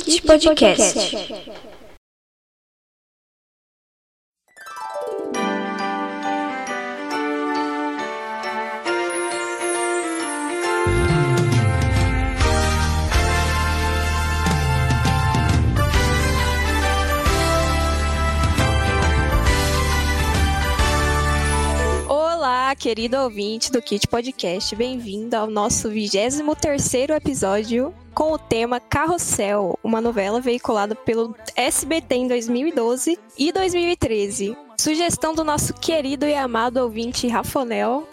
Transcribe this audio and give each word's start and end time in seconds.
Kit 0.00 0.22
Podcast. 0.24 1.67
Querido 22.98 23.18
ouvinte 23.18 23.70
do 23.70 23.80
Kit 23.80 24.08
Podcast, 24.08 24.74
bem-vindo 24.74 25.36
ao 25.36 25.46
nosso 25.46 25.88
23º 25.88 27.10
episódio 27.10 27.94
com 28.12 28.32
o 28.32 28.38
tema 28.38 28.80
Carrossel, 28.80 29.78
uma 29.84 30.00
novela 30.00 30.40
veiculada 30.40 30.96
pelo 30.96 31.32
SBT 31.54 32.16
em 32.16 32.26
2012 32.26 33.16
e 33.38 33.52
2013. 33.52 34.56
Sugestão 34.80 35.32
do 35.32 35.44
nosso 35.44 35.74
querido 35.74 36.26
e 36.26 36.34
amado 36.34 36.78
ouvinte 36.78 37.28
Rafonel. 37.28 38.08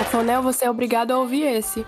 Rafonel, 0.00 0.42
você 0.42 0.64
é 0.64 0.70
obrigado 0.70 1.12
a 1.12 1.18
ouvir 1.20 1.42
esse. 1.42 1.86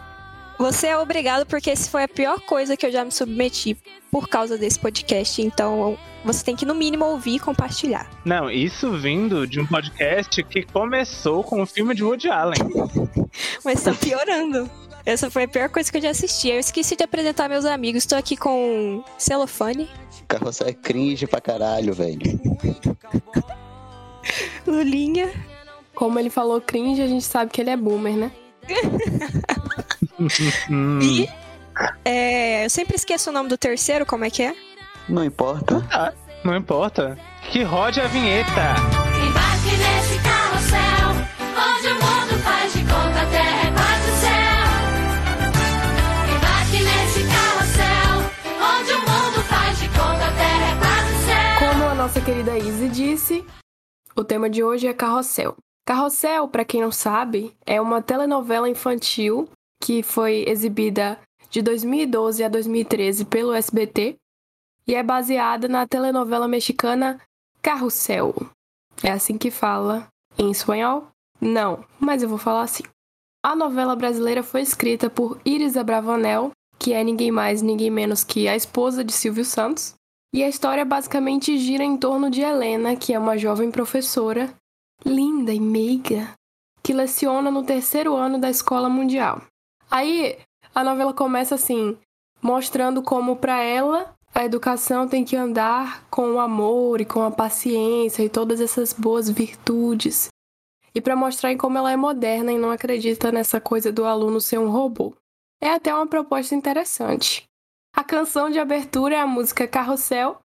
Você 0.59 0.89
é 0.89 0.99
obrigado 0.99 1.45
porque 1.47 1.71
esse 1.71 1.91
foi 1.91 2.05
a 2.05 2.09
pior 2.09 2.41
coisa 2.41 2.77
que 2.77 2.87
eu 2.87 2.91
já 2.91 3.05
me 3.05 3.13
submeti 3.13 3.77
por 4.11 4.29
causa 4.29 4.57
desse 4.57 4.79
podcast, 4.79 5.43
então 5.43 5.99
você 6.25 6.43
tem 6.43 6.57
que 6.57 6.65
no 6.65 6.75
mínimo 6.75 7.05
ouvir 7.05 7.37
e 7.37 7.39
compartilhar. 7.39 8.11
Não, 8.25 8.51
isso 8.51 8.93
vindo 8.93 9.47
de 9.47 9.61
um 9.61 9.67
podcast 9.67 10.43
que 10.45 10.63
começou 10.63 11.45
com 11.45 11.61
o 11.61 11.67
filme 11.67 11.95
de 11.95 12.03
Woody 12.03 12.31
Allen. 12.31 12.59
Mas 13.65 13.83
tá 13.83 13.93
piorando. 13.93 14.71
Essa 15.05 15.31
foi 15.31 15.45
a 15.45 15.49
pior 15.49 15.69
coisa 15.69 15.91
que 15.91 15.99
eu 15.99 16.03
já 16.03 16.11
assisti. 16.11 16.49
Eu 16.49 16.59
esqueci 16.59 16.97
de 16.97 17.05
apresentar 17.05 17.49
meus 17.49 17.65
amigos. 17.65 18.03
Estou 18.03 18.19
aqui 18.19 18.37
com 18.37 19.05
celofane. 19.17 19.89
Carrossel 20.27 20.67
é 20.69 20.73
cringe 20.73 21.27
pra 21.29 21.41
caralho, 21.41 21.95
velho. 21.95 22.41
Lulinha. 24.67 25.31
Como 25.95 26.19
ele 26.19 26.29
falou 26.29 26.61
cringe, 26.61 27.01
a 27.03 27.07
gente 27.07 27.25
sabe 27.25 27.53
que 27.53 27.61
ele 27.61 27.71
é 27.71 27.77
boomer, 27.77 28.17
né? 28.17 28.33
Hum. 30.71 30.99
E 31.01 31.29
é, 32.05 32.65
eu 32.65 32.71
sempre 32.71 32.97
esqueço 32.97 33.31
o 33.31 33.33
nome 33.33 33.49
do 33.49 33.59
terceiro, 33.59 34.07
como 34.07 34.25
é 34.25 34.31
que 34.31 34.43
é? 34.43 34.55
Não 35.09 35.25
importa. 35.25 35.87
Ah, 35.93 36.13
não 36.45 36.57
importa. 36.57 37.19
Que 37.51 37.63
rode 37.63 38.01
a 38.01 38.07
vinheta. 38.09 38.51
Embarque 38.51 39.77
nesse 39.77 40.19
carrossel, 40.23 41.11
onde 41.55 41.89
o 41.89 41.95
mundo 41.95 42.43
faz 42.43 42.73
de 42.73 42.81
conta 42.81 43.21
a 43.21 43.27
terra 43.27 43.69
é 43.69 43.73
quase 43.73 44.11
o 44.11 44.17
céu. 44.17 44.57
Embarque 46.35 46.83
nesse 46.83 47.23
carrossel, 47.29 48.17
onde 48.59 48.93
o 48.93 48.99
mundo 48.99 49.43
faz 49.45 49.79
de 49.79 49.89
conta 49.89 50.27
a 50.27 50.33
terra 50.33 50.67
é 50.73 50.79
quase 50.79 51.15
o 51.15 51.27
céu. 51.27 51.69
Como 51.71 51.85
a 51.85 51.95
nossa 51.95 52.21
querida 52.21 52.59
Izzy 52.59 52.89
disse, 52.89 53.45
o 54.17 54.25
tema 54.25 54.49
de 54.49 54.65
hoje 54.65 54.89
é 54.89 54.95
Carrossel. 54.95 55.57
Carrossel, 55.87 56.49
pra 56.49 56.65
quem 56.65 56.81
não 56.81 56.91
sabe, 56.91 57.55
é 57.65 57.81
uma 57.81 58.03
telenovela 58.03 58.69
infantil 58.69 59.49
que 59.83 60.03
foi 60.03 60.45
exibida 60.47 61.19
de 61.51 61.63
2012 61.63 62.43
a 62.45 62.49
2013 62.49 63.25
pelo 63.25 63.53
SBT 63.53 64.17
e 64.87 64.95
é 64.95 65.03
baseada 65.03 65.69
na 65.69 65.87
telenovela 65.87 66.47
mexicana 66.47 67.21
Carrossel. 67.63 68.35
É 69.03 69.11
assim 69.11 69.37
que 69.37 69.51
fala 69.51 70.07
em 70.39 70.51
espanhol? 70.51 71.09
Não, 71.41 71.85
mas 71.99 72.23
eu 72.23 72.29
vou 72.29 72.39
falar 72.39 72.63
assim. 72.63 72.85
A 73.45 73.55
novela 73.55 73.95
brasileira 73.95 74.43
foi 74.43 74.63
escrita 74.63 75.11
por 75.11 75.41
Iris 75.45 75.77
Abravanel, 75.77 76.51
que 76.79 76.93
é 76.93 77.03
ninguém 77.05 77.31
mais, 77.31 77.63
ninguém 77.63 77.91
menos 77.91 78.25
que 78.25 78.49
a 78.49 78.57
esposa 78.57 79.05
de 79.05 79.13
Silvio 79.13 79.45
Santos. 79.45 79.95
E 80.35 80.43
a 80.43 80.49
história 80.49 80.85
basicamente 80.85 81.57
gira 81.59 81.85
em 81.85 81.97
torno 81.97 82.31
de 82.31 82.43
Helena, 82.43 82.97
que 82.97 83.15
é 83.15 83.19
uma 83.19 83.39
jovem 83.39 83.71
professora, 83.71 84.53
linda 85.05 85.53
e 85.53 85.61
meiga, 85.61 86.33
que 86.83 86.93
leciona 86.93 87.51
no 87.51 87.63
terceiro 87.63 88.15
ano 88.15 88.39
da 88.39 88.51
escola 88.51 88.89
mundial. 88.89 89.43
Aí 89.91 90.39
a 90.75 90.85
novela 90.85 91.13
começa 91.13 91.55
assim, 91.55 91.97
mostrando 92.43 93.03
como 93.03 93.37
para 93.37 93.63
ela 93.63 94.15
a 94.37 94.45
educação 94.45 95.09
tem 95.09 95.25
que 95.25 95.35
andar 95.35 96.07
com 96.11 96.35
o 96.35 96.39
amor 96.39 97.01
e 97.01 97.07
com 97.07 97.23
a 97.23 97.31
paciência 97.31 98.23
e 98.23 98.29
todas 98.29 98.61
essas 98.61 98.93
boas 98.93 99.31
virtudes. 99.31 100.29
E 100.95 101.01
para 101.01 101.17
mostrar 101.17 101.53
em 101.53 101.57
como 101.57 101.79
ela 101.79 101.91
é 101.91 101.97
moderna 101.97 102.53
e 102.53 102.59
não 102.59 102.71
acredita 102.71 103.33
nessa 103.33 103.59
coisa 103.61 103.91
do 103.91 104.05
aluno 104.05 104.39
ser 104.39 104.59
um 104.59 104.69
robô. 104.69 105.15
É 105.59 105.71
até 105.71 105.95
uma 105.95 106.07
proposta 106.07 106.55
interessante. 106.55 107.45
A 107.95 108.05
canção 108.05 108.51
de 108.51 108.59
abertura 108.59 109.15
é 109.15 109.21
a 109.21 109.27
música 109.27 109.67
Carrossel, 109.67 110.39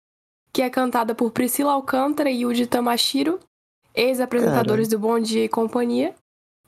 que 0.53 0.63
é 0.63 0.71
cantada 0.71 1.13
por 1.13 1.33
Priscila 1.33 1.73
Alcântara 1.73 2.31
e 2.31 2.43
Yuji 2.43 2.69
Tamashiro, 2.69 3.41
ex-apresentadores 3.93 4.87
do 4.87 5.01
Bom 5.01 5.19
Dia 5.19 5.45
e 5.45 5.49
Companhia, 5.49 6.15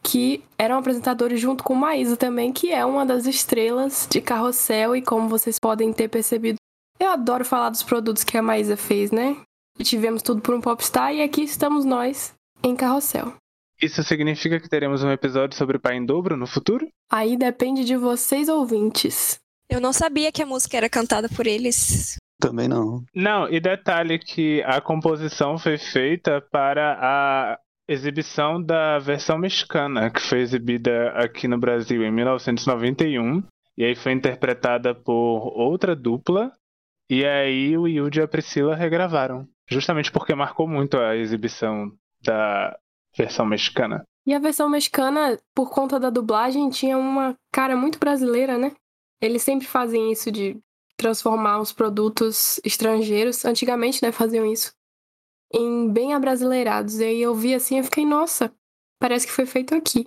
que 0.03 0.43
eram 0.59 0.79
apresentadores 0.79 1.41
junto 1.41 1.63
com 1.63 1.75
Maísa 1.75 2.17
também, 2.17 2.53
que 2.53 2.73
é 2.73 2.85
uma 2.85 3.07
das 3.07 3.27
estrelas 3.27 4.07
de 4.11 4.21
Carrossel 4.21 4.97
e 4.97 5.03
como 5.03 5.29
vocês 5.29 5.59
podem 5.59 5.93
ter 5.93 6.09
percebido, 6.09 6.57
eu 6.99 7.11
adoro 7.11 7.45
falar 7.45 7.71
dos 7.71 7.83
produtos 7.83 8.25
que 8.25 8.37
a 8.37 8.43
Maísa 8.43 8.77
fez, 8.77 9.11
né? 9.11 9.37
E 9.79 9.85
tivemos 9.85 10.23
tudo 10.23 10.41
por 10.41 10.55
um 10.55 10.61
popstar 10.61 11.15
e 11.15 11.23
aqui 11.23 11.43
estamos 11.43 11.85
nós 11.85 12.35
em 12.63 12.77
Carrossel. 12.77 13.35
Isso 13.81 14.03
significa 14.05 14.61
que 14.61 14.69
teremos 14.69 15.03
um 15.03 15.11
episódio 15.11 15.57
sobre 15.57 15.79
Pai 15.79 15.97
em 15.97 16.07
Dobro 16.07 16.37
no 16.37 16.47
futuro? 16.47 16.87
Aí 17.11 17.37
depende 17.37 17.85
de 17.85 17.97
vocês 17.97 18.49
ouvintes. 18.49 19.41
Eu 19.69 19.81
não 19.81 19.93
sabia 19.93 20.31
que 20.31 20.43
a 20.43 20.47
música 20.47 20.77
era 20.77 20.89
cantada 20.89 21.29
por 21.29 21.47
eles. 21.47 22.17
Também 22.41 22.69
não. 22.69 23.03
Não, 23.15 23.49
e 23.49 23.61
detalhe 23.61 24.19
que 24.19 24.63
a 24.65 24.81
composição 24.81 25.59
foi 25.59 25.79
feita 25.79 26.41
para 26.53 26.99
a 27.01 27.59
exibição 27.89 28.63
da 28.63 28.99
versão 28.99 29.39
mexicana, 29.39 30.11
que 30.11 30.21
foi 30.21 30.41
exibida 30.41 31.11
aqui 31.11 31.49
no 31.49 31.59
Brasil 31.59 32.03
em 32.03 32.11
1991. 32.11 33.43
E 33.77 33.85
aí 33.85 33.95
foi 33.95 34.13
interpretada 34.13 34.95
por 34.95 35.53
outra 35.57 35.97
dupla. 35.97 36.53
E 37.09 37.25
aí 37.25 37.77
o 37.77 37.87
Yudi 37.87 38.21
e 38.21 38.23
a 38.23 38.29
Priscila 38.29 38.75
regravaram. 38.75 39.47
Justamente 39.69 40.11
porque 40.11 40.35
marcou 40.35 40.67
muito 40.69 40.99
a 40.99 41.17
exibição 41.17 41.91
da 42.23 42.77
versão 43.17 43.47
mexicana. 43.47 44.05
E 44.27 44.35
a 44.35 44.39
versão 44.39 44.69
mexicana, 44.69 45.39
por 45.55 45.71
conta 45.71 45.99
da 45.99 46.11
dublagem, 46.11 46.71
tinha 46.71 46.97
uma 46.97 47.35
cara 47.51 47.77
muito 47.77 47.99
brasileira, 47.99 48.57
né? 48.57 48.73
Eles 49.21 49.43
sempre 49.43 49.67
fazem 49.67 50.13
isso 50.13 50.31
de 50.31 50.57
transformar 50.97 51.59
os 51.59 51.73
produtos 51.73 52.61
estrangeiros. 52.65 53.45
Antigamente, 53.45 54.03
né, 54.03 54.13
faziam 54.13 54.47
isso. 54.47 54.73
Em 55.53 55.93
bem 55.93 56.15
abrasileirados. 56.15 56.99
E 56.99 57.05
aí 57.05 57.23
eu 57.23 57.35
vi 57.35 57.55
assim 57.55 57.79
e 57.79 57.83
fiquei, 57.83 58.07
nossa, 58.07 58.53
parece 58.99 59.27
que 59.27 59.33
foi 59.33 59.47
feito 59.47 59.75
aqui. 59.75 60.07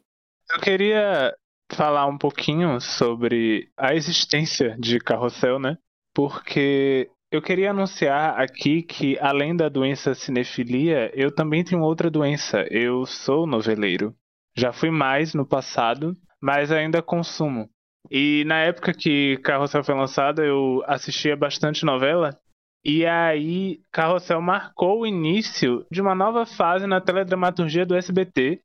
Eu 0.51 0.59
queria 0.59 1.35
falar 1.71 2.05
um 2.07 2.17
pouquinho 2.17 2.79
sobre 2.79 3.69
a 3.77 3.93
existência 3.93 4.75
de 4.79 4.99
Carrossel, 4.99 5.59
né? 5.59 5.77
Porque 6.13 7.09
eu 7.31 7.41
queria 7.41 7.71
anunciar 7.71 8.39
aqui 8.39 8.81
que, 8.81 9.17
além 9.19 9.55
da 9.55 9.67
doença 9.67 10.13
cinefilia, 10.13 11.11
eu 11.13 11.33
também 11.33 11.63
tenho 11.63 11.81
outra 11.81 12.09
doença. 12.09 12.65
Eu 12.71 13.05
sou 13.05 13.45
noveleiro. 13.45 14.15
Já 14.55 14.71
fui 14.71 14.89
mais 14.89 15.33
no 15.33 15.45
passado, 15.45 16.13
mas 16.41 16.71
ainda 16.71 17.01
consumo. 17.01 17.69
E 18.09 18.43
na 18.45 18.59
época 18.59 18.93
que 18.93 19.37
Carrossel 19.37 19.83
foi 19.83 19.95
lançado, 19.95 20.43
eu 20.43 20.83
assistia 20.85 21.35
bastante 21.35 21.83
novela. 21.83 22.39
E 22.87 23.03
aí, 23.03 23.79
Carrossel 23.91 24.39
marcou 24.39 25.01
o 25.01 25.07
início 25.07 25.83
de 25.89 25.99
uma 25.99 26.13
nova 26.13 26.45
fase 26.45 26.85
na 26.85 27.01
teledramaturgia 27.01 27.83
do 27.83 27.95
SBT, 27.95 28.61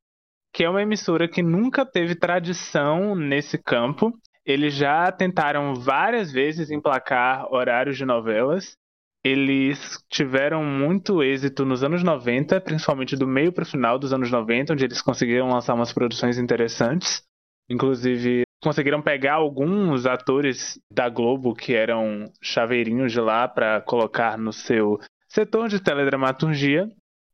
que 0.52 0.62
é 0.62 0.68
uma 0.68 0.82
emissora 0.82 1.26
que 1.26 1.42
nunca 1.42 1.86
teve 1.86 2.14
tradição 2.14 3.14
nesse 3.14 3.56
campo. 3.56 4.12
Eles 4.44 4.74
já 4.74 5.10
tentaram 5.10 5.74
várias 5.74 6.30
vezes 6.30 6.70
emplacar 6.70 7.50
horários 7.50 7.96
de 7.96 8.04
novelas. 8.04 8.76
Eles 9.24 10.04
tiveram 10.10 10.62
muito 10.62 11.22
êxito 11.22 11.64
nos 11.64 11.82
anos 11.82 12.02
90, 12.02 12.60
principalmente 12.60 13.16
do 13.16 13.26
meio 13.26 13.52
para 13.54 13.62
o 13.62 13.66
final 13.66 13.98
dos 13.98 14.12
anos 14.12 14.30
90, 14.30 14.74
onde 14.74 14.84
eles 14.84 15.00
conseguiram 15.00 15.48
lançar 15.48 15.72
umas 15.72 15.94
produções 15.94 16.36
interessantes. 16.36 17.22
Inclusive, 17.70 18.42
conseguiram 18.62 19.00
pegar 19.00 19.34
alguns 19.34 20.06
atores 20.06 20.78
da 20.92 21.08
Globo 21.08 21.54
que 21.54 21.74
eram 21.74 22.30
chaveirinhos 22.42 23.12
de 23.12 23.20
lá 23.20 23.48
para 23.48 23.80
colocar 23.80 24.36
no 24.36 24.52
seu 24.52 24.98
setor 25.28 25.68
de 25.68 25.80
teledramaturgia. 25.82 26.90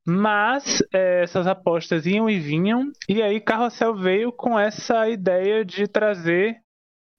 Mas 0.08 0.80
é, 0.94 1.24
essas 1.24 1.48
apostas 1.48 2.06
iam 2.06 2.30
e 2.30 2.38
vinham, 2.38 2.92
e 3.08 3.20
aí 3.20 3.40
Carrossel 3.40 3.96
veio 3.96 4.30
com 4.30 4.56
essa 4.56 5.08
ideia 5.08 5.64
de 5.64 5.88
trazer 5.88 6.60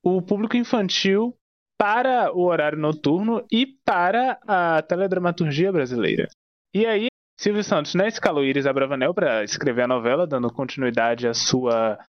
o 0.01 0.21
público 0.21 0.55
infantil 0.55 1.35
para 1.77 2.33
o 2.33 2.45
horário 2.45 2.79
noturno 2.79 3.45
e 3.51 3.67
para 3.85 4.39
a 4.47 4.81
teledramaturgia 4.81 5.69
brasileira. 5.69 6.29
E 6.73 6.85
aí, 6.85 7.07
Silvio 7.37 7.63
Santos 7.63 7.93
né, 7.93 8.07
escalou 8.07 8.43
Iris 8.43 8.65
Abravanel 8.65 9.13
para 9.13 9.43
escrever 9.43 9.83
a 9.83 9.87
novela, 9.87 10.25
dando 10.25 10.49
continuidade 10.49 11.27
à 11.27 11.33
sua 11.33 11.99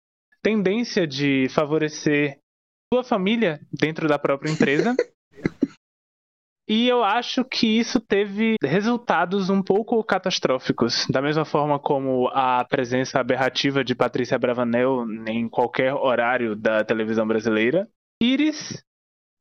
tendência 0.43 1.07
de 1.07 1.49
favorecer 1.51 2.39
sua 2.93 3.05
família 3.05 3.61
dentro 3.73 4.09
da 4.09 4.19
própria 4.19 4.51
empresa. 4.51 4.95
E 6.71 6.87
eu 6.87 7.03
acho 7.03 7.47
que 7.47 7.67
isso 7.67 7.99
teve 7.99 8.57
resultados 8.63 9.49
um 9.49 9.63
pouco 9.63 10.05
catastróficos. 10.05 11.07
Da 11.11 11.23
mesma 11.23 11.47
forma 11.47 11.79
como 11.79 12.29
a 12.29 12.63
presença 12.63 13.19
aberrativa 13.19 13.83
de 13.83 13.95
Patrícia 13.95 14.39
Bravanel 14.39 15.07
em 15.27 15.49
qualquer 15.49 15.95
horário 15.95 16.55
da 16.55 16.85
televisão 16.85 17.27
brasileira. 17.27 17.89
Iris, 18.23 18.85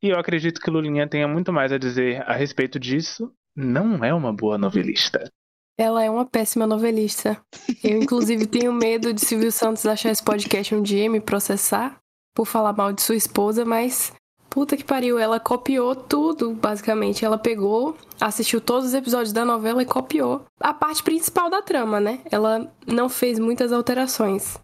e 0.01 0.07
eu 0.07 0.17
acredito 0.17 0.61
que 0.61 0.69
Lulinha 0.69 1.05
tenha 1.05 1.27
muito 1.27 1.51
mais 1.51 1.73
a 1.73 1.77
dizer 1.77 2.21
a 2.21 2.33
respeito 2.33 2.79
disso, 2.79 3.29
não 3.53 4.05
é 4.05 4.13
uma 4.13 4.31
boa 4.31 4.57
novelista. 4.57 5.29
Ela 5.77 6.03
é 6.03 6.09
uma 6.09 6.25
péssima 6.25 6.65
novelista. 6.65 7.39
Eu, 7.83 8.01
inclusive, 8.01 8.45
tenho 8.47 8.73
medo 8.73 9.13
de 9.13 9.21
Silvio 9.21 9.51
Santos 9.51 9.85
achar 9.85 10.11
esse 10.11 10.23
podcast 10.23 10.73
um 10.73 10.81
dia 10.81 11.05
e 11.05 11.09
me 11.09 11.21
processar 11.21 11.99
por 12.35 12.45
falar 12.45 12.73
mal 12.73 12.91
de 12.91 13.01
sua 13.01 13.15
esposa, 13.15 13.63
mas 13.63 14.11
puta 14.49 14.75
que 14.75 14.83
pariu, 14.83 15.19
ela 15.19 15.39
copiou 15.39 15.95
tudo, 15.95 16.51
basicamente. 16.53 17.23
Ela 17.23 17.37
pegou, 17.37 17.95
assistiu 18.19 18.59
todos 18.59 18.87
os 18.87 18.93
episódios 18.95 19.31
da 19.31 19.45
novela 19.45 19.83
e 19.83 19.85
copiou 19.85 20.45
a 20.59 20.73
parte 20.73 21.03
principal 21.03 21.47
da 21.47 21.61
trama, 21.61 21.99
né? 21.99 22.21
Ela 22.31 22.71
não 22.87 23.07
fez 23.07 23.37
muitas 23.37 23.71
alterações. 23.71 24.57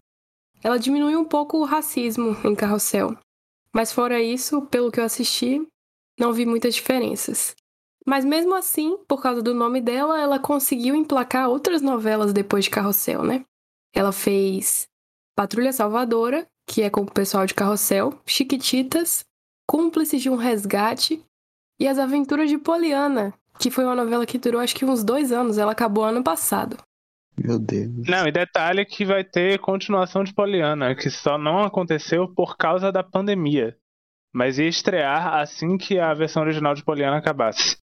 Ela 0.64 0.78
diminuiu 0.78 1.20
um 1.20 1.24
pouco 1.24 1.58
o 1.58 1.64
racismo 1.64 2.36
em 2.44 2.56
Carrossel. 2.56 3.16
Mas 3.72 3.92
fora 3.92 4.20
isso, 4.20 4.62
pelo 4.62 4.90
que 4.90 4.98
eu 4.98 5.04
assisti, 5.04 5.64
não 6.18 6.32
vi 6.32 6.44
muitas 6.44 6.74
diferenças. 6.74 7.54
Mas 8.06 8.24
mesmo 8.24 8.54
assim, 8.54 8.98
por 9.08 9.22
causa 9.22 9.42
do 9.42 9.54
nome 9.54 9.80
dela, 9.80 10.20
ela 10.20 10.38
conseguiu 10.38 10.94
emplacar 10.94 11.48
outras 11.48 11.80
novelas 11.80 12.32
depois 12.32 12.64
de 12.64 12.70
Carrossel, 12.70 13.22
né? 13.22 13.44
Ela 13.94 14.12
fez 14.12 14.86
Patrulha 15.34 15.72
Salvadora, 15.72 16.46
que 16.66 16.82
é 16.82 16.90
com 16.90 17.02
o 17.02 17.10
pessoal 17.10 17.46
de 17.46 17.54
Carrossel, 17.54 18.20
Chiquititas, 18.26 19.24
Cúmplices 19.66 20.20
de 20.20 20.28
um 20.28 20.36
Resgate 20.36 21.24
e 21.80 21.88
As 21.88 21.98
Aventuras 21.98 22.50
de 22.50 22.58
Poliana, 22.58 23.32
que 23.58 23.70
foi 23.70 23.84
uma 23.84 23.94
novela 23.94 24.26
que 24.26 24.38
durou 24.38 24.60
acho 24.60 24.74
que 24.74 24.84
uns 24.84 25.02
dois 25.02 25.32
anos, 25.32 25.56
ela 25.56 25.72
acabou 25.72 26.04
ano 26.04 26.22
passado. 26.22 26.76
Meu 27.36 27.58
Deus. 27.58 28.06
Não, 28.06 28.28
e 28.28 28.32
detalhe 28.32 28.84
que 28.84 29.04
vai 29.04 29.24
ter 29.24 29.58
continuação 29.58 30.22
de 30.22 30.32
Poliana, 30.32 30.94
que 30.94 31.10
só 31.10 31.36
não 31.36 31.60
aconteceu 31.60 32.28
por 32.28 32.56
causa 32.56 32.92
da 32.92 33.02
pandemia. 33.02 33.76
Mas 34.32 34.58
ia 34.58 34.68
estrear 34.68 35.34
assim 35.34 35.76
que 35.76 35.98
a 35.98 36.12
versão 36.14 36.42
original 36.42 36.74
de 36.74 36.84
Poliana 36.84 37.16
acabasse. 37.16 37.76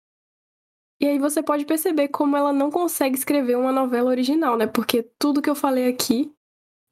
E 1.00 1.06
aí 1.06 1.19
você 1.19 1.43
pode 1.43 1.65
perceber 1.65 2.09
como 2.09 2.37
ela 2.37 2.53
não 2.53 2.71
consegue 2.71 3.17
escrever 3.17 3.56
uma 3.56 3.73
novela 3.73 4.11
original, 4.11 4.56
né? 4.56 4.67
Porque 4.67 5.03
tudo 5.19 5.41
que 5.41 5.49
eu 5.49 5.55
falei 5.55 5.89
aqui, 5.89 6.33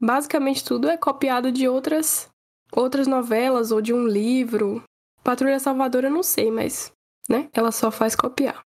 basicamente 0.01 0.65
tudo 0.65 0.89
é 0.89 0.97
copiado 0.97 1.51
de 1.51 1.69
outras 1.69 2.31
outras 2.73 3.07
novelas 3.07 3.71
ou 3.71 3.81
de 3.81 3.93
um 3.93 4.07
livro. 4.07 4.83
Patrulha 5.23 5.59
Salvadora 5.59 6.09
eu 6.09 6.13
não 6.13 6.23
sei, 6.23 6.51
mas, 6.51 6.93
né? 7.29 7.49
Ela 7.53 7.73
só 7.73 7.91
faz 7.91 8.15
copiar. 8.15 8.63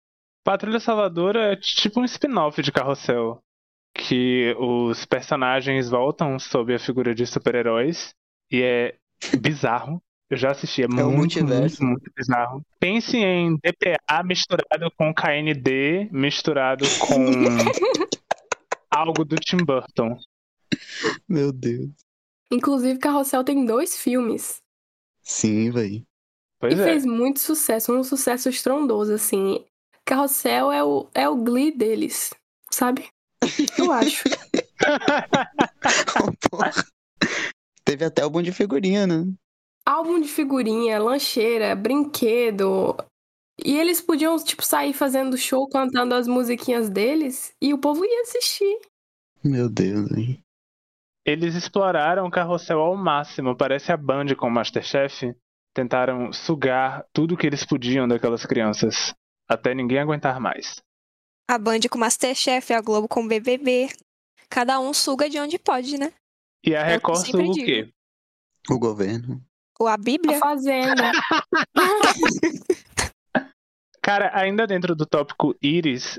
Patrulha 0.44 0.80
Salvadora 0.80 1.54
é 1.54 1.56
tipo 1.56 2.00
um 2.00 2.06
spin-off 2.06 2.62
de 2.62 2.72
Carrossel. 2.72 3.40
Que 3.94 4.56
os 4.60 5.06
personagens 5.06 5.90
voltam 5.90 6.38
sob 6.38 6.74
a 6.74 6.80
figura 6.80 7.14
de 7.14 7.26
super-heróis. 7.26 8.14
E 8.52 8.62
é 8.62 8.96
bizarro. 9.40 10.02
Eu 10.30 10.36
já 10.36 10.52
assisti, 10.52 10.82
é, 10.82 10.86
o 10.86 10.90
muito, 10.90 11.18
multiverso. 11.18 11.84
muito, 11.84 12.02
muito 12.02 12.12
bizarro. 12.16 12.62
Pense 12.80 13.16
em 13.16 13.56
DPA 13.58 14.24
misturado 14.24 14.92
com 14.98 15.14
KND, 15.14 16.10
misturado 16.12 16.86
com 17.00 17.16
algo 18.92 19.24
do 19.24 19.38
Tim 19.38 19.58
Burton. 19.58 20.18
Meu 21.28 21.54
Deus. 21.54 21.90
Inclusive, 22.52 23.00
Carrossel 23.00 23.44
tem 23.44 23.66
dois 23.66 23.98
filmes. 23.98 24.62
Sim, 25.22 25.72
véi. 25.72 26.04
Pois 26.60 26.78
e 26.78 26.82
é. 26.82 26.84
fez 26.84 27.06
muito 27.06 27.40
sucesso, 27.40 27.94
um 27.94 28.04
sucesso 28.04 28.50
estrondoso, 28.50 29.14
assim. 29.14 29.64
Carrossel 30.04 30.72
é 30.72 30.84
o, 30.84 31.10
é 31.14 31.30
o 31.30 31.38
Glee 31.38 31.72
deles, 31.72 32.34
sabe? 32.70 33.08
Eu 33.78 33.92
acho. 33.94 34.24
Porra. 36.50 36.72
Teve 37.86 38.04
até 38.04 38.24
álbum 38.24 38.42
de 38.42 38.52
figurinha, 38.52 39.08
né? 39.08 39.26
Álbum 39.88 40.20
de 40.20 40.28
figurinha, 40.28 41.00
lancheira, 41.00 41.74
brinquedo. 41.74 42.94
E 43.64 43.78
eles 43.78 44.02
podiam, 44.02 44.36
tipo, 44.36 44.62
sair 44.62 44.92
fazendo 44.92 45.38
show, 45.38 45.66
cantando 45.70 46.14
as 46.14 46.28
musiquinhas 46.28 46.90
deles, 46.90 47.54
e 47.62 47.74
o 47.74 47.78
povo 47.78 48.04
ia 48.04 48.22
assistir. 48.24 48.82
Meu 49.42 49.70
Deus, 49.70 50.12
hein? 50.12 50.44
Eles 51.26 51.56
exploraram 51.56 52.26
o 52.26 52.30
carrossel 52.30 52.82
ao 52.82 52.98
máximo. 52.98 53.56
Parece 53.56 53.94
a 53.94 53.96
Band 53.96 54.36
com 54.38 54.48
o 54.48 54.52
Masterchef. 54.52 55.34
Tentaram 55.74 56.34
sugar 56.34 57.06
tudo 57.14 57.38
que 57.38 57.48
eles 57.48 57.66
podiam 57.66 58.06
daquelas 58.10 58.46
crianças. 58.46 59.16
Até 59.48 59.74
ninguém 59.74 60.00
aguentar 60.00 60.38
mais. 60.42 60.82
A 61.50 61.58
Band 61.58 61.80
com 61.90 61.98
Masterchef, 61.98 62.74
a 62.74 62.82
Globo 62.82 63.08
com 63.08 63.26
BBB. 63.26 63.88
Cada 64.50 64.82
um 64.82 64.94
suga 64.94 65.30
de 65.30 65.40
onde 65.40 65.58
pode, 65.58 65.98
né? 65.98 66.12
E 66.62 66.76
a 66.76 66.82
É 66.82 66.84
o 66.84 66.90
Record 66.90 67.26
suga 67.26 67.44
o 67.44 67.54
quê? 67.54 67.90
O 68.70 68.78
governo. 68.78 69.42
Ou 69.80 69.88
a 69.88 69.94
A 69.94 69.98
Bíblia. 69.98 70.40
Fazenda. 70.40 71.12
Cara, 74.02 74.32
ainda 74.34 74.66
dentro 74.66 74.96
do 74.96 75.06
tópico 75.06 75.54
Iris, 75.62 76.18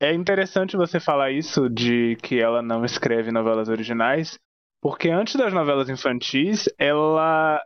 é 0.00 0.14
interessante 0.14 0.76
você 0.76 0.98
falar 0.98 1.30
isso 1.30 1.68
de 1.68 2.16
que 2.22 2.40
ela 2.40 2.62
não 2.62 2.84
escreve 2.84 3.30
novelas 3.30 3.68
originais, 3.68 4.38
porque 4.80 5.10
antes 5.10 5.34
das 5.36 5.52
novelas 5.52 5.90
infantis, 5.90 6.66
ela 6.78 7.62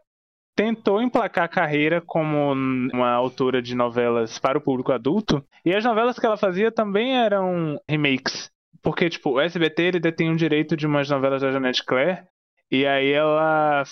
tentou 0.57 1.01
emplacar 1.01 1.45
a 1.45 1.49
carreira 1.49 2.01
como 2.01 2.53
uma 2.93 3.13
autora 3.13 3.63
de 3.63 3.75
novelas 3.75 4.39
para 4.39 4.59
o 4.59 4.61
público 4.61 4.91
adulto, 4.93 5.45
e 5.65 5.73
as 5.75 5.85
novelas 5.85 6.19
que 6.19 6.27
ela 6.27 6.37
fazia 6.37 6.73
também 6.73 7.17
eram 7.17 7.81
remakes. 7.89 8.51
Porque, 8.83 9.09
tipo, 9.09 9.31
o 9.31 9.41
SBT 9.41 9.83
ele 9.83 10.01
detém 10.01 10.33
o 10.33 10.37
direito 10.37 10.77
de 10.77 10.87
umas 10.87 11.09
novelas 11.09 11.43
da 11.43 11.53
Janete 11.53 11.85
Claire, 11.85 12.25
e 12.71 12.85
aí 12.85 13.13
ela 13.13 13.85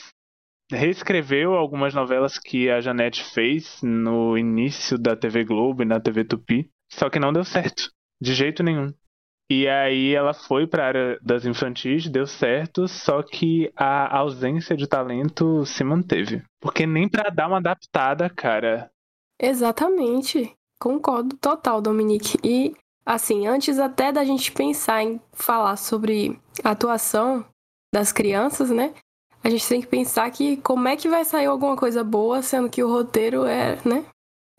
reescreveu 0.72 1.54
algumas 1.54 1.94
novelas 1.94 2.38
que 2.38 2.70
a 2.70 2.80
Janete 2.80 3.22
fez 3.22 3.80
no 3.82 4.36
início 4.36 4.98
da 4.98 5.14
TV 5.14 5.44
Globo 5.44 5.82
e 5.82 5.86
na 5.86 6.00
TV 6.00 6.24
Tupi, 6.24 6.70
só 6.90 7.08
que 7.08 7.20
não 7.20 7.32
deu 7.32 7.44
certo, 7.44 7.90
de 8.20 8.34
jeito 8.34 8.62
nenhum. 8.62 8.92
E 9.50 9.68
aí 9.68 10.14
ela 10.14 10.32
foi 10.32 10.66
para 10.66 10.82
a 10.82 10.86
área 10.86 11.18
das 11.20 11.44
infantis, 11.44 12.08
deu 12.08 12.26
certo, 12.26 12.88
só 12.88 13.22
que 13.22 13.70
a 13.76 14.16
ausência 14.16 14.74
de 14.74 14.86
talento 14.86 15.66
se 15.66 15.84
manteve. 15.84 16.42
Porque 16.60 16.86
nem 16.86 17.08
pra 17.08 17.28
dar 17.28 17.48
uma 17.48 17.58
adaptada, 17.58 18.30
cara. 18.30 18.90
Exatamente. 19.38 20.54
Concordo 20.80 21.36
total, 21.36 21.82
Dominique. 21.82 22.38
E, 22.42 22.74
assim, 23.04 23.46
antes 23.46 23.78
até 23.78 24.10
da 24.10 24.24
gente 24.24 24.50
pensar 24.52 25.02
em 25.02 25.20
falar 25.32 25.76
sobre 25.76 26.40
a 26.64 26.70
atuação 26.70 27.44
das 27.92 28.10
crianças, 28.10 28.70
né? 28.70 28.94
A 29.44 29.50
gente 29.50 29.68
tem 29.68 29.80
que 29.80 29.86
pensar 29.86 30.30
que 30.30 30.56
como 30.58 30.86
é 30.86 30.96
que 30.96 31.08
vai 31.08 31.24
sair 31.24 31.46
alguma 31.46 31.76
coisa 31.76 32.04
boa, 32.04 32.42
sendo 32.42 32.70
que 32.70 32.82
o 32.82 32.88
roteiro 32.88 33.44
é, 33.44 33.76
né? 33.84 34.04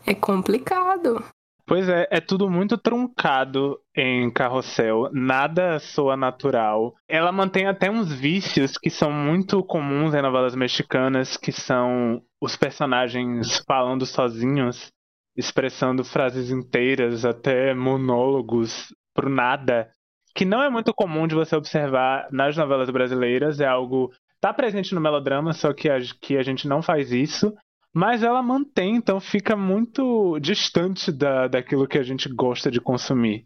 É 0.06 0.14
complicado. 0.14 1.24
Pois 1.66 1.88
é, 1.88 2.06
é 2.12 2.20
tudo 2.20 2.50
muito 2.50 2.78
truncado 2.78 3.80
em 3.96 4.30
Carrossel, 4.30 5.10
nada 5.14 5.80
soa 5.80 6.18
natural. 6.18 6.94
Ela 7.08 7.32
mantém 7.32 7.68
até 7.68 7.90
uns 7.90 8.12
vícios 8.12 8.78
que 8.78 8.90
são 8.90 9.10
muito 9.10 9.64
comuns 9.64 10.14
em 10.14 10.22
novelas 10.22 10.56
mexicanas, 10.56 11.38
que 11.38 11.54
são 11.54 12.22
os 12.42 12.58
personagens 12.58 13.64
falando 13.66 14.06
sozinhos, 14.06 14.92
expressando 15.38 16.04
frases 16.04 16.52
inteiras, 16.52 17.24
até 17.24 17.74
monólogos 17.74 18.94
pro 19.14 19.30
nada, 19.30 19.90
que 20.36 20.44
não 20.44 20.62
é 20.62 20.70
muito 20.70 20.94
comum 20.94 21.28
de 21.28 21.36
você 21.36 21.56
observar 21.56 22.28
nas 22.30 22.58
novelas 22.58 22.90
brasileiras, 22.90 23.62
é 23.62 23.68
algo 23.68 24.12
tá 24.44 24.54
presente 24.54 24.94
no 24.94 25.00
melodrama, 25.00 25.54
só 25.54 25.74
que 25.74 25.90
a, 25.90 25.98
que 26.20 26.36
a 26.36 26.44
gente 26.44 26.68
não 26.68 26.82
faz 26.82 27.14
isso. 27.14 27.56
Mas 27.94 28.24
ela 28.24 28.44
mantém, 28.44 28.98
então 28.98 29.22
fica 29.22 29.56
muito 29.56 30.38
distante 30.40 31.14
da, 31.14 31.48
daquilo 31.48 31.88
que 31.88 31.98
a 31.98 32.04
gente 32.04 32.28
gosta 32.28 32.70
de 32.70 32.82
consumir. 32.82 33.46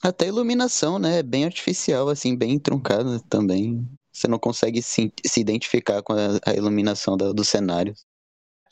Até 0.00 0.26
a 0.26 0.28
iluminação, 0.28 1.00
né? 1.00 1.18
É 1.18 1.22
bem 1.22 1.44
artificial, 1.44 2.08
assim, 2.08 2.36
bem 2.36 2.60
truncada 2.60 3.18
também. 3.28 3.84
Você 4.12 4.28
não 4.28 4.38
consegue 4.38 4.80
se, 4.82 5.12
se 5.26 5.40
identificar 5.40 6.00
com 6.00 6.12
a, 6.12 6.38
a 6.46 6.54
iluminação 6.54 7.16
da- 7.16 7.32
dos 7.32 7.48
cenários. 7.48 8.04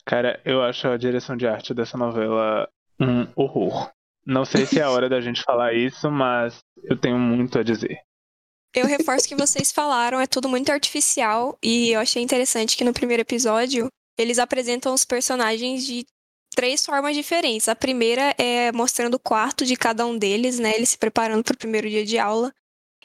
Cara, 0.05 0.39
eu 0.45 0.61
acho 0.61 0.87
a 0.87 0.95
direção 0.95 1.35
de 1.35 1.45
arte 1.45 1.73
dessa 1.73 1.97
novela 1.97 2.69
um 2.97 3.27
horror. 3.35 3.91
Não 4.25 4.45
sei 4.45 4.65
se 4.65 4.79
é 4.79 4.83
a 4.83 4.91
hora 4.91 5.09
da 5.09 5.19
gente 5.19 5.43
falar 5.43 5.73
isso, 5.73 6.09
mas 6.09 6.59
eu 6.83 6.95
tenho 6.95 7.19
muito 7.19 7.59
a 7.59 7.63
dizer. 7.63 7.97
Eu 8.73 8.87
reforço 8.87 9.25
o 9.25 9.29
que 9.29 9.35
vocês 9.35 9.71
falaram, 9.71 10.19
é 10.19 10.25
tudo 10.25 10.49
muito 10.49 10.71
artificial. 10.71 11.57
E 11.61 11.91
eu 11.91 11.99
achei 11.99 12.21
interessante 12.21 12.75
que 12.75 12.83
no 12.83 12.93
primeiro 12.93 13.21
episódio 13.21 13.87
eles 14.17 14.39
apresentam 14.39 14.93
os 14.93 15.05
personagens 15.05 15.85
de 15.85 16.05
três 16.55 16.85
formas 16.85 17.15
diferentes. 17.15 17.67
A 17.67 17.75
primeira 17.75 18.33
é 18.37 18.71
mostrando 18.71 19.15
o 19.15 19.19
quarto 19.19 19.65
de 19.65 19.75
cada 19.75 20.05
um 20.05 20.17
deles, 20.17 20.57
né? 20.59 20.75
Eles 20.75 20.89
se 20.89 20.97
preparando 20.97 21.43
para 21.43 21.53
o 21.53 21.57
primeiro 21.57 21.89
dia 21.89 22.05
de 22.05 22.17
aula. 22.17 22.51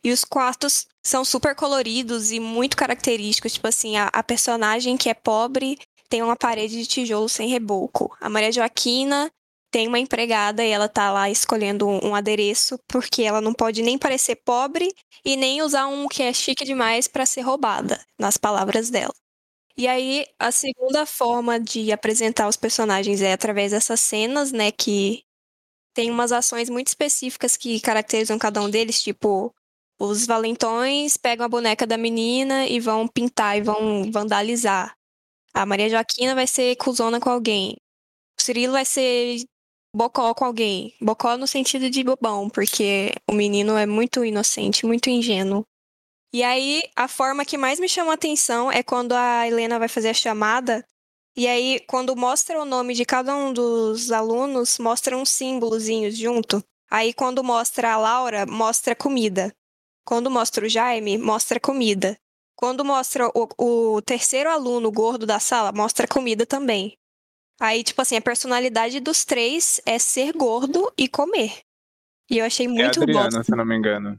E 0.02 0.12
os 0.12 0.24
quartos 0.24 0.86
são 1.04 1.24
super 1.24 1.54
coloridos 1.54 2.30
e 2.30 2.40
muito 2.40 2.76
característicos. 2.76 3.52
Tipo 3.52 3.68
assim, 3.68 3.96
a, 3.96 4.08
a 4.12 4.22
personagem 4.22 4.96
que 4.96 5.10
é 5.10 5.14
pobre 5.14 5.78
tem 6.08 6.22
uma 6.22 6.36
parede 6.36 6.76
de 6.76 6.86
tijolo 6.86 7.28
sem 7.28 7.48
reboco. 7.48 8.16
A 8.20 8.30
Maria 8.30 8.52
Joaquina 8.52 9.30
tem 9.70 9.88
uma 9.88 9.98
empregada 9.98 10.64
e 10.64 10.70
ela 10.70 10.88
tá 10.88 11.12
lá 11.12 11.30
escolhendo 11.30 11.86
um, 11.88 12.14
adereço 12.14 12.78
porque 12.88 13.22
ela 13.22 13.40
não 13.40 13.52
pode 13.52 13.82
nem 13.82 13.98
parecer 13.98 14.36
pobre 14.44 14.92
e 15.24 15.36
nem 15.36 15.62
usar 15.62 15.86
um 15.86 16.08
que 16.08 16.22
é 16.22 16.32
chique 16.32 16.64
demais 16.64 17.08
para 17.08 17.26
ser 17.26 17.42
roubada, 17.42 18.00
nas 18.18 18.36
palavras 18.36 18.90
dela. 18.90 19.14
E 19.76 19.86
aí, 19.88 20.26
a 20.38 20.50
segunda 20.52 21.06
forma 21.06 21.60
de 21.60 21.92
apresentar 21.92 22.48
os 22.48 22.56
personagens 22.56 23.22
é 23.22 23.32
através 23.32 23.72
dessas 23.72 24.00
cenas, 24.00 24.52
né, 24.52 24.72
que 24.72 25.22
tem 25.94 26.10
umas 26.10 26.32
ações 26.32 26.70
muito 26.70 26.88
específicas 26.88 27.56
que 27.56 27.80
caracterizam 27.80 28.38
cada 28.38 28.62
um 28.62 28.70
deles, 28.70 29.02
tipo, 29.02 29.54
os 30.00 30.26
valentões 30.26 31.16
pegam 31.16 31.46
a 31.46 31.48
boneca 31.48 31.86
da 31.86 31.98
menina 31.98 32.66
e 32.66 32.80
vão 32.80 33.08
pintar 33.08 33.58
e 33.58 33.62
vão 33.62 34.10
vandalizar. 34.12 34.94
A 35.54 35.66
Maria 35.66 35.88
Joaquina 35.90 36.34
vai 36.34 36.46
ser 36.46 36.76
cuzona 36.76 37.20
com 37.20 37.30
alguém. 37.30 37.76
O 38.38 38.42
Cirilo 38.42 38.74
vai 38.74 38.84
ser 38.84 39.44
bocó 39.94 40.34
com 40.34 40.44
alguém. 40.44 40.94
Bocó 41.00 41.36
no 41.36 41.46
sentido 41.46 41.90
de 41.90 42.04
bobão, 42.04 42.48
porque 42.48 43.12
o 43.28 43.32
menino 43.32 43.76
é 43.76 43.86
muito 43.86 44.24
inocente, 44.24 44.86
muito 44.86 45.10
ingênuo. 45.10 45.64
E 46.32 46.42
aí, 46.42 46.82
a 46.94 47.08
forma 47.08 47.44
que 47.44 47.56
mais 47.56 47.80
me 47.80 47.88
chama 47.88 48.10
a 48.10 48.14
atenção 48.14 48.70
é 48.70 48.82
quando 48.82 49.12
a 49.12 49.46
Helena 49.46 49.78
vai 49.78 49.88
fazer 49.88 50.10
a 50.10 50.14
chamada. 50.14 50.84
E 51.34 51.46
aí, 51.46 51.80
quando 51.86 52.14
mostra 52.14 52.60
o 52.60 52.66
nome 52.66 52.92
de 52.94 53.04
cada 53.04 53.34
um 53.34 53.52
dos 53.52 54.12
alunos, 54.12 54.78
mostra 54.78 55.16
uns 55.16 55.30
símbolozinhos 55.30 56.16
junto. 56.16 56.62
Aí, 56.90 57.14
quando 57.14 57.42
mostra 57.42 57.92
a 57.92 57.96
Laura, 57.96 58.44
mostra 58.44 58.94
comida. 58.94 59.54
Quando 60.04 60.30
mostra 60.30 60.66
o 60.66 60.68
Jaime, 60.68 61.16
mostra 61.16 61.60
comida. 61.60 62.18
Quando 62.56 62.84
mostra 62.84 63.28
o, 63.28 63.48
o 63.56 64.02
terceiro 64.02 64.50
aluno 64.50 64.90
gordo 64.90 65.24
da 65.24 65.38
sala, 65.38 65.70
mostra 65.70 66.08
comida 66.08 66.44
também. 66.44 66.97
Aí, 67.60 67.82
tipo 67.82 68.00
assim, 68.00 68.16
a 68.16 68.20
personalidade 68.22 69.00
dos 69.00 69.24
três 69.24 69.80
é 69.84 69.98
ser 69.98 70.32
gordo 70.32 70.92
e 70.96 71.08
comer. 71.08 71.58
E 72.30 72.38
eu 72.38 72.44
achei 72.44 72.66
É 72.66 72.68
a 72.68 72.72
muito 72.72 73.02
Adriana, 73.02 73.24
bosta. 73.24 73.44
se 73.44 73.52
eu 73.52 73.56
não 73.56 73.64
me 73.64 73.76
engano. 73.76 74.18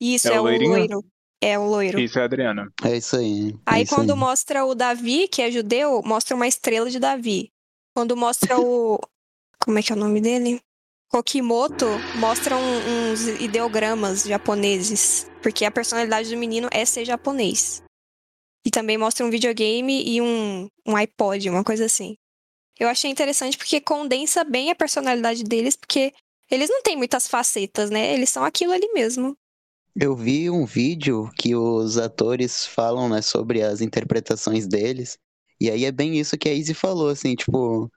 Isso, 0.00 0.28
É 0.28 0.34
é, 0.34 0.40
o 0.40 0.42
o 0.42 0.46
loirinho? 0.46 0.70
loiro. 0.76 1.04
É 1.40 1.58
o 1.58 1.64
loiro. 1.66 1.98
Isso 2.00 2.18
é 2.18 2.22
a 2.22 2.24
Adriana. 2.24 2.72
É 2.84 2.96
isso 2.96 3.16
aí. 3.16 3.50
é 3.50 3.54
Aí 3.66 3.82
isso 3.82 3.94
quando 3.94 4.12
aí. 4.12 4.18
mostra 4.18 4.64
o 4.64 4.74
Davi, 4.74 5.28
que 5.28 5.42
é 5.42 5.50
judeu, 5.50 6.02
mostra 6.04 6.34
uma 6.36 6.46
estrela 6.46 6.88
de 6.90 6.98
Davi. 6.98 7.50
Quando 7.94 8.16
mostra 8.16 8.58
o. 8.58 8.98
Como 9.64 9.78
é 9.78 9.82
que 9.82 9.92
é 9.92 9.96
o 9.96 9.98
nome 9.98 10.20
dele? 10.20 10.60
Kokimoto, 11.08 11.86
mostra 12.16 12.56
um- 12.56 13.10
uns 13.12 13.26
ideogramas 13.40 14.24
japoneses. 14.24 15.30
Porque 15.42 15.64
a 15.64 15.70
personalidade 15.70 16.30
do 16.30 16.36
menino 16.38 16.68
é 16.72 16.84
ser 16.84 17.04
japonês. 17.04 17.82
E 18.66 18.70
também 18.70 18.96
mostra 18.96 19.24
um 19.26 19.30
videogame 19.30 20.02
e 20.08 20.20
um, 20.20 20.68
um 20.86 20.96
iPod, 20.96 21.50
uma 21.50 21.62
coisa 21.64 21.84
assim. 21.84 22.16
Eu 22.82 22.88
achei 22.88 23.08
interessante 23.08 23.56
porque 23.56 23.80
condensa 23.80 24.42
bem 24.42 24.68
a 24.68 24.74
personalidade 24.74 25.44
deles, 25.44 25.76
porque 25.76 26.12
eles 26.50 26.68
não 26.68 26.82
têm 26.82 26.96
muitas 26.96 27.28
facetas, 27.28 27.90
né? 27.90 28.12
Eles 28.12 28.28
são 28.28 28.42
aquilo 28.42 28.72
ali 28.72 28.92
mesmo. 28.92 29.36
Eu 29.94 30.16
vi 30.16 30.50
um 30.50 30.66
vídeo 30.66 31.30
que 31.38 31.54
os 31.54 31.96
atores 31.96 32.66
falam, 32.66 33.08
né, 33.08 33.22
sobre 33.22 33.62
as 33.62 33.80
interpretações 33.80 34.66
deles. 34.66 35.16
E 35.60 35.70
aí 35.70 35.84
é 35.84 35.92
bem 35.92 36.18
isso 36.18 36.36
que 36.36 36.48
a 36.48 36.52
Izzy 36.52 36.74
falou, 36.74 37.08
assim, 37.08 37.36
tipo, 37.36 37.88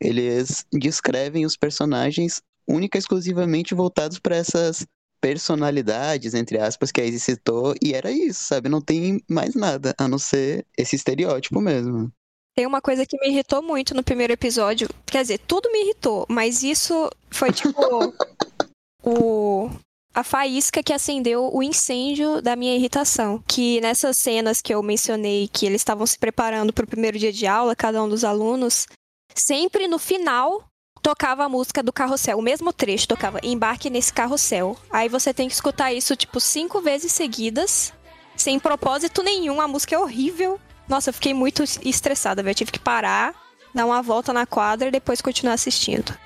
eles 0.00 0.66
descrevem 0.72 1.46
os 1.46 1.56
personagens 1.56 2.42
única 2.66 2.98
e 2.98 3.00
exclusivamente 3.00 3.76
voltados 3.76 4.18
para 4.18 4.34
essas 4.34 4.84
personalidades, 5.20 6.34
entre 6.34 6.58
aspas, 6.58 6.90
que 6.90 7.00
a 7.00 7.04
Izzy 7.04 7.20
citou, 7.20 7.76
e 7.80 7.94
era 7.94 8.10
isso, 8.10 8.42
sabe? 8.42 8.68
Não 8.68 8.80
tem 8.80 9.22
mais 9.30 9.54
nada, 9.54 9.94
a 9.96 10.08
não 10.08 10.18
ser 10.18 10.66
esse 10.76 10.96
estereótipo 10.96 11.60
mesmo. 11.60 12.12
Tem 12.54 12.66
uma 12.66 12.82
coisa 12.82 13.06
que 13.06 13.18
me 13.18 13.28
irritou 13.28 13.62
muito 13.62 13.94
no 13.94 14.02
primeiro 14.02 14.32
episódio. 14.32 14.88
Quer 15.06 15.22
dizer, 15.22 15.38
tudo 15.38 15.70
me 15.72 15.84
irritou, 15.84 16.26
mas 16.28 16.62
isso 16.62 17.10
foi 17.30 17.50
tipo 17.50 17.72
o 19.02 19.70
a 20.14 20.22
faísca 20.22 20.82
que 20.82 20.92
acendeu 20.92 21.48
o 21.50 21.62
incêndio 21.62 22.42
da 22.42 22.54
minha 22.54 22.76
irritação. 22.76 23.42
Que 23.48 23.80
nessas 23.80 24.18
cenas 24.18 24.60
que 24.60 24.74
eu 24.74 24.82
mencionei 24.82 25.48
que 25.48 25.64
eles 25.64 25.80
estavam 25.80 26.06
se 26.06 26.18
preparando 26.18 26.72
para 26.72 26.84
o 26.84 26.88
primeiro 26.88 27.18
dia 27.18 27.32
de 27.32 27.46
aula, 27.46 27.74
cada 27.74 28.02
um 28.02 28.08
dos 28.08 28.24
alunos, 28.24 28.86
sempre 29.34 29.88
no 29.88 29.98
final 29.98 30.64
tocava 31.02 31.44
a 31.44 31.48
música 31.48 31.82
do 31.82 31.92
carrossel, 31.92 32.38
o 32.38 32.42
mesmo 32.42 32.72
trecho 32.72 33.08
tocava 33.08 33.40
embarque 33.42 33.90
nesse 33.90 34.12
carrossel. 34.12 34.76
Aí 34.90 35.08
você 35.08 35.34
tem 35.34 35.48
que 35.48 35.54
escutar 35.54 35.92
isso 35.92 36.14
tipo 36.14 36.38
cinco 36.38 36.80
vezes 36.80 37.10
seguidas, 37.10 37.92
sem 38.36 38.60
propósito 38.60 39.22
nenhum, 39.22 39.60
a 39.60 39.66
música 39.66 39.96
é 39.96 39.98
horrível. 39.98 40.60
Nossa, 40.88 41.10
eu 41.10 41.14
fiquei 41.14 41.32
muito 41.34 41.62
estressada, 41.62 42.42
velho. 42.42 42.54
Tive 42.54 42.72
que 42.72 42.78
parar, 42.78 43.34
dar 43.74 43.86
uma 43.86 44.02
volta 44.02 44.32
na 44.32 44.46
quadra 44.46 44.88
e 44.88 44.92
depois 44.92 45.20
continuar 45.20 45.54
assistindo. 45.54 46.16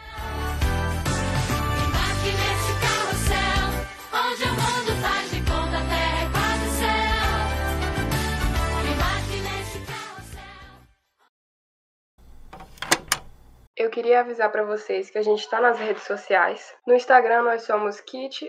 Queria 13.97 14.21
avisar 14.21 14.53
pra 14.53 14.63
vocês 14.63 15.09
que 15.09 15.17
a 15.17 15.23
gente 15.23 15.49
tá 15.49 15.59
nas 15.59 15.79
redes 15.79 16.03
sociais. 16.03 16.75
No 16.87 16.93
Instagram 16.95 17.45
nós 17.45 17.63
somos 17.63 17.99
Kit 17.99 18.47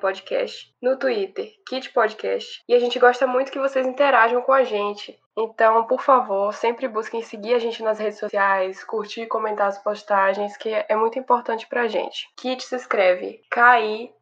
Podcast. 0.00 0.72
No 0.80 0.96
Twitter, 0.96 1.50
Kit 1.68 1.90
Podcast. 1.92 2.62
E 2.68 2.74
a 2.74 2.78
gente 2.78 2.96
gosta 2.96 3.26
muito 3.26 3.50
que 3.50 3.58
vocês 3.58 3.84
interajam 3.84 4.40
com 4.40 4.52
a 4.52 4.62
gente. 4.62 5.18
Então, 5.36 5.84
por 5.88 6.00
favor, 6.00 6.54
sempre 6.54 6.86
busquem 6.86 7.22
seguir 7.22 7.54
a 7.54 7.58
gente 7.58 7.82
nas 7.82 7.98
redes 7.98 8.20
sociais, 8.20 8.84
curtir 8.84 9.22
e 9.22 9.26
comentar 9.26 9.66
as 9.66 9.82
postagens, 9.82 10.56
que 10.56 10.68
é 10.68 10.94
muito 10.94 11.18
importante 11.18 11.66
pra 11.66 11.88
gente. 11.88 12.28
Kit 12.36 12.62
se 12.62 12.76
escreve 12.76 13.40
K-I-T-S-C-H. 13.50 14.14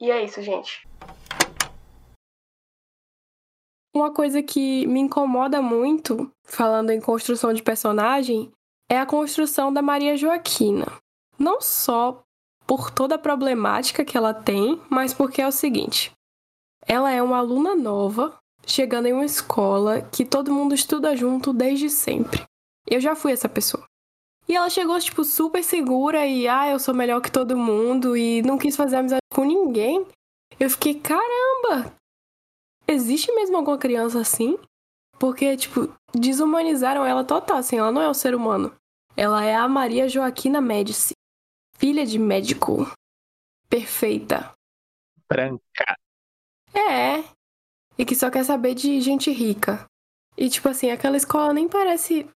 E 0.00 0.10
é 0.10 0.22
isso, 0.22 0.42
gente. 0.42 0.82
Uma 3.94 4.10
coisa 4.10 4.42
que 4.42 4.86
me 4.88 4.98
incomoda 4.98 5.62
muito, 5.62 6.28
falando 6.42 6.90
em 6.90 7.00
construção 7.00 7.52
de 7.52 7.62
personagem, 7.62 8.50
é 8.88 8.98
a 8.98 9.06
construção 9.06 9.72
da 9.72 9.80
Maria 9.80 10.16
Joaquina. 10.16 10.86
Não 11.38 11.60
só 11.60 12.24
por 12.66 12.90
toda 12.90 13.14
a 13.14 13.18
problemática 13.18 14.04
que 14.04 14.16
ela 14.16 14.34
tem, 14.34 14.80
mas 14.90 15.14
porque 15.14 15.40
é 15.40 15.46
o 15.46 15.52
seguinte: 15.52 16.10
ela 16.86 17.12
é 17.12 17.22
uma 17.22 17.38
aluna 17.38 17.76
nova, 17.76 18.36
chegando 18.66 19.06
em 19.06 19.12
uma 19.12 19.24
escola 19.24 20.02
que 20.02 20.24
todo 20.24 20.52
mundo 20.52 20.74
estuda 20.74 21.16
junto 21.16 21.52
desde 21.52 21.88
sempre. 21.88 22.42
Eu 22.86 23.00
já 23.00 23.14
fui 23.14 23.30
essa 23.32 23.48
pessoa. 23.48 23.84
E 24.48 24.56
ela 24.56 24.68
chegou, 24.68 24.98
tipo, 24.98 25.24
super 25.24 25.62
segura 25.62 26.26
e, 26.26 26.46
ah, 26.46 26.68
eu 26.68 26.78
sou 26.78 26.94
melhor 26.94 27.20
que 27.20 27.30
todo 27.30 27.56
mundo 27.56 28.16
e 28.16 28.42
não 28.42 28.58
quis 28.58 28.76
fazer 28.76 28.96
amizade 28.96 29.22
com 29.32 29.44
ninguém. 29.44 30.04
Eu 30.60 30.68
fiquei, 30.68 30.94
caramba, 30.94 31.94
existe 32.86 33.32
mesmo 33.32 33.56
alguma 33.56 33.78
criança 33.78 34.20
assim? 34.20 34.58
Porque, 35.18 35.56
tipo, 35.56 35.92
desumanizaram 36.12 37.04
ela 37.04 37.24
total, 37.24 37.58
assim, 37.58 37.78
ela 37.78 37.92
não 37.92 38.02
é 38.02 38.08
um 38.08 38.14
ser 38.14 38.34
humano. 38.34 38.74
Ela 39.16 39.44
é 39.44 39.54
a 39.54 39.68
Maria 39.68 40.08
Joaquina 40.08 40.60
Médici, 40.60 41.14
filha 41.78 42.04
de 42.04 42.18
médico. 42.18 42.90
Perfeita. 43.68 44.52
Branca. 45.28 45.96
É. 46.74 47.24
E 47.96 48.04
que 48.04 48.14
só 48.14 48.30
quer 48.30 48.44
saber 48.44 48.74
de 48.74 49.00
gente 49.00 49.30
rica. 49.30 49.86
E, 50.36 50.48
tipo 50.48 50.68
assim, 50.68 50.90
aquela 50.90 51.16
escola 51.16 51.52
nem 51.52 51.68
parece. 51.68 52.28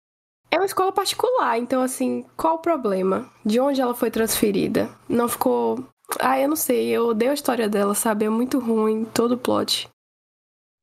É 0.50 0.56
uma 0.56 0.66
escola 0.66 0.92
particular, 0.92 1.58
então, 1.58 1.82
assim, 1.82 2.24
qual 2.36 2.54
o 2.54 2.60
problema? 2.60 3.30
De 3.44 3.60
onde 3.60 3.80
ela 3.80 3.94
foi 3.94 4.10
transferida? 4.10 4.88
Não 5.08 5.28
ficou. 5.28 5.84
Ah, 6.20 6.40
eu 6.40 6.48
não 6.48 6.56
sei, 6.56 6.88
eu 6.88 7.08
odeio 7.08 7.32
a 7.32 7.34
história 7.34 7.68
dela, 7.68 7.94
sabe? 7.94 8.24
É 8.24 8.30
muito 8.30 8.58
ruim, 8.58 9.04
todo 9.04 9.32
o 9.32 9.38
plot. 9.38 9.90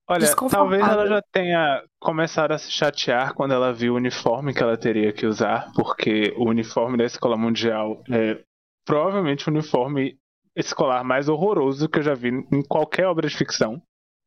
Olha, 0.08 0.28
talvez 0.52 0.88
ela 0.88 1.08
já 1.08 1.22
tenha 1.32 1.84
começado 2.00 2.52
a 2.52 2.60
se 2.60 2.72
chatear 2.72 3.34
quando 3.34 3.54
ela 3.54 3.74
viu 3.74 3.94
o 3.94 3.98
uniforme 3.98 4.54
que 4.54 4.62
ela 4.62 4.78
teria 4.78 5.12
que 5.12 5.26
usar, 5.26 5.72
porque 5.74 6.32
o 6.38 6.48
uniforme 6.48 6.98
da 6.98 7.06
escola 7.06 7.36
mundial 7.36 8.04
é 8.12 8.40
provavelmente 8.86 9.48
o 9.48 9.52
uniforme 9.52 10.16
escolar 10.56 11.04
mais 11.04 11.28
horroroso 11.28 11.90
que 11.90 12.00
eu 12.00 12.04
já 12.04 12.14
vi 12.14 12.30
em 12.30 12.62
qualquer 12.62 13.08
obra 13.08 13.28
de 13.28 13.36
ficção. 13.36 13.82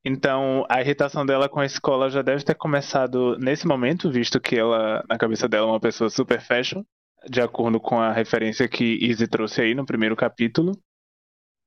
Então, 0.04 0.64
a 0.68 0.80
irritação 0.80 1.25
dela 1.25 1.49
com 1.49 1.61
a 1.61 1.66
escola 1.66 2.11
já 2.11 2.23
deve 2.23 2.44
ter 2.44 2.54
começado 2.54 3.37
nesse 3.38 3.66
momento, 3.66 4.11
visto 4.11 4.40
que 4.40 4.56
ela, 4.56 5.04
na 5.08 5.16
cabeça 5.16 5.49
dela, 5.49 5.68
é 5.68 5.70
uma 5.70 5.80
pessoa 5.80 6.11
super 6.11 6.40
fashion, 6.40 6.82
de 7.28 7.40
acordo 7.40 7.80
com 7.80 8.00
a 8.00 8.12
referência 8.12 8.68
que 8.68 8.99
Izzy 9.00 9.28
trouxe 9.28 9.61
aí 9.61 9.75
no 9.75 9.87
primeiro 9.87 10.16
capítulo. 10.16 10.73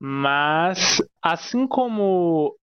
Mas, 0.00 1.02
assim 1.22 1.66
como 1.66 2.56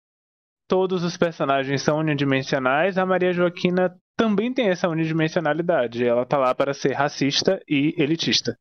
todos 0.69 1.03
os 1.05 1.17
personagens 1.17 1.83
são 1.83 1.99
unidimensionais, 1.99 2.99
a 2.99 3.07
Maria 3.07 3.33
Joaquina 3.33 3.97
também 4.17 4.53
tem 4.53 4.69
essa 4.69 4.89
unidimensionalidade. 4.89 6.07
Ela 6.07 6.25
tá 6.25 6.39
lá 6.39 6.55
para 6.55 6.75
ser 6.75 6.93
racista 6.93 7.61
e 7.69 7.95
elitista. 7.99 8.57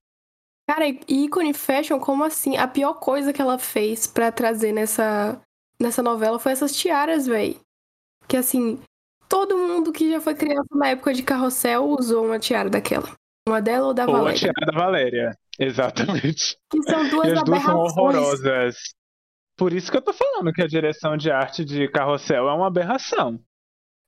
Cara, 0.68 0.88
e 0.88 1.26
ícone 1.26 1.54
fashion, 1.54 2.00
como 2.00 2.24
assim? 2.24 2.58
A 2.58 2.68
pior 2.68 2.96
coisa 2.96 3.32
que 3.32 3.42
ela 3.42 3.60
fez 3.60 4.08
pra 4.08 4.32
trazer 4.32 4.72
nessa, 4.72 5.40
nessa 5.80 6.02
novela 6.02 6.40
foi 6.40 6.52
essas 6.52 6.76
tiaras, 6.76 7.28
véi. 7.28 7.60
Que 8.28 8.36
assim, 8.38 8.80
Todo 9.28 9.58
mundo 9.58 9.92
que 9.92 10.12
já 10.12 10.22
foi 10.22 10.36
criança 10.36 10.68
na 10.72 10.90
época 10.90 11.14
de 11.14 11.24
carrossel 11.24 11.86
usou 11.86 12.26
uma 12.26 12.40
tiara 12.40 12.70
daquela. 12.70 13.12
Uma 13.48 13.62
dela 13.62 13.88
ou 13.88 13.94
da 13.94 14.06
Ou 14.06 14.16
a 14.16 14.18
Valéria. 14.20 14.40
tiara 14.40 14.72
da 14.72 14.80
Valéria. 14.80 15.38
Exatamente. 15.60 16.58
Que 16.72 16.82
são 16.84 17.10
duas 17.10 17.28
E 17.28 17.32
as 17.34 17.44
duas 17.44 17.62
são 17.64 17.78
horrorosas. 17.78 18.76
Por 19.58 19.72
isso 19.74 19.90
que 19.90 19.98
eu 19.98 20.02
tô 20.02 20.12
falando 20.12 20.52
que 20.52 20.62
a 20.62 20.68
direção 20.68 21.16
de 21.16 21.32
arte 21.32 21.64
de 21.64 21.88
carrossel 21.88 22.50
é 22.50 22.54
uma 22.54 22.68
aberração. 22.68 23.40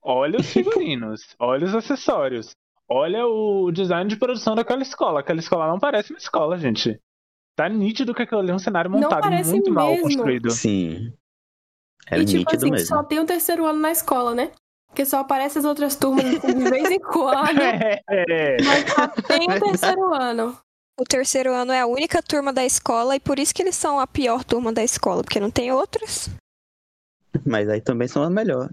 Olha 0.04 0.39
os 0.39 0.48
figurinos, 0.51 1.36
olha 1.39 1.66
os 1.66 1.74
acessórios, 1.75 2.51
olha 2.89 3.25
o 3.25 3.72
design 3.72 4.10
de 4.10 4.18
produção 4.18 4.56
daquela 4.56 4.82
escola. 4.82 5.22
Aquela 5.22 5.39
escola 5.39 5.68
não 5.68 5.80
parece 5.80 6.12
uma 6.12 6.20
escola, 6.20 6.58
gente. 6.58 7.00
Tá 7.56 7.68
nítido 7.68 8.13
que 8.13 8.22
aquilo 8.22 8.42
ali 8.42 8.51
é 8.51 8.54
um 8.56 8.60
cenário 8.60 8.92
montado 8.92 9.30
muito 9.48 9.72
mal 9.72 9.89
mesmo. 9.89 10.04
construído. 10.04 10.51
Sim. 10.51 11.12
É 12.10 12.20
e 12.20 12.25
tipo 12.25 12.38
nítido 12.39 12.58
assim, 12.58 12.72
mesmo. 12.72 12.88
só 12.88 13.04
tem 13.04 13.20
o 13.20 13.25
terceiro 13.25 13.66
ano 13.66 13.80
na 13.80 13.92
escola, 13.92 14.36
né? 14.36 14.51
Porque 14.88 15.06
só 15.06 15.20
aparece 15.20 15.60
as 15.60 15.66
outras 15.66 15.96
turmas 15.96 16.24
de 16.24 16.70
vez 16.70 16.89
em 16.89 17.00
quando. 17.01 17.60
É, 17.60 18.58
Mas 18.63 18.92
só 18.92 19.08
tem 19.08 19.50
o 19.50 19.60
terceiro 19.60 20.13
ano. 20.13 20.58
O 21.00 21.04
terceiro 21.04 21.54
ano 21.54 21.72
é 21.72 21.80
a 21.80 21.86
única 21.86 22.24
turma 22.24 22.51
da 22.51 22.66
escola 22.66 23.16
e 23.16 23.20
por 23.20 23.38
isso 23.38 23.54
que 23.54 23.62
eles 23.62 23.75
são 23.75 24.00
a 24.00 24.08
pior 24.08 24.44
turma 24.44 24.74
da 24.74 24.84
escola, 24.84 25.22
porque 25.24 25.39
não 25.39 25.51
tem 25.51 25.72
outras. 25.72 26.27
Mas 27.46 27.70
aí 27.70 27.80
também 27.80 28.08
são 28.08 28.24
a 28.24 28.30
melhor. 28.30 28.70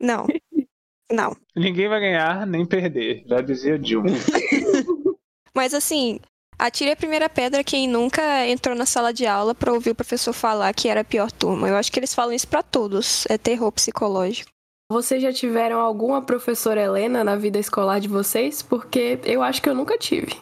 Não. 0.00 0.26
Não. 1.12 1.36
ninguém 1.56 1.88
vai 1.88 1.98
ganhar 1.98 2.46
nem 2.46 2.64
perder, 2.64 3.24
já 3.26 3.40
dizia 3.40 3.76
Dilma. 3.76 4.10
Mas 5.52 5.74
assim, 5.74 6.20
atire 6.56 6.92
a 6.92 6.96
primeira 6.96 7.28
pedra 7.28 7.64
quem 7.64 7.88
nunca 7.88 8.46
entrou 8.46 8.76
na 8.76 8.86
sala 8.86 9.12
de 9.12 9.26
aula 9.26 9.52
pra 9.52 9.72
ouvir 9.72 9.90
o 9.90 9.94
professor 9.96 10.32
falar 10.32 10.72
que 10.72 10.88
era 10.88 11.00
a 11.00 11.04
pior 11.04 11.32
turma. 11.32 11.68
Eu 11.68 11.74
acho 11.74 11.90
que 11.90 11.98
eles 11.98 12.14
falam 12.14 12.32
isso 12.32 12.46
pra 12.46 12.62
todos. 12.62 13.26
É 13.28 13.36
terror 13.36 13.72
psicológico. 13.72 14.52
Vocês 14.88 15.20
já 15.20 15.32
tiveram 15.32 15.80
alguma 15.80 16.22
professora 16.22 16.80
Helena 16.80 17.24
na 17.24 17.34
vida 17.34 17.58
escolar 17.58 17.98
de 17.98 18.06
vocês? 18.06 18.62
Porque 18.62 19.18
eu 19.24 19.42
acho 19.42 19.60
que 19.60 19.68
eu 19.68 19.74
nunca 19.74 19.98
tive. 19.98 20.38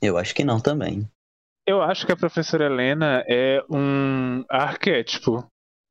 Eu 0.00 0.16
acho 0.18 0.34
que 0.34 0.44
não 0.44 0.60
também. 0.60 1.08
Eu 1.66 1.82
acho 1.82 2.06
que 2.06 2.12
a 2.12 2.16
professora 2.16 2.66
Helena 2.66 3.24
é 3.26 3.62
um 3.68 4.44
arquétipo 4.48 5.44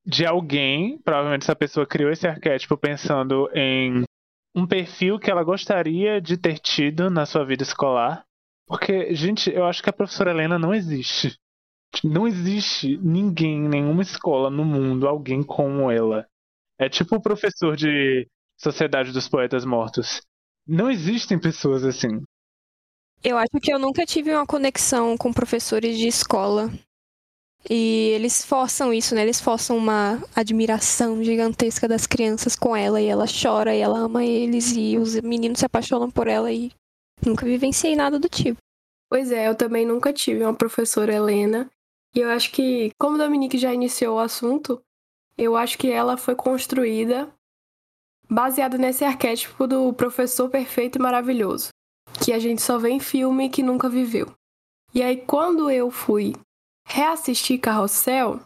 de 0.06 0.26
alguém, 0.26 1.00
provavelmente 1.00 1.44
essa 1.44 1.56
pessoa 1.56 1.86
criou 1.86 2.12
esse 2.12 2.28
arquétipo 2.28 2.78
pensando 2.78 3.50
em 3.54 4.04
um 4.56 4.66
perfil 4.66 5.20
que 5.20 5.30
ela 5.30 5.44
gostaria 5.44 6.22
de 6.22 6.38
ter 6.38 6.60
tido 6.60 7.10
na 7.10 7.26
sua 7.26 7.44
vida 7.44 7.64
escolar. 7.64 8.24
Porque, 8.68 9.14
gente, 9.14 9.52
eu 9.52 9.66
acho 9.66 9.84
que 9.84 9.90
a 9.90 9.94
professora 9.94 10.32
Helena 10.32 10.58
não 10.58 10.74
existe. 10.74 11.38
Não 12.04 12.28
existe 12.28 12.98
ninguém, 12.98 13.68
nenhuma 13.68 14.02
escola 14.02 14.50
no 14.50 14.64
mundo, 14.64 15.08
alguém 15.08 15.44
como 15.44 15.92
ela. 15.92 16.26
É 16.80 16.90
tipo 16.90 17.16
o 17.16 17.22
professor 17.22 17.76
de 17.76 18.28
Sociedade 18.58 19.12
dos 19.12 19.28
Poetas 19.28 19.66
Mortos. 19.66 20.22
Não 20.68 20.90
existem 20.90 21.40
pessoas 21.40 21.84
assim. 21.84 22.24
Eu 23.24 23.38
acho 23.38 23.60
que 23.62 23.74
eu 23.74 23.80
nunca 23.80 24.06
tive 24.06 24.34
uma 24.34 24.46
conexão 24.46 25.18
com 25.18 25.34
professores 25.34 25.98
de 25.98 26.08
escola. 26.08 26.72
E 27.68 28.10
eles 28.10 28.46
forçam 28.46 28.94
isso, 28.94 29.16
né? 29.16 29.24
Eles 29.24 29.42
forçam 29.42 29.76
uma 29.78 30.22
admiração 30.36 31.24
gigantesca 31.24 31.88
das 31.88 32.06
crianças 32.06 32.56
com 32.56 32.76
ela. 32.76 33.02
E 33.02 33.08
ela 33.08 33.26
chora 33.26 33.76
e 33.76 33.80
ela 33.80 33.98
ama 34.00 34.24
eles. 34.24 34.74
E 34.76 34.98
os 34.98 35.20
meninos 35.22 35.60
se 35.60 35.66
apaixonam 35.66 36.12
por 36.12 36.28
ela. 36.28 36.52
E 36.52 36.72
nunca 37.26 37.46
vivenciei 37.46 37.96
nada 37.96 38.20
do 38.20 38.30
tipo. 38.30 38.60
Pois 39.10 39.32
é, 39.32 39.48
eu 39.48 39.56
também 39.56 39.86
nunca 39.86 40.14
tive 40.14 40.44
uma 40.44 40.54
professora 40.54 41.14
Helena. 41.14 41.70
E 42.16 42.20
eu 42.20 42.30
acho 42.30 42.52
que, 42.52 42.92
como 42.98 43.18
Dominique 43.18 43.58
já 43.58 43.74
iniciou 43.74 44.16
o 44.16 44.20
assunto, 44.20 44.82
eu 45.38 45.56
acho 45.56 45.78
que 45.78 45.90
ela 45.90 46.16
foi 46.16 46.36
construída 46.36 47.30
baseada 48.30 48.78
nesse 48.78 49.04
arquétipo 49.04 49.68
do 49.68 49.94
professor 49.94 50.50
perfeito 50.50 50.98
e 50.98 51.02
maravilhoso, 51.02 51.70
que 52.20 52.34
a 52.34 52.40
gente 52.40 52.62
só 52.62 52.78
vê 52.78 52.90
em 52.90 53.00
filme 53.00 53.46
e 53.46 53.50
que 53.50 53.64
nunca 53.64 53.90
viveu. 53.90 54.32
E 54.94 55.02
aí, 55.02 55.18
quando 55.18 55.70
eu 55.70 55.92
fui 55.92 56.34
reassistir 56.88 57.60
Carrossel, 57.60 58.40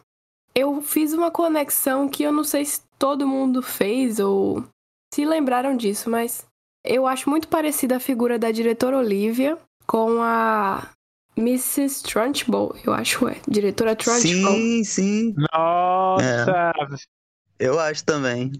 eu 0.54 0.80
fiz 0.82 1.12
uma 1.12 1.30
conexão 1.30 2.08
que 2.08 2.22
eu 2.22 2.32
não 2.32 2.44
sei 2.44 2.64
se 2.64 2.82
todo 2.98 3.26
mundo 3.26 3.62
fez 3.62 4.18
ou 4.18 4.64
se 5.14 5.24
lembraram 5.24 5.76
disso, 5.76 6.10
mas 6.10 6.46
eu 6.84 7.06
acho 7.06 7.28
muito 7.28 7.48
parecida 7.48 7.96
a 7.96 8.00
figura 8.00 8.38
da 8.38 8.50
diretora 8.50 8.98
Olivia 8.98 9.58
com 9.86 10.22
a 10.22 10.88
Mrs. 11.36 12.02
Trunchbull, 12.02 12.76
eu 12.84 12.92
acho, 12.92 13.28
é. 13.28 13.36
Diretora 13.48 13.96
Trunchbull. 13.96 14.54
Sim, 14.54 14.84
sim. 14.84 15.34
Nossa! 15.52 16.72
Eu 17.58 17.78
acho 17.78 18.04
também. 18.04 18.52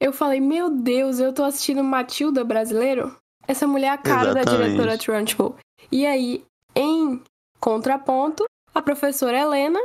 Eu 0.00 0.12
falei, 0.12 0.40
meu 0.40 0.70
Deus, 0.70 1.18
eu 1.18 1.32
tô 1.32 1.42
assistindo 1.42 1.82
Matilda 1.82 2.44
brasileiro? 2.44 3.16
Essa 3.48 3.66
mulher 3.66 3.86
é 3.86 3.90
a 3.90 3.98
cara 3.98 4.34
da 4.34 4.40
Exatamente. 4.42 4.70
diretora 4.72 4.98
Trunchbull. 4.98 5.56
E 5.90 6.06
aí, 6.06 6.44
em 6.76 7.20
contraponto, 7.58 8.44
a 8.74 8.82
professora 8.82 9.38
Helena 9.40 9.80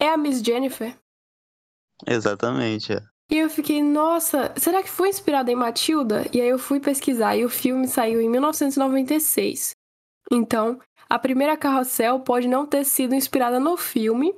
é 0.00 0.08
a 0.08 0.16
Miss 0.16 0.42
Jennifer. 0.42 0.94
Exatamente. 2.06 2.92
é. 2.92 3.00
E 3.30 3.38
eu 3.38 3.48
fiquei, 3.48 3.82
nossa, 3.82 4.52
será 4.58 4.82
que 4.82 4.90
foi 4.90 5.08
inspirada 5.08 5.50
em 5.50 5.54
Matilda? 5.54 6.26
E 6.34 6.40
aí 6.40 6.48
eu 6.48 6.58
fui 6.58 6.80
pesquisar 6.80 7.36
e 7.36 7.44
o 7.44 7.48
filme 7.48 7.86
saiu 7.88 8.20
em 8.20 8.28
1996. 8.28 9.70
Então, 10.30 10.78
a 11.08 11.18
primeira 11.18 11.56
carrossel 11.56 12.20
pode 12.20 12.48
não 12.48 12.66
ter 12.66 12.84
sido 12.84 13.14
inspirada 13.14 13.58
no 13.58 13.76
filme, 13.76 14.34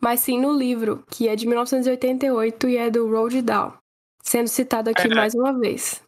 mas 0.00 0.20
sim 0.20 0.40
no 0.40 0.52
livro, 0.56 1.04
que 1.10 1.28
é 1.28 1.36
de 1.36 1.46
1988 1.46 2.68
e 2.68 2.76
é 2.76 2.88
do 2.90 3.10
Roald 3.10 3.42
Dahl, 3.42 3.76
sendo 4.22 4.48
citado 4.48 4.88
aqui 4.90 5.06
É. 5.08 5.14
mais 5.14 5.34
uma 5.34 5.58
vez. 5.58 6.00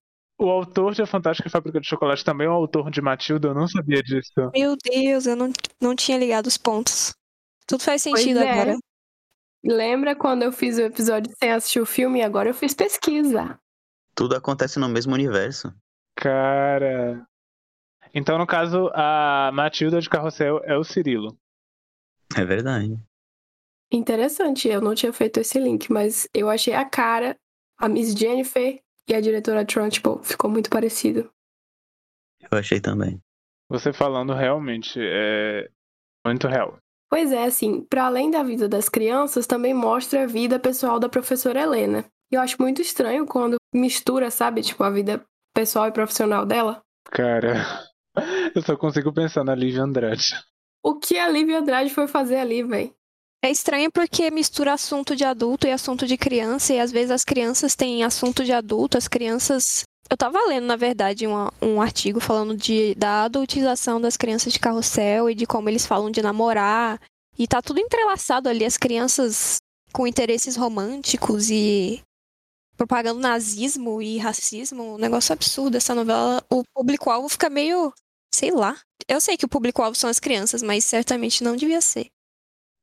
O 0.42 0.50
autor 0.50 0.92
de 0.92 1.00
A 1.00 1.06
Fantástica 1.06 1.48
Fábrica 1.48 1.80
de 1.80 1.86
Chocolate 1.86 2.24
também 2.24 2.48
é 2.48 2.50
o 2.50 2.54
autor 2.54 2.90
de 2.90 3.00
Matilda, 3.00 3.46
eu 3.46 3.54
não 3.54 3.68
sabia 3.68 4.02
disso. 4.02 4.32
Meu 4.52 4.76
Deus, 4.76 5.24
eu 5.24 5.36
não, 5.36 5.52
não 5.80 5.94
tinha 5.94 6.18
ligado 6.18 6.48
os 6.48 6.56
pontos. 6.56 7.14
Tudo 7.64 7.84
faz 7.84 8.02
Pois 8.02 8.18
sentido 8.18 8.40
é. 8.40 8.50
agora. 8.50 8.78
Lembra 9.64 10.16
quando 10.16 10.42
eu 10.42 10.50
fiz 10.50 10.78
o 10.78 10.82
episódio 10.82 11.32
sem 11.38 11.52
assistir 11.52 11.78
o 11.78 11.86
filme 11.86 12.18
e 12.18 12.22
agora 12.22 12.48
eu 12.48 12.54
fiz 12.54 12.74
pesquisa? 12.74 13.56
Tudo 14.16 14.34
acontece 14.34 14.80
no 14.80 14.88
mesmo 14.88 15.14
universo. 15.14 15.72
Cara. 16.16 17.24
Então, 18.12 18.36
no 18.36 18.44
caso, 18.44 18.90
a 18.94 19.52
Matilda 19.54 20.00
de 20.00 20.10
Carrossel 20.10 20.60
é 20.64 20.76
o 20.76 20.82
Cirilo. 20.82 21.38
É 22.36 22.44
verdade. 22.44 23.00
Interessante, 23.92 24.66
eu 24.66 24.80
não 24.80 24.96
tinha 24.96 25.12
feito 25.12 25.38
esse 25.38 25.60
link, 25.60 25.92
mas 25.92 26.28
eu 26.34 26.50
achei 26.50 26.74
a 26.74 26.84
cara, 26.84 27.36
a 27.78 27.88
Miss 27.88 28.12
Jennifer 28.12 28.82
e 29.08 29.14
a 29.14 29.20
diretora 29.20 29.64
Trunchbull. 29.64 30.22
Ficou 30.22 30.50
muito 30.50 30.70
parecido. 30.70 31.30
Eu 32.50 32.58
achei 32.58 32.80
também. 32.80 33.20
Você 33.68 33.92
falando 33.92 34.34
realmente 34.34 34.98
é 35.00 35.68
muito 36.26 36.46
real. 36.46 36.78
Pois 37.08 37.30
é, 37.30 37.44
assim, 37.44 37.82
para 37.84 38.06
além 38.06 38.30
da 38.30 38.42
vida 38.42 38.68
das 38.68 38.88
crianças, 38.88 39.46
também 39.46 39.74
mostra 39.74 40.22
a 40.22 40.26
vida 40.26 40.58
pessoal 40.58 40.98
da 40.98 41.08
professora 41.08 41.60
Helena. 41.60 42.04
E 42.30 42.34
eu 42.34 42.40
acho 42.40 42.56
muito 42.60 42.80
estranho 42.80 43.26
quando 43.26 43.56
mistura, 43.74 44.30
sabe, 44.30 44.62
tipo, 44.62 44.82
a 44.82 44.90
vida 44.90 45.22
pessoal 45.54 45.88
e 45.88 45.92
profissional 45.92 46.46
dela. 46.46 46.82
Cara, 47.04 47.54
eu 48.54 48.62
só 48.62 48.76
consigo 48.76 49.12
pensar 49.12 49.44
na 49.44 49.54
Lívia 49.54 49.82
Andrade. 49.82 50.34
O 50.82 50.98
que 50.98 51.18
a 51.18 51.28
Lívia 51.28 51.58
Andrade 51.58 51.90
foi 51.90 52.08
fazer 52.08 52.36
ali, 52.36 52.62
véi? 52.62 52.94
É 53.44 53.50
estranho 53.50 53.90
porque 53.90 54.30
mistura 54.30 54.72
assunto 54.72 55.16
de 55.16 55.24
adulto 55.24 55.66
e 55.66 55.72
assunto 55.72 56.06
de 56.06 56.16
criança, 56.16 56.72
e 56.72 56.78
às 56.78 56.92
vezes 56.92 57.10
as 57.10 57.24
crianças 57.24 57.74
têm 57.74 58.04
assunto 58.04 58.44
de 58.44 58.52
adulto, 58.52 58.96
as 58.96 59.08
crianças. 59.08 59.82
Eu 60.08 60.16
tava 60.16 60.38
lendo, 60.46 60.66
na 60.66 60.76
verdade, 60.76 61.26
um, 61.26 61.48
um 61.60 61.82
artigo 61.82 62.20
falando 62.20 62.56
de, 62.56 62.94
da 62.94 63.24
adultização 63.24 64.00
das 64.00 64.16
crianças 64.16 64.52
de 64.52 64.60
carrossel 64.60 65.28
e 65.28 65.34
de 65.34 65.44
como 65.44 65.68
eles 65.68 65.84
falam 65.84 66.08
de 66.08 66.22
namorar. 66.22 67.00
E 67.36 67.48
tá 67.48 67.60
tudo 67.60 67.80
entrelaçado 67.80 68.48
ali, 68.48 68.64
as 68.64 68.76
crianças 68.76 69.56
com 69.92 70.06
interesses 70.06 70.54
românticos 70.54 71.50
e 71.50 72.00
propagando 72.76 73.20
nazismo 73.20 74.00
e 74.00 74.18
racismo. 74.18 74.94
Um 74.94 74.98
negócio 74.98 75.32
absurdo. 75.32 75.76
Essa 75.76 75.96
novela, 75.96 76.44
o 76.48 76.62
público-alvo 76.72 77.28
fica 77.28 77.50
meio. 77.50 77.92
sei 78.32 78.52
lá. 78.52 78.78
Eu 79.08 79.20
sei 79.20 79.36
que 79.36 79.46
o 79.46 79.48
público-alvo 79.48 79.96
são 79.96 80.08
as 80.08 80.20
crianças, 80.20 80.62
mas 80.62 80.84
certamente 80.84 81.42
não 81.42 81.56
devia 81.56 81.80
ser. 81.80 82.06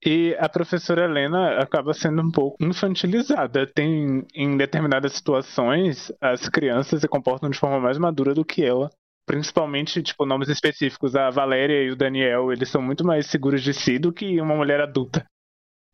E 0.05 0.33
a 0.39 0.47
professora 0.47 1.03
Helena 1.03 1.59
acaba 1.59 1.93
sendo 1.93 2.21
um 2.21 2.31
pouco 2.31 2.57
infantilizada. 2.63 3.67
Tem, 3.67 4.25
em 4.33 4.55
determinadas 4.55 5.13
situações, 5.13 6.11
as 6.21 6.47
crianças 6.47 7.01
se 7.01 7.07
comportam 7.07 7.49
de 7.49 7.57
forma 7.57 7.79
mais 7.79 7.97
madura 7.97 8.33
do 8.33 8.45
que 8.45 8.63
ela. 8.63 8.89
Principalmente, 9.25 10.01
tipo, 10.01 10.25
nomes 10.25 10.47
específicos. 10.47 11.15
A 11.15 11.29
Valéria 11.29 11.83
e 11.83 11.91
o 11.91 11.95
Daniel, 11.95 12.51
eles 12.51 12.69
são 12.69 12.81
muito 12.81 13.05
mais 13.05 13.27
seguros 13.27 13.61
de 13.61 13.73
si 13.73 13.99
do 13.99 14.13
que 14.13 14.39
uma 14.39 14.55
mulher 14.55 14.79
adulta. 14.79 15.25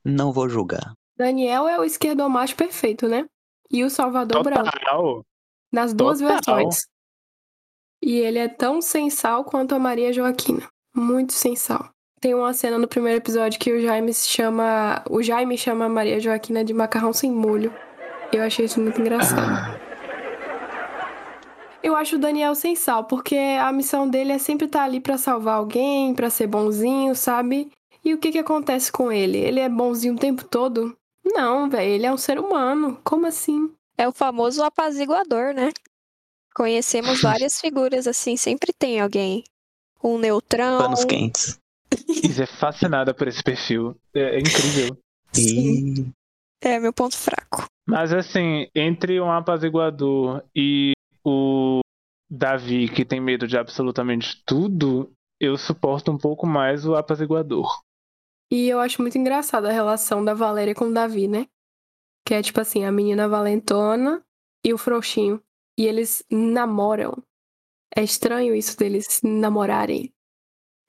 Não 0.03 0.31
vou 0.31 0.47
julgar. 0.47 0.93
Daniel 1.17 1.67
é 1.67 1.79
o 1.79 1.83
esquerdomacho 1.83 2.55
perfeito, 2.55 3.07
né? 3.07 3.25
E 3.71 3.83
o 3.83 3.89
Salvador 3.89 4.43
Branco. 4.43 4.71
Total. 4.71 5.25
Nas 5.71 5.93
duas 5.93 6.19
Total. 6.19 6.57
versões. 6.57 6.85
E 8.01 8.19
ele 8.19 8.37
é 8.37 8.47
tão 8.47 8.81
sem 8.81 9.09
sal 9.09 9.43
quanto 9.43 9.73
a 9.73 9.79
Maria 9.79 10.13
Joaquina. 10.13 10.67
Muito 10.95 11.33
sem 11.33 11.55
sal. 11.55 11.89
Tem 12.25 12.33
uma 12.33 12.55
cena 12.55 12.79
no 12.79 12.87
primeiro 12.87 13.19
episódio 13.19 13.59
que 13.59 13.71
o 13.71 13.79
Jaime 13.79 14.11
chama. 14.11 15.03
O 15.07 15.21
Jaime 15.21 15.55
chama 15.55 15.85
a 15.85 15.89
Maria 15.89 16.19
Joaquina 16.19 16.65
de 16.65 16.73
macarrão 16.73 17.13
sem 17.13 17.29
molho. 17.29 17.71
Eu 18.33 18.41
achei 18.41 18.65
isso 18.65 18.81
muito 18.81 18.99
engraçado. 18.99 19.79
Eu 21.83 21.95
acho 21.95 22.15
o 22.15 22.19
Daniel 22.19 22.55
sem 22.55 22.75
sal, 22.75 23.03
porque 23.03 23.35
a 23.35 23.71
missão 23.71 24.09
dele 24.09 24.31
é 24.31 24.39
sempre 24.39 24.65
estar 24.65 24.85
ali 24.85 24.99
pra 24.99 25.19
salvar 25.19 25.57
alguém, 25.57 26.15
pra 26.15 26.31
ser 26.31 26.47
bonzinho, 26.47 27.13
sabe? 27.13 27.71
E 28.03 28.11
o 28.11 28.17
que 28.17 28.31
que 28.31 28.39
acontece 28.39 28.91
com 28.91 29.11
ele? 29.11 29.37
Ele 29.37 29.59
é 29.59 29.69
bonzinho 29.69 30.15
o 30.15 30.19
tempo 30.19 30.43
todo? 30.45 30.97
Não, 31.23 31.69
velho, 31.69 31.91
ele 31.91 32.07
é 32.07 32.11
um 32.11 32.17
ser 32.17 32.39
humano. 32.39 32.99
Como 33.03 33.27
assim? 33.27 33.71
É 33.95 34.07
o 34.07 34.11
famoso 34.11 34.63
apaziguador, 34.63 35.53
né? 35.53 35.69
Conhecemos 36.55 37.21
várias 37.21 37.61
figuras 37.61 38.07
assim, 38.07 38.35
sempre 38.35 38.73
tem 38.73 38.99
alguém. 38.99 39.43
Um 40.03 40.17
neutrão. 40.17 40.79
Panos 40.79 41.05
quentes. 41.05 41.63
Isa 42.23 42.43
é 42.43 42.47
fascinada 42.47 43.13
por 43.13 43.27
esse 43.27 43.43
perfil. 43.43 43.95
É, 44.13 44.35
é 44.35 44.39
incrível. 44.39 44.97
Sim. 45.33 46.11
É 46.61 46.79
meu 46.79 46.93
ponto 46.93 47.15
fraco. 47.15 47.65
Mas 47.87 48.11
assim, 48.11 48.67
entre 48.73 49.19
um 49.21 49.31
apaziguador 49.31 50.43
e 50.55 50.93
o 51.23 51.81
Davi, 52.29 52.89
que 52.89 53.05
tem 53.05 53.19
medo 53.19 53.47
de 53.47 53.57
absolutamente 53.57 54.41
tudo, 54.45 55.11
eu 55.39 55.57
suporto 55.57 56.11
um 56.11 56.17
pouco 56.17 56.47
mais 56.47 56.85
o 56.85 56.95
apaziguador. 56.95 57.69
E 58.51 58.67
eu 58.67 58.79
acho 58.79 59.01
muito 59.01 59.17
engraçada 59.17 59.69
a 59.69 59.73
relação 59.73 60.23
da 60.23 60.33
Valéria 60.33 60.73
com 60.73 60.85
o 60.85 60.93
Davi, 60.93 61.27
né? 61.27 61.47
Que 62.25 62.33
é 62.33 62.41
tipo 62.41 62.59
assim, 62.59 62.85
a 62.85 62.91
menina 62.91 63.27
valentona 63.27 64.23
e 64.65 64.73
o 64.73 64.77
frouxinho. 64.77 65.41
E 65.77 65.85
eles 65.85 66.23
namoram. 66.31 67.21
É 67.95 68.03
estranho 68.03 68.55
isso 68.55 68.77
deles 68.77 69.21
namorarem, 69.23 70.11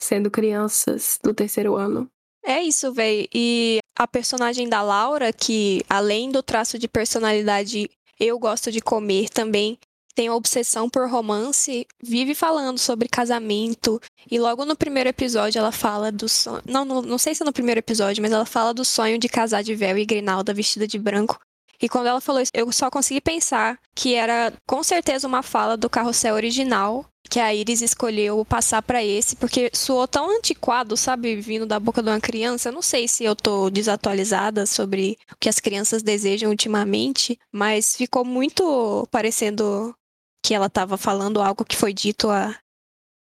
sendo 0.00 0.30
crianças 0.30 1.18
do 1.22 1.34
terceiro 1.34 1.76
ano. 1.76 2.08
É 2.44 2.62
isso, 2.62 2.92
véi. 2.92 3.26
E 3.34 3.78
a 3.98 4.06
personagem 4.06 4.68
da 4.68 4.82
Laura, 4.82 5.32
que 5.32 5.82
além 5.88 6.30
do 6.30 6.42
traço 6.42 6.78
de 6.78 6.86
personalidade 6.86 7.90
eu 8.18 8.38
gosto 8.38 8.70
de 8.70 8.80
comer 8.80 9.28
também, 9.28 9.78
tem 10.14 10.30
obsessão 10.30 10.88
por 10.88 11.10
romance, 11.10 11.86
vive 12.02 12.34
falando 12.34 12.78
sobre 12.78 13.06
casamento. 13.06 14.00
E 14.30 14.38
logo 14.38 14.64
no 14.64 14.74
primeiro 14.74 15.10
episódio 15.10 15.58
ela 15.58 15.70
fala 15.70 16.10
do 16.10 16.26
sonho. 16.26 16.62
Não, 16.64 16.86
não, 16.86 17.02
não 17.02 17.18
sei 17.18 17.34
se 17.34 17.42
é 17.42 17.46
no 17.46 17.52
primeiro 17.52 17.80
episódio, 17.80 18.22
mas 18.22 18.32
ela 18.32 18.46
fala 18.46 18.72
do 18.72 18.84
sonho 18.84 19.18
de 19.18 19.28
casar 19.28 19.62
de 19.62 19.74
véu 19.74 19.98
e 19.98 20.06
Grinalda 20.06 20.54
vestida 20.54 20.86
de 20.86 20.98
branco. 20.98 21.38
E 21.80 21.88
quando 21.88 22.06
ela 22.06 22.20
falou 22.20 22.40
isso, 22.40 22.52
eu 22.54 22.70
só 22.72 22.90
consegui 22.90 23.20
pensar 23.20 23.78
que 23.94 24.14
era 24.14 24.52
com 24.66 24.82
certeza 24.82 25.26
uma 25.26 25.42
fala 25.42 25.76
do 25.76 25.90
carrossel 25.90 26.34
original 26.34 27.04
que 27.28 27.40
a 27.40 27.52
Iris 27.52 27.82
escolheu 27.82 28.44
passar 28.44 28.82
pra 28.82 29.04
esse, 29.04 29.36
porque 29.36 29.70
soou 29.74 30.06
tão 30.06 30.30
antiquado, 30.30 30.96
sabe, 30.96 31.36
vindo 31.36 31.66
da 31.66 31.78
boca 31.78 32.02
de 32.02 32.08
uma 32.08 32.20
criança. 32.20 32.68
Eu 32.68 32.72
não 32.72 32.82
sei 32.82 33.08
se 33.08 33.24
eu 33.24 33.34
tô 33.34 33.68
desatualizada 33.68 34.64
sobre 34.64 35.18
o 35.32 35.36
que 35.38 35.48
as 35.48 35.58
crianças 35.58 36.02
desejam 36.02 36.50
ultimamente, 36.50 37.38
mas 37.52 37.96
ficou 37.96 38.24
muito 38.24 39.06
parecendo 39.10 39.94
que 40.42 40.54
ela 40.54 40.70
tava 40.70 40.96
falando 40.96 41.42
algo 41.42 41.64
que 41.64 41.76
foi 41.76 41.92
dito 41.92 42.30
há 42.30 42.56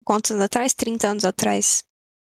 quantos 0.04 0.30
anos 0.30 0.44
atrás? 0.44 0.74
30 0.74 1.08
anos 1.08 1.24
atrás. 1.24 1.82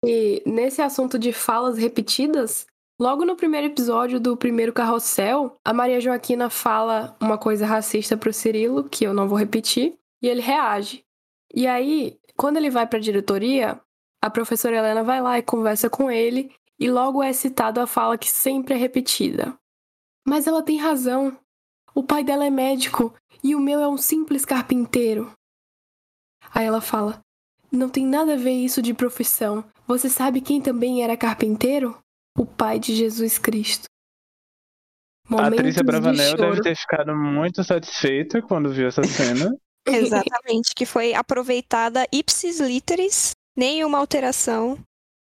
E 0.04 0.42
nesse 0.44 0.82
assunto 0.82 1.18
de 1.18 1.32
falas 1.32 1.78
repetidas, 1.78 2.66
logo 3.00 3.24
no 3.24 3.34
primeiro 3.34 3.68
episódio 3.68 4.20
do 4.20 4.36
primeiro 4.36 4.74
carrossel, 4.74 5.56
a 5.64 5.72
Maria 5.72 6.00
Joaquina 6.02 6.50
fala 6.50 7.16
uma 7.18 7.38
coisa 7.38 7.64
racista 7.64 8.14
pro 8.14 8.32
Cirilo, 8.32 8.84
que 8.84 9.04
eu 9.04 9.14
não 9.14 9.26
vou 9.26 9.38
repetir, 9.38 9.98
e 10.22 10.28
ele 10.28 10.42
reage. 10.42 11.02
E 11.54 11.66
aí, 11.66 12.20
quando 12.36 12.58
ele 12.58 12.68
vai 12.68 12.86
pra 12.86 12.98
diretoria, 12.98 13.80
a 14.22 14.28
professora 14.28 14.76
Helena 14.76 15.02
vai 15.02 15.22
lá 15.22 15.38
e 15.38 15.42
conversa 15.42 15.88
com 15.88 16.10
ele, 16.10 16.52
e 16.78 16.90
logo 16.90 17.22
é 17.22 17.32
citado 17.32 17.80
a 17.80 17.86
fala 17.86 18.18
que 18.18 18.30
sempre 18.30 18.74
é 18.74 18.76
repetida. 18.76 19.58
Mas 20.28 20.46
ela 20.46 20.62
tem 20.62 20.76
razão. 20.76 21.36
O 21.94 22.02
pai 22.02 22.22
dela 22.22 22.44
é 22.44 22.50
médico 22.50 23.14
e 23.42 23.54
o 23.54 23.60
meu 23.60 23.80
é 23.80 23.88
um 23.88 23.96
simples 23.96 24.44
carpinteiro. 24.44 25.32
Aí 26.54 26.66
ela 26.66 26.80
fala: 26.80 27.20
Não 27.72 27.88
tem 27.88 28.06
nada 28.06 28.34
a 28.34 28.36
ver 28.36 28.52
isso 28.52 28.80
de 28.80 28.94
profissão. 28.94 29.64
Você 29.86 30.08
sabe 30.08 30.40
quem 30.40 30.60
também 30.60 31.02
era 31.02 31.16
carpinteiro? 31.16 31.98
O 32.36 32.46
pai 32.46 32.78
de 32.78 32.94
Jesus 32.94 33.38
Cristo. 33.38 33.84
A 35.26 35.32
Momentos 35.32 35.56
Patrícia 35.56 35.82
de 35.82 35.86
Bravanel 35.86 36.36
deve 36.36 36.52
choro. 36.52 36.62
ter 36.62 36.76
ficado 36.76 37.14
muito 37.14 37.62
satisfeita 37.62 38.42
quando 38.42 38.72
viu 38.72 38.88
essa 38.88 39.02
cena. 39.04 39.54
Exatamente, 39.86 40.74
que 40.74 40.84
foi 40.84 41.14
aproveitada 41.14 42.06
ipsis 42.12 42.60
literis, 42.60 43.32
nenhuma 43.56 43.98
alteração. 43.98 44.78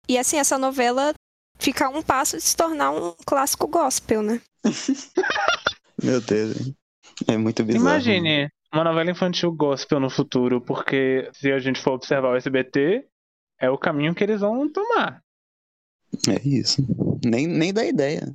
E 0.09 0.16
assim, 0.16 0.38
essa 0.38 0.57
novela 0.57 1.12
fica 1.59 1.87
a 1.87 1.88
um 1.90 2.03
passo 2.03 2.37
de 2.37 2.42
se 2.42 2.57
tornar 2.57 2.90
um 2.90 3.14
clássico 3.26 3.66
gospel, 3.66 4.22
né? 4.22 4.40
Meu 6.03 6.20
Deus. 6.20 6.61
hein? 6.61 6.76
É 7.29 7.37
muito 7.37 7.62
bizarro. 7.64 7.85
Imagine 7.85 8.48
uma 8.72 8.85
novela 8.85 9.11
infantil 9.11 9.53
gospel 9.53 10.00
no 10.00 10.09
futuro, 10.09 10.61
porque 10.61 11.29
se 11.33 11.53
a 11.53 11.59
gente 11.59 11.81
for 11.81 11.92
observar 11.92 12.33
o 12.33 12.37
SBT, 12.37 13.07
é 13.61 13.68
o 13.68 13.76
caminho 13.76 14.14
que 14.14 14.24
eles 14.24 14.40
vão 14.40 14.70
tomar. 14.70 15.20
É 16.29 16.49
isso. 16.49 16.83
Nem, 17.25 17.46
nem 17.46 17.73
dá 17.73 17.85
ideia. 17.85 18.35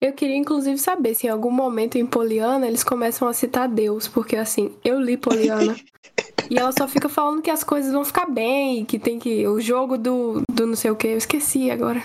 Eu 0.00 0.14
queria 0.14 0.36
inclusive 0.36 0.78
saber 0.78 1.14
se 1.14 1.26
em 1.26 1.30
algum 1.30 1.50
momento 1.50 1.98
em 1.98 2.06
Poliana 2.06 2.66
eles 2.66 2.82
começam 2.82 3.28
a 3.28 3.34
citar 3.34 3.68
Deus, 3.68 4.08
porque 4.08 4.34
assim, 4.34 4.74
eu 4.82 4.98
li 4.98 5.16
Poliana 5.16 5.76
e 6.50 6.58
ela 6.58 6.72
só 6.72 6.88
fica 6.88 7.08
falando 7.08 7.42
que 7.42 7.50
as 7.50 7.62
coisas 7.62 7.92
vão 7.92 8.04
ficar 8.04 8.26
bem, 8.26 8.84
que 8.84 8.98
tem 8.98 9.18
que. 9.18 9.46
O 9.46 9.60
jogo 9.60 9.98
do, 9.98 10.42
do 10.50 10.66
não 10.66 10.74
sei 10.74 10.90
o 10.90 10.96
que, 10.96 11.08
eu 11.08 11.18
esqueci 11.18 11.70
agora. 11.70 12.02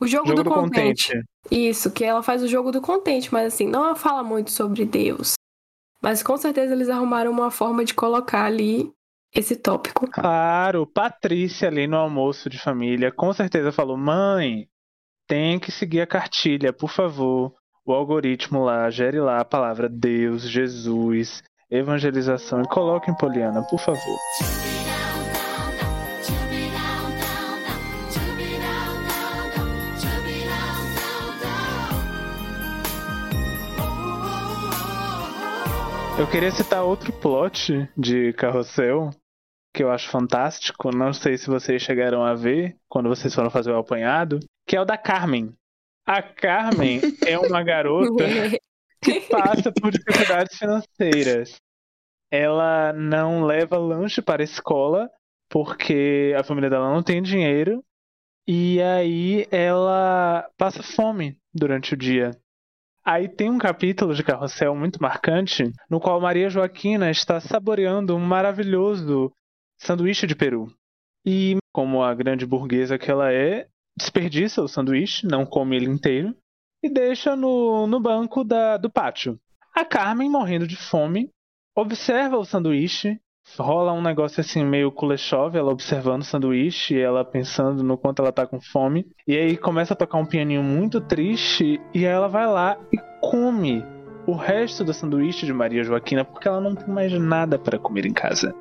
O 0.00 0.06
jogo, 0.06 0.28
Jogo 0.28 0.42
do, 0.42 0.50
do 0.50 0.54
contente. 0.54 1.08
contente. 1.08 1.26
Isso, 1.50 1.90
que 1.90 2.04
ela 2.04 2.22
faz 2.22 2.42
o 2.42 2.48
jogo 2.48 2.70
do 2.70 2.80
contente, 2.80 3.32
mas 3.32 3.52
assim, 3.52 3.66
não 3.66 3.94
fala 3.94 4.22
muito 4.22 4.50
sobre 4.50 4.84
Deus. 4.84 5.34
Mas 6.00 6.22
com 6.22 6.36
certeza 6.36 6.74
eles 6.74 6.88
arrumaram 6.88 7.30
uma 7.30 7.50
forma 7.50 7.84
de 7.84 7.94
colocar 7.94 8.44
ali 8.44 8.92
esse 9.34 9.56
tópico. 9.56 10.10
Claro, 10.10 10.86
Patrícia 10.86 11.68
ali 11.68 11.86
no 11.86 11.96
almoço 11.96 12.50
de 12.50 12.58
família 12.58 13.10
com 13.10 13.32
certeza 13.32 13.72
falou: 13.72 13.96
mãe, 13.96 14.68
tem 15.26 15.58
que 15.58 15.72
seguir 15.72 16.00
a 16.02 16.06
cartilha, 16.06 16.72
por 16.72 16.90
favor. 16.90 17.54
O 17.84 17.92
algoritmo 17.92 18.62
lá, 18.62 18.88
gere 18.90 19.18
lá 19.18 19.40
a 19.40 19.44
palavra 19.44 19.88
Deus, 19.88 20.42
Jesus, 20.42 21.42
evangelização 21.68 22.62
e 22.62 22.68
coloque 22.68 23.10
em 23.10 23.16
Poliana, 23.16 23.62
por 23.62 23.80
favor. 23.80 24.18
Eu 36.18 36.28
queria 36.28 36.52
citar 36.52 36.84
outro 36.84 37.12
plot 37.12 37.88
de 37.96 38.32
Carrossel 38.34 39.10
que 39.72 39.82
eu 39.82 39.90
acho 39.90 40.08
fantástico. 40.10 40.94
Não 40.94 41.12
sei 41.12 41.38
se 41.38 41.48
vocês 41.48 41.82
chegaram 41.82 42.24
a 42.24 42.34
ver 42.34 42.76
quando 42.88 43.08
vocês 43.08 43.34
foram 43.34 43.50
fazer 43.50 43.72
o 43.72 43.78
apanhado, 43.78 44.40
que 44.66 44.76
é 44.76 44.80
o 44.80 44.84
da 44.84 44.96
Carmen. 44.96 45.52
A 46.06 46.22
Carmen 46.22 47.00
é 47.26 47.38
uma 47.38 47.62
garota 47.62 48.24
que 49.02 49.20
passa 49.22 49.72
por 49.72 49.90
dificuldades 49.90 50.58
financeiras. 50.58 51.56
Ela 52.30 52.92
não 52.92 53.44
leva 53.44 53.78
lanche 53.78 54.22
para 54.22 54.42
a 54.42 54.44
escola 54.44 55.10
porque 55.48 56.34
a 56.38 56.42
família 56.42 56.70
dela 56.70 56.92
não 56.92 57.02
tem 57.02 57.22
dinheiro. 57.22 57.84
E 58.46 58.80
aí 58.82 59.46
ela 59.50 60.48
passa 60.56 60.82
fome 60.82 61.36
durante 61.54 61.94
o 61.94 61.96
dia. 61.96 62.32
Aí 63.04 63.28
tem 63.28 63.50
um 63.50 63.58
capítulo 63.58 64.14
de 64.14 64.22
Carrossel 64.22 64.74
muito 64.74 65.02
marcante, 65.02 65.64
no 65.90 66.00
qual 66.00 66.20
Maria 66.20 66.48
Joaquina 66.48 67.10
está 67.10 67.40
saboreando 67.40 68.16
um 68.16 68.20
maravilhoso 68.20 69.32
sanduíche 69.82 70.26
de 70.26 70.34
peru. 70.34 70.72
E, 71.26 71.56
como 71.72 72.02
a 72.02 72.14
grande 72.14 72.46
burguesa 72.46 72.98
que 72.98 73.10
ela 73.10 73.32
é, 73.32 73.66
desperdiça 73.96 74.62
o 74.62 74.68
sanduíche, 74.68 75.26
não 75.26 75.44
come 75.44 75.76
ele 75.76 75.86
inteiro, 75.86 76.34
e 76.82 76.88
deixa 76.88 77.36
no, 77.36 77.86
no 77.86 78.00
banco 78.00 78.42
da, 78.42 78.76
do 78.76 78.90
pátio. 78.90 79.38
A 79.74 79.84
Carmen, 79.84 80.28
morrendo 80.28 80.66
de 80.66 80.76
fome, 80.76 81.30
observa 81.76 82.36
o 82.36 82.44
sanduíche, 82.44 83.18
rola 83.58 83.92
um 83.92 84.02
negócio 84.02 84.40
assim 84.40 84.64
meio 84.64 84.92
Kuleshov, 84.92 85.56
ela 85.56 85.72
observando 85.72 86.22
o 86.22 86.24
sanduíche, 86.24 86.98
ela 86.98 87.24
pensando 87.24 87.82
no 87.82 87.98
quanto 87.98 88.22
ela 88.22 88.32
tá 88.32 88.46
com 88.46 88.60
fome, 88.60 89.06
e 89.26 89.36
aí 89.36 89.56
começa 89.56 89.94
a 89.94 89.96
tocar 89.96 90.18
um 90.18 90.26
pianinho 90.26 90.62
muito 90.62 91.00
triste, 91.00 91.80
e 91.94 92.06
aí 92.06 92.12
ela 92.12 92.28
vai 92.28 92.46
lá 92.46 92.78
e 92.92 92.98
come 93.20 93.84
o 94.26 94.34
resto 94.34 94.84
do 94.84 94.94
sanduíche 94.94 95.46
de 95.46 95.52
Maria 95.52 95.82
Joaquina, 95.82 96.24
porque 96.24 96.46
ela 96.46 96.60
não 96.60 96.74
tem 96.74 96.88
mais 96.88 97.12
nada 97.12 97.58
para 97.58 97.78
comer 97.78 98.06
em 98.06 98.12
casa. 98.12 98.54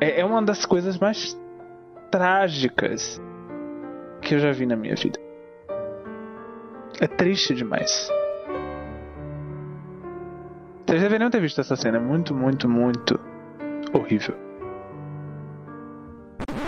É, 0.00 0.20
é 0.20 0.24
uma 0.24 0.42
das 0.42 0.66
coisas 0.66 0.98
mais 0.98 1.38
trágicas 2.10 3.20
que 4.22 4.34
eu 4.34 4.38
já 4.38 4.52
vi 4.52 4.66
na 4.66 4.76
minha 4.76 4.94
vida. 4.94 5.18
É 7.00 7.06
triste 7.06 7.54
demais. 7.54 8.10
Vocês 10.86 11.02
deveriam 11.02 11.30
ter 11.30 11.40
visto 11.40 11.60
essa 11.60 11.76
cena. 11.76 11.98
É 11.98 12.00
muito, 12.00 12.34
muito, 12.34 12.68
muito 12.68 13.20
horrível. 13.92 14.34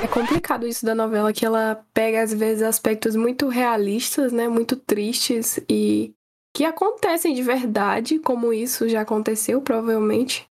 É 0.02 0.06
complicado 0.06 0.66
isso 0.66 0.84
da 0.84 0.94
novela, 0.94 1.32
que 1.32 1.44
ela 1.44 1.84
pega, 1.92 2.22
às 2.22 2.32
vezes, 2.32 2.62
aspectos 2.62 3.16
muito 3.16 3.48
realistas, 3.48 4.32
né? 4.32 4.48
Muito 4.48 4.76
tristes 4.76 5.58
e 5.68 6.12
que 6.54 6.64
acontecem 6.64 7.34
de 7.34 7.42
verdade, 7.42 8.18
como 8.18 8.52
isso 8.52 8.88
já 8.88 9.02
aconteceu, 9.02 9.60
provavelmente. 9.60 10.48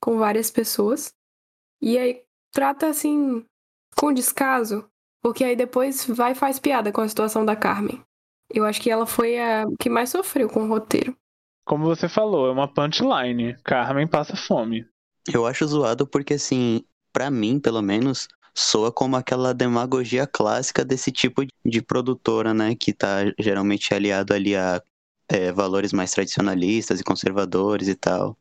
com 0.00 0.18
várias 0.18 0.50
pessoas. 0.50 1.12
E 1.80 1.98
aí 1.98 2.22
trata 2.52 2.88
assim 2.88 3.44
com 3.96 4.12
descaso, 4.12 4.88
porque 5.22 5.44
aí 5.44 5.56
depois 5.56 6.04
vai 6.06 6.32
e 6.32 6.36
faz 6.36 6.58
piada 6.58 6.92
com 6.92 7.00
a 7.00 7.08
situação 7.08 7.44
da 7.44 7.56
Carmen. 7.56 8.02
Eu 8.52 8.64
acho 8.64 8.80
que 8.80 8.90
ela 8.90 9.06
foi 9.06 9.38
a 9.38 9.64
que 9.78 9.90
mais 9.90 10.10
sofreu 10.10 10.48
com 10.48 10.64
o 10.64 10.68
roteiro. 10.68 11.16
Como 11.64 11.84
você 11.84 12.08
falou, 12.08 12.46
é 12.46 12.52
uma 12.52 12.72
punchline. 12.72 13.56
Carmen 13.64 14.06
passa 14.06 14.36
fome. 14.36 14.86
Eu 15.32 15.44
acho 15.44 15.66
zoado 15.66 16.06
porque, 16.06 16.34
assim, 16.34 16.84
pra 17.12 17.28
mim, 17.28 17.58
pelo 17.58 17.82
menos, 17.82 18.28
soa 18.54 18.92
como 18.92 19.16
aquela 19.16 19.52
demagogia 19.52 20.26
clássica 20.26 20.84
desse 20.84 21.10
tipo 21.10 21.42
de 21.64 21.82
produtora, 21.82 22.54
né? 22.54 22.76
Que 22.76 22.92
tá 22.92 23.24
geralmente 23.38 23.92
aliado 23.92 24.32
ali 24.32 24.54
a 24.54 24.80
é, 25.28 25.50
valores 25.50 25.92
mais 25.92 26.12
tradicionalistas 26.12 27.00
e 27.00 27.04
conservadores 27.04 27.88
e 27.88 27.96
tal. 27.96 28.38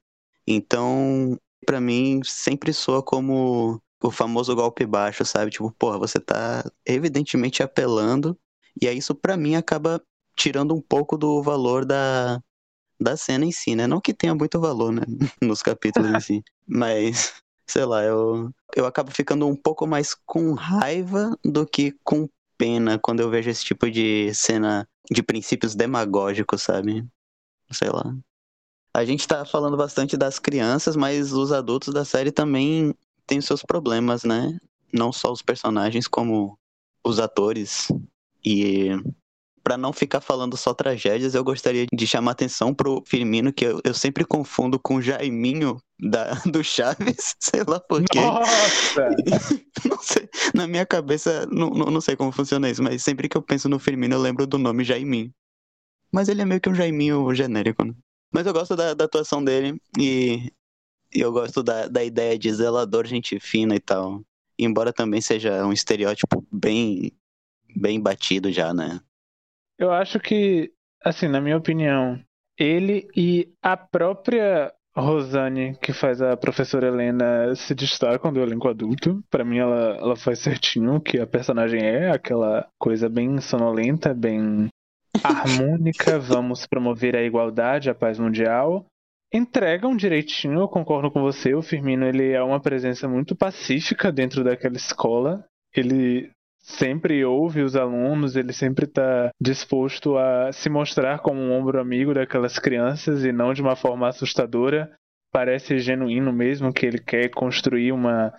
Então, 0.47 1.39
pra 1.65 1.81
mim, 1.81 2.21
sempre 2.23 2.73
soa 2.73 3.01
como 3.03 3.81
o 4.01 4.11
famoso 4.11 4.55
golpe 4.55 4.85
baixo, 4.85 5.25
sabe? 5.25 5.51
Tipo, 5.51 5.71
porra, 5.71 5.97
você 5.97 6.19
tá 6.19 6.63
evidentemente 6.85 7.63
apelando, 7.63 8.37
e 8.81 8.87
aí 8.87 8.97
isso 8.97 9.15
pra 9.15 9.37
mim 9.37 9.55
acaba 9.55 10.01
tirando 10.35 10.75
um 10.75 10.81
pouco 10.81 11.17
do 11.17 11.41
valor 11.41 11.85
da, 11.85 12.41
da 12.99 13.17
cena 13.17 13.45
em 13.45 13.51
si, 13.51 13.75
né? 13.75 13.87
Não 13.87 14.01
que 14.01 14.13
tenha 14.13 14.35
muito 14.35 14.59
valor, 14.59 14.91
né? 14.91 15.01
Nos 15.41 15.61
capítulos 15.61 16.11
em 16.11 16.19
si. 16.19 16.43
Mas, 16.67 17.33
sei 17.67 17.85
lá, 17.85 18.03
eu, 18.03 18.51
eu 18.75 18.85
acabo 18.85 19.11
ficando 19.11 19.47
um 19.47 19.55
pouco 19.55 19.87
mais 19.87 20.15
com 20.25 20.53
raiva 20.53 21.37
do 21.43 21.65
que 21.65 21.93
com 22.03 22.27
pena 22.57 22.99
quando 22.99 23.19
eu 23.19 23.29
vejo 23.29 23.49
esse 23.49 23.63
tipo 23.63 23.89
de 23.89 24.33
cena 24.33 24.87
de 25.11 25.21
princípios 25.21 25.75
demagógicos, 25.75 26.63
sabe? 26.63 27.05
Sei 27.71 27.89
lá. 27.89 28.15
A 28.95 29.03
gente 29.03 29.27
tá 29.27 29.43
falando 29.43 29.75
bastante 29.75 30.15
das 30.15 30.39
crianças, 30.39 30.95
mas 30.95 31.33
os 31.33 31.51
adultos 31.51 31.93
da 31.93 32.05
série 32.05 32.31
também 32.31 32.95
têm 33.27 33.41
seus 33.41 33.61
problemas, 33.61 34.23
né? 34.23 34.57
Não 34.93 35.11
só 35.11 35.33
os 35.33 35.41
personagens, 35.41 36.07
como 36.07 36.57
os 37.03 37.19
atores. 37.19 37.89
E 38.43 38.91
para 39.61 39.75
não 39.77 39.91
ficar 39.91 40.21
falando 40.21 40.55
só 40.55 40.73
tragédias, 40.73 41.35
eu 41.35 41.43
gostaria 41.43 41.85
de 41.91 42.07
chamar 42.07 42.31
atenção 42.31 42.73
pro 42.73 43.03
Firmino, 43.05 43.51
que 43.51 43.65
eu, 43.65 43.81
eu 43.83 43.93
sempre 43.93 44.23
confundo 44.23 44.79
com 44.79 44.95
o 44.95 45.01
Jaiminho 45.01 45.77
da, 45.99 46.35
do 46.49 46.63
Chaves, 46.63 47.35
sei 47.37 47.63
lá 47.67 47.81
por 47.81 48.01
quê. 48.05 48.21
Nossa! 48.21 49.09
não 49.89 49.99
sei, 49.99 50.29
na 50.53 50.67
minha 50.67 50.85
cabeça, 50.85 51.45
não, 51.51 51.69
não, 51.69 51.87
não 51.87 51.99
sei 51.99 52.15
como 52.15 52.31
funciona 52.31 52.69
isso, 52.69 52.81
mas 52.81 53.03
sempre 53.03 53.27
que 53.27 53.35
eu 53.35 53.41
penso 53.41 53.67
no 53.67 53.77
Firmino, 53.77 54.15
eu 54.15 54.21
lembro 54.21 54.47
do 54.47 54.57
nome 54.57 54.85
Jaiminho. 54.85 55.33
Mas 56.13 56.29
ele 56.29 56.41
é 56.41 56.45
meio 56.45 56.61
que 56.61 56.69
um 56.69 56.75
Jaiminho 56.75 57.35
genérico, 57.35 57.83
né? 57.83 57.93
Mas 58.35 58.45
eu 58.45 58.51
gosto 58.51 58.75
da, 58.75 58.93
da 58.93 59.05
atuação 59.05 59.41
dele 59.41 59.79
e, 59.97 60.51
eu 61.09 61.31
gosto 61.31 61.63
da, 61.63 61.87
da 61.87 62.03
ideia 62.03 62.37
de 62.37 62.51
zelador, 62.53 63.05
gente 63.05 63.39
fina 63.39 63.73
e 63.73 63.79
tal. 63.79 64.21
Embora 64.59 64.91
também 64.91 65.21
seja 65.21 65.65
um 65.65 65.71
estereótipo 65.71 66.45
bem, 66.51 67.13
bem 67.73 67.97
batido 67.97 68.51
já, 68.51 68.73
né? 68.73 68.99
Eu 69.79 69.89
acho 69.89 70.19
que, 70.19 70.69
assim, 71.01 71.29
na 71.29 71.39
minha 71.39 71.55
opinião, 71.55 72.21
ele 72.59 73.07
e 73.15 73.53
a 73.61 73.77
própria 73.77 74.73
Rosane, 74.93 75.77
que 75.81 75.93
faz 75.93 76.21
a 76.21 76.35
professora 76.35 76.87
Helena, 76.87 77.55
se 77.55 77.73
destacam 77.73 78.33
do 78.33 78.41
elenco 78.41 78.67
adulto. 78.67 79.23
Pra 79.29 79.45
mim, 79.45 79.59
ela, 79.59 79.95
ela 79.95 80.15
faz 80.17 80.39
certinho 80.39 80.95
o 80.95 81.01
que 81.01 81.21
a 81.21 81.27
personagem 81.27 81.81
é, 81.81 82.11
aquela 82.11 82.67
coisa 82.77 83.07
bem 83.07 83.39
sonolenta, 83.39 84.13
bem 84.13 84.67
harmônica. 85.23 86.19
Vamos 86.19 86.65
promover 86.65 87.15
a 87.15 87.23
igualdade, 87.23 87.89
a 87.89 87.95
paz 87.95 88.19
mundial. 88.19 88.85
Entregam 89.33 89.95
direitinho, 89.95 90.59
eu 90.61 90.67
concordo 90.67 91.11
com 91.11 91.21
você. 91.21 91.53
O 91.53 91.61
Firmino 91.61 92.05
ele 92.05 92.31
é 92.31 92.41
uma 92.41 92.59
presença 92.59 93.07
muito 93.07 93.35
pacífica 93.35 94.11
dentro 94.11 94.43
daquela 94.43 94.75
escola. 94.75 95.45
Ele 95.75 96.31
sempre 96.65 97.23
ouve 97.23 97.61
os 97.61 97.75
alunos, 97.75 98.35
ele 98.35 98.51
sempre 98.51 98.85
está 98.85 99.29
disposto 99.39 100.17
a 100.17 100.51
se 100.51 100.69
mostrar 100.69 101.19
como 101.19 101.39
um 101.39 101.51
ombro 101.51 101.79
amigo 101.79 102.13
daquelas 102.13 102.57
crianças 102.57 103.23
e 103.23 103.31
não 103.31 103.53
de 103.53 103.61
uma 103.61 103.75
forma 103.75 104.07
assustadora. 104.07 104.91
Parece 105.31 105.77
genuíno 105.79 106.31
mesmo 106.33 106.73
que 106.73 106.85
ele 106.85 106.97
quer 106.97 107.29
construir 107.29 107.91
uma, 107.91 108.33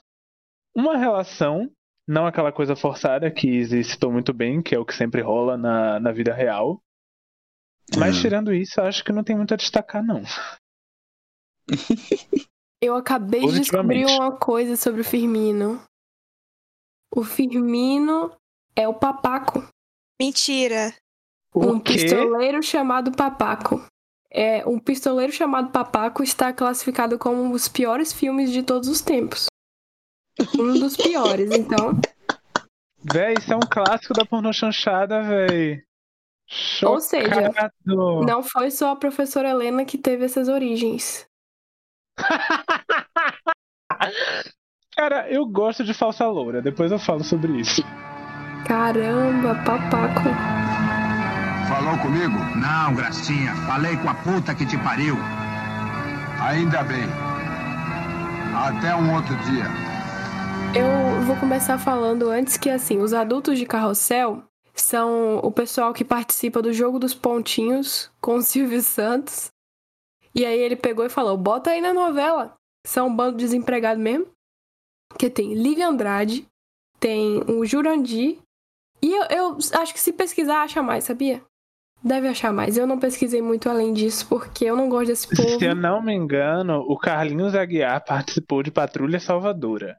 uma 0.74 0.96
relação, 0.96 1.70
não 2.06 2.26
aquela 2.26 2.52
coisa 2.52 2.76
forçada 2.76 3.30
que 3.30 3.48
Izzy 3.48 3.82
citou 3.84 4.12
muito 4.12 4.32
bem, 4.32 4.62
que 4.62 4.74
é 4.74 4.78
o 4.78 4.84
que 4.84 4.94
sempre 4.94 5.20
rola 5.20 5.56
na, 5.56 5.98
na 6.00 6.12
vida 6.12 6.32
real. 6.34 6.80
Mas 7.98 8.16
Uhum. 8.16 8.22
tirando 8.22 8.52
isso, 8.54 8.80
eu 8.80 8.84
acho 8.84 9.04
que 9.04 9.12
não 9.12 9.22
tem 9.24 9.36
muito 9.36 9.54
a 9.54 9.56
destacar, 9.56 10.04
não. 10.04 10.22
Eu 12.82 12.94
acabei 12.94 13.40
de 13.46 13.60
descobrir 13.60 14.04
uma 14.04 14.36
coisa 14.36 14.76
sobre 14.76 15.00
o 15.00 15.04
Firmino. 15.04 15.82
O 17.14 17.24
Firmino 17.24 18.36
é 18.76 18.86
o 18.86 18.94
Papaco, 18.94 19.66
Mentira. 20.20 20.94
O 21.54 21.66
um 21.72 21.80
quê? 21.80 21.94
pistoleiro 21.94 22.62
chamado 22.62 23.12
Papaco. 23.12 23.82
É, 24.30 24.66
um 24.66 24.78
pistoleiro 24.78 25.32
chamado 25.32 25.70
Papaco 25.70 26.22
está 26.22 26.52
classificado 26.52 27.18
como 27.18 27.42
um 27.42 27.50
dos 27.50 27.68
piores 27.68 28.12
filmes 28.12 28.50
de 28.52 28.62
todos 28.62 28.88
os 28.88 29.00
tempos. 29.00 29.46
Um 30.58 30.78
dos 30.78 30.96
piores, 30.96 31.50
então. 31.50 31.98
Véi, 33.02 33.34
isso 33.38 33.52
é 33.52 33.56
um 33.56 33.60
clássico 33.60 34.14
da 34.14 34.24
pornô 34.24 34.52
chanchada, 34.52 35.22
véi. 35.22 35.82
Ou 36.82 37.00
seja, 37.00 37.46
Chocado. 37.46 37.72
Não 38.24 38.42
foi 38.42 38.70
só 38.70 38.92
a 38.92 38.96
professora 38.96 39.50
Helena 39.50 39.84
que 39.84 39.98
teve 39.98 40.24
essas 40.24 40.48
origens. 40.48 41.26
Cara, 44.96 45.30
eu 45.30 45.44
gosto 45.46 45.84
de 45.84 45.92
falsa 45.92 46.26
loura. 46.26 46.62
Depois 46.62 46.90
eu 46.90 46.98
falo 46.98 47.22
sobre 47.22 47.60
isso. 47.60 47.82
Caramba, 48.66 49.54
Papaco. 49.64 50.30
Falou 51.68 51.98
comigo? 51.98 52.38
Não, 52.56 52.94
Gracinha, 52.94 53.54
falei 53.66 53.96
com 53.96 54.08
a 54.08 54.14
puta 54.14 54.54
que 54.54 54.64
te 54.64 54.78
pariu. 54.78 55.16
Ainda 56.40 56.82
bem. 56.84 57.04
Até 58.54 58.94
um 58.94 59.14
outro 59.14 59.36
dia. 59.36 59.66
Eu 60.74 61.22
vou 61.26 61.36
começar 61.36 61.78
falando 61.78 62.28
antes 62.30 62.56
que, 62.56 62.70
assim, 62.70 62.98
os 62.98 63.12
adultos 63.12 63.58
de 63.58 63.66
carrossel 63.66 64.42
são 64.74 65.38
o 65.38 65.50
pessoal 65.50 65.92
que 65.92 66.04
participa 66.04 66.60
do 66.60 66.72
jogo 66.72 66.98
dos 66.98 67.14
pontinhos 67.14 68.10
com 68.20 68.36
o 68.36 68.42
Silvio 68.42 68.82
Santos. 68.82 69.50
E 70.34 70.44
aí 70.44 70.58
ele 70.58 70.76
pegou 70.76 71.04
e 71.04 71.10
falou: 71.10 71.36
bota 71.36 71.70
aí 71.70 71.80
na 71.80 71.94
novela. 71.94 72.54
São 72.86 73.08
um 73.08 73.14
bando 73.14 73.36
de 73.36 73.44
desempregado 73.44 74.00
mesmo. 74.00 74.26
Que 75.18 75.30
tem 75.30 75.54
Lívia 75.54 75.88
Andrade, 75.88 76.46
tem 77.00 77.42
o 77.48 77.64
Jurandir. 77.64 78.38
E 79.02 79.12
eu, 79.12 79.24
eu 79.24 79.58
acho 79.80 79.92
que 79.92 80.00
se 80.00 80.12
pesquisar, 80.12 80.62
acha 80.62 80.82
mais, 80.82 81.04
sabia? 81.04 81.42
Deve 82.02 82.28
achar 82.28 82.52
mais. 82.52 82.76
Eu 82.76 82.86
não 82.86 82.98
pesquisei 82.98 83.40
muito 83.40 83.68
além 83.68 83.92
disso, 83.92 84.28
porque 84.28 84.64
eu 84.64 84.76
não 84.76 84.88
gosto 84.88 85.08
desse 85.08 85.28
povo. 85.28 85.58
Se 85.58 85.64
eu 85.64 85.74
não 85.74 86.02
me 86.02 86.14
engano, 86.14 86.80
o 86.86 86.96
Carlinhos 86.98 87.54
Aguiar 87.54 88.04
participou 88.04 88.62
de 88.62 88.70
Patrulha 88.70 89.18
Salvadora. 89.18 89.96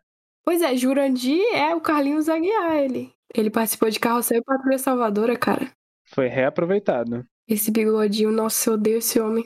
Pois 0.47 0.61
é, 0.61 0.77
Jurandir 0.77 1.43
é 1.53 1.75
o 1.75 1.81
Carlinhos 1.81 2.29
Aguiar, 2.29 2.77
ele. 2.77 3.13
Ele 3.35 3.49
participou 3.49 3.89
de 3.89 3.99
Carrossel 3.99 4.37
e 4.37 4.41
Patrulha 4.41 4.77
Salvadora, 4.77 5.37
cara. 5.37 5.69
Foi 6.05 6.27
reaproveitado. 6.27 7.27
Esse 7.45 7.69
bigodinho, 7.69 8.31
nossa, 8.31 8.69
eu 8.69 8.75
odeio 8.75 8.99
esse 8.99 9.19
homem. 9.19 9.45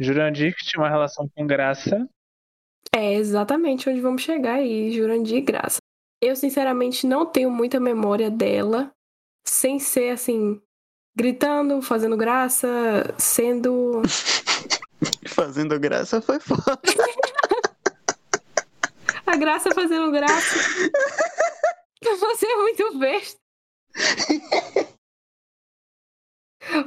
Jurandir, 0.00 0.52
que 0.56 0.64
tinha 0.64 0.82
uma 0.82 0.88
relação 0.88 1.28
com 1.32 1.46
Graça. 1.46 2.08
É 2.92 3.14
exatamente 3.14 3.88
onde 3.88 4.00
vamos 4.00 4.22
chegar 4.22 4.54
aí, 4.54 4.90
Jurandir 4.90 5.36
e 5.36 5.42
Graça. 5.42 5.78
Eu, 6.20 6.34
sinceramente, 6.34 7.06
não 7.06 7.24
tenho 7.24 7.48
muita 7.48 7.78
memória 7.78 8.28
dela, 8.28 8.90
sem 9.46 9.78
ser 9.78 10.10
assim, 10.10 10.60
gritando, 11.16 11.80
fazendo 11.80 12.16
graça, 12.16 12.68
sendo. 13.16 14.02
Fazendo 15.28 15.78
graça 15.78 16.20
foi 16.20 16.40
foda. 16.40 16.80
A 19.26 19.36
graça 19.36 19.70
fazendo 19.72 20.10
graça. 20.10 20.56
Você 22.02 22.46
é 22.46 22.56
muito 22.56 22.98
besta. 22.98 23.40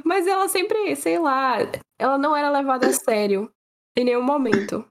Mas 0.04 0.26
ela 0.26 0.48
sempre, 0.48 0.96
sei 0.96 1.18
lá, 1.18 1.58
ela 1.98 2.18
não 2.18 2.36
era 2.36 2.50
levada 2.50 2.88
a 2.88 2.92
sério 2.92 3.50
em 3.96 4.04
nenhum 4.04 4.22
momento. 4.22 4.84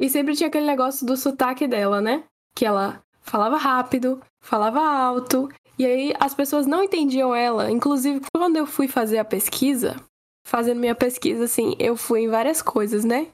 E 0.00 0.08
sempre 0.08 0.34
tinha 0.34 0.48
aquele 0.48 0.66
negócio 0.66 1.06
do 1.06 1.16
sotaque 1.16 1.66
dela, 1.66 2.00
né? 2.00 2.24
Que 2.54 2.66
ela 2.66 3.02
falava 3.22 3.56
rápido, 3.56 4.20
falava 4.40 4.80
alto, 4.80 5.48
e 5.78 5.86
aí 5.86 6.14
as 6.18 6.34
pessoas 6.34 6.66
não 6.66 6.82
entendiam 6.82 7.34
ela. 7.34 7.70
Inclusive, 7.70 8.20
quando 8.34 8.56
eu 8.56 8.66
fui 8.66 8.88
fazer 8.88 9.18
a 9.18 9.24
pesquisa, 9.24 9.96
fazendo 10.44 10.80
minha 10.80 10.94
pesquisa, 10.94 11.44
assim, 11.44 11.76
eu 11.78 11.96
fui 11.96 12.22
em 12.22 12.28
várias 12.28 12.60
coisas, 12.60 13.04
né? 13.04 13.28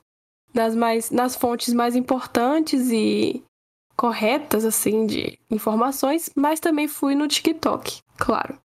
Nas, 0.57 0.75
mais, 0.75 1.11
nas 1.11 1.37
fontes 1.37 1.75
mais 1.75 1.95
importantes 1.95 2.91
e 2.91 3.43
corretas, 3.95 4.65
assim, 4.65 5.07
de 5.07 5.39
informações, 5.51 6.31
mas 6.35 6.61
também 6.61 6.89
fui 6.89 7.15
no 7.15 7.29
TikTok, 7.29 7.99
claro. 8.17 8.59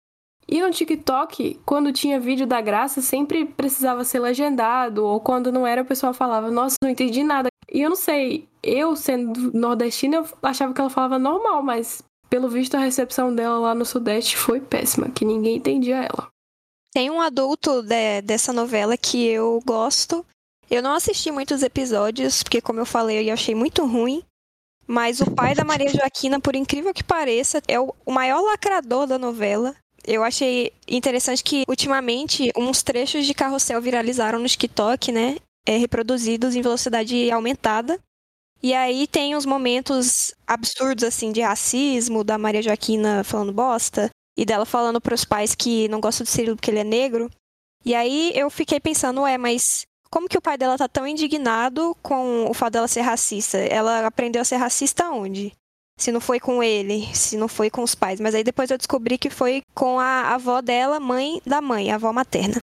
E 0.49 0.61
no 0.61 0.71
TikTok, 0.71 1.61
quando 1.65 1.93
tinha 1.93 2.19
vídeo 2.19 2.47
da 2.47 2.61
graça, 2.61 3.01
sempre 3.01 3.45
precisava 3.45 4.05
ser 4.05 4.19
legendado, 4.21 5.05
ou 5.05 5.21
quando 5.21 5.53
não 5.53 5.67
era, 5.67 5.83
o 5.83 5.85
pessoal 5.85 6.13
falava, 6.15 6.51
nossa, 6.51 6.77
não 6.83 6.91
entendi 6.91 7.23
nada. 7.23 7.49
E 7.73 7.83
eu 7.83 7.89
não 7.89 7.97
sei, 7.97 8.49
eu 8.63 8.97
sendo 8.97 9.53
nordestina, 9.53 10.17
eu 10.17 10.27
achava 10.43 10.73
que 10.75 10.81
ela 10.81 10.91
falava 10.91 11.19
normal, 11.21 11.63
mas 11.63 12.03
pelo 12.29 12.49
visto 12.49 12.77
a 12.77 12.81
recepção 12.81 13.33
dela 13.35 13.59
lá 13.59 13.75
no 13.75 13.85
Sudeste 13.85 14.37
foi 14.37 14.61
péssima, 14.61 15.09
que 15.11 15.25
ninguém 15.25 15.57
entendia 15.57 15.99
ela. 15.99 16.29
Tem 16.93 17.11
um 17.11 17.21
adulto 17.21 17.83
de- 17.83 18.23
dessa 18.23 18.53
novela 18.53 18.97
que 18.97 19.25
eu 19.25 19.61
gosto. 19.65 20.27
Eu 20.71 20.83
não 20.83 20.95
assisti 20.95 21.33
muitos 21.33 21.65
episódios, 21.65 22.45
porque, 22.45 22.61
como 22.61 22.79
eu 22.79 22.87
falei, 22.87 23.29
eu 23.29 23.35
achei 23.35 23.55
muito 23.55 23.85
ruim. 23.85 24.23
Mas 24.87 25.21
o 25.21 25.31
pai 25.31 25.55
da 25.55 25.65
Maria 25.65 25.89
Joaquina, 25.89 26.41
por 26.41 26.55
incrível 26.55 26.95
que 26.95 27.03
pareça, 27.03 27.61
é 27.67 27.79
o 27.79 27.95
maior 28.09 28.41
lacrador 28.41 29.07
da 29.07 29.19
novela. 29.19 29.75
Eu 30.05 30.23
achei 30.23 30.73
interessante 30.89 31.43
que, 31.43 31.65
ultimamente, 31.69 32.51
uns 32.57 32.83
trechos 32.83 33.27
de 33.27 33.35
carrossel 33.35 33.81
viralizaram 33.81 34.39
no 34.39 34.49
TikTok, 34.49 35.13
né? 35.13 35.37
É, 35.67 35.77
reproduzidos 35.77 36.55
em 36.55 36.63
velocidade 36.63 37.31
aumentada. 37.31 37.99
E 38.63 38.73
aí 38.73 39.07
tem 39.07 39.35
uns 39.35 39.47
momentos 39.47 40.35
absurdos, 40.47 41.05
assim, 41.05 41.33
de 41.33 41.41
racismo, 41.41 42.23
da 42.23 42.39
Maria 42.39 42.63
Joaquina 42.63 43.25
falando 43.25 43.53
bosta, 43.53 44.11
e 44.37 44.45
dela 44.45 44.65
falando 44.65 45.01
pros 45.01 45.25
pais 45.25 45.55
que 45.55 45.89
não 45.89 46.01
gostam 46.01 46.25
do 46.25 46.29
Cirilo 46.29 46.57
porque 46.57 46.71
ele 46.71 46.81
é 46.81 46.85
negro. 46.85 47.31
E 47.85 47.95
aí 47.95 48.33
eu 48.35 48.51
fiquei 48.51 48.79
pensando, 48.79 49.23
ué, 49.23 49.39
mas 49.39 49.83
como 50.11 50.29
que 50.29 50.37
o 50.37 50.43
pai 50.43 50.59
dela 50.59 50.77
tá 50.77 50.89
tão 50.89 51.07
indignado 51.07 51.97
com 52.03 52.51
o 52.51 52.55
fato 52.55 52.73
dela 52.73 52.89
ser 52.89 53.03
racista? 53.03 53.59
Ela 53.59 54.07
aprendeu 54.07 54.43
a 54.43 54.45
ser 54.45 54.57
racista 54.57 55.09
onde? 55.11 55.53
Se 55.97 56.11
não 56.11 56.21
foi 56.21 56.41
com 56.41 56.63
ele, 56.63 57.15
se 57.15 57.37
não 57.37 57.47
foi 57.47 57.71
com 57.71 57.83
os 57.83 57.95
pais. 57.95 58.21
Mas 58.21 58.35
aí 58.35 58.43
depois 58.43 58.71
eu 58.71 58.79
descobri 58.79 59.17
que 59.17 59.31
foi 59.31 59.63
com 59.75 60.01
a 60.01 60.35
avó 60.35 60.61
dela, 60.61 60.99
mãe 60.99 61.41
da 61.47 61.61
mãe, 61.61 61.91
a 61.91 61.95
avó 61.95 62.13
materna. 62.13 62.59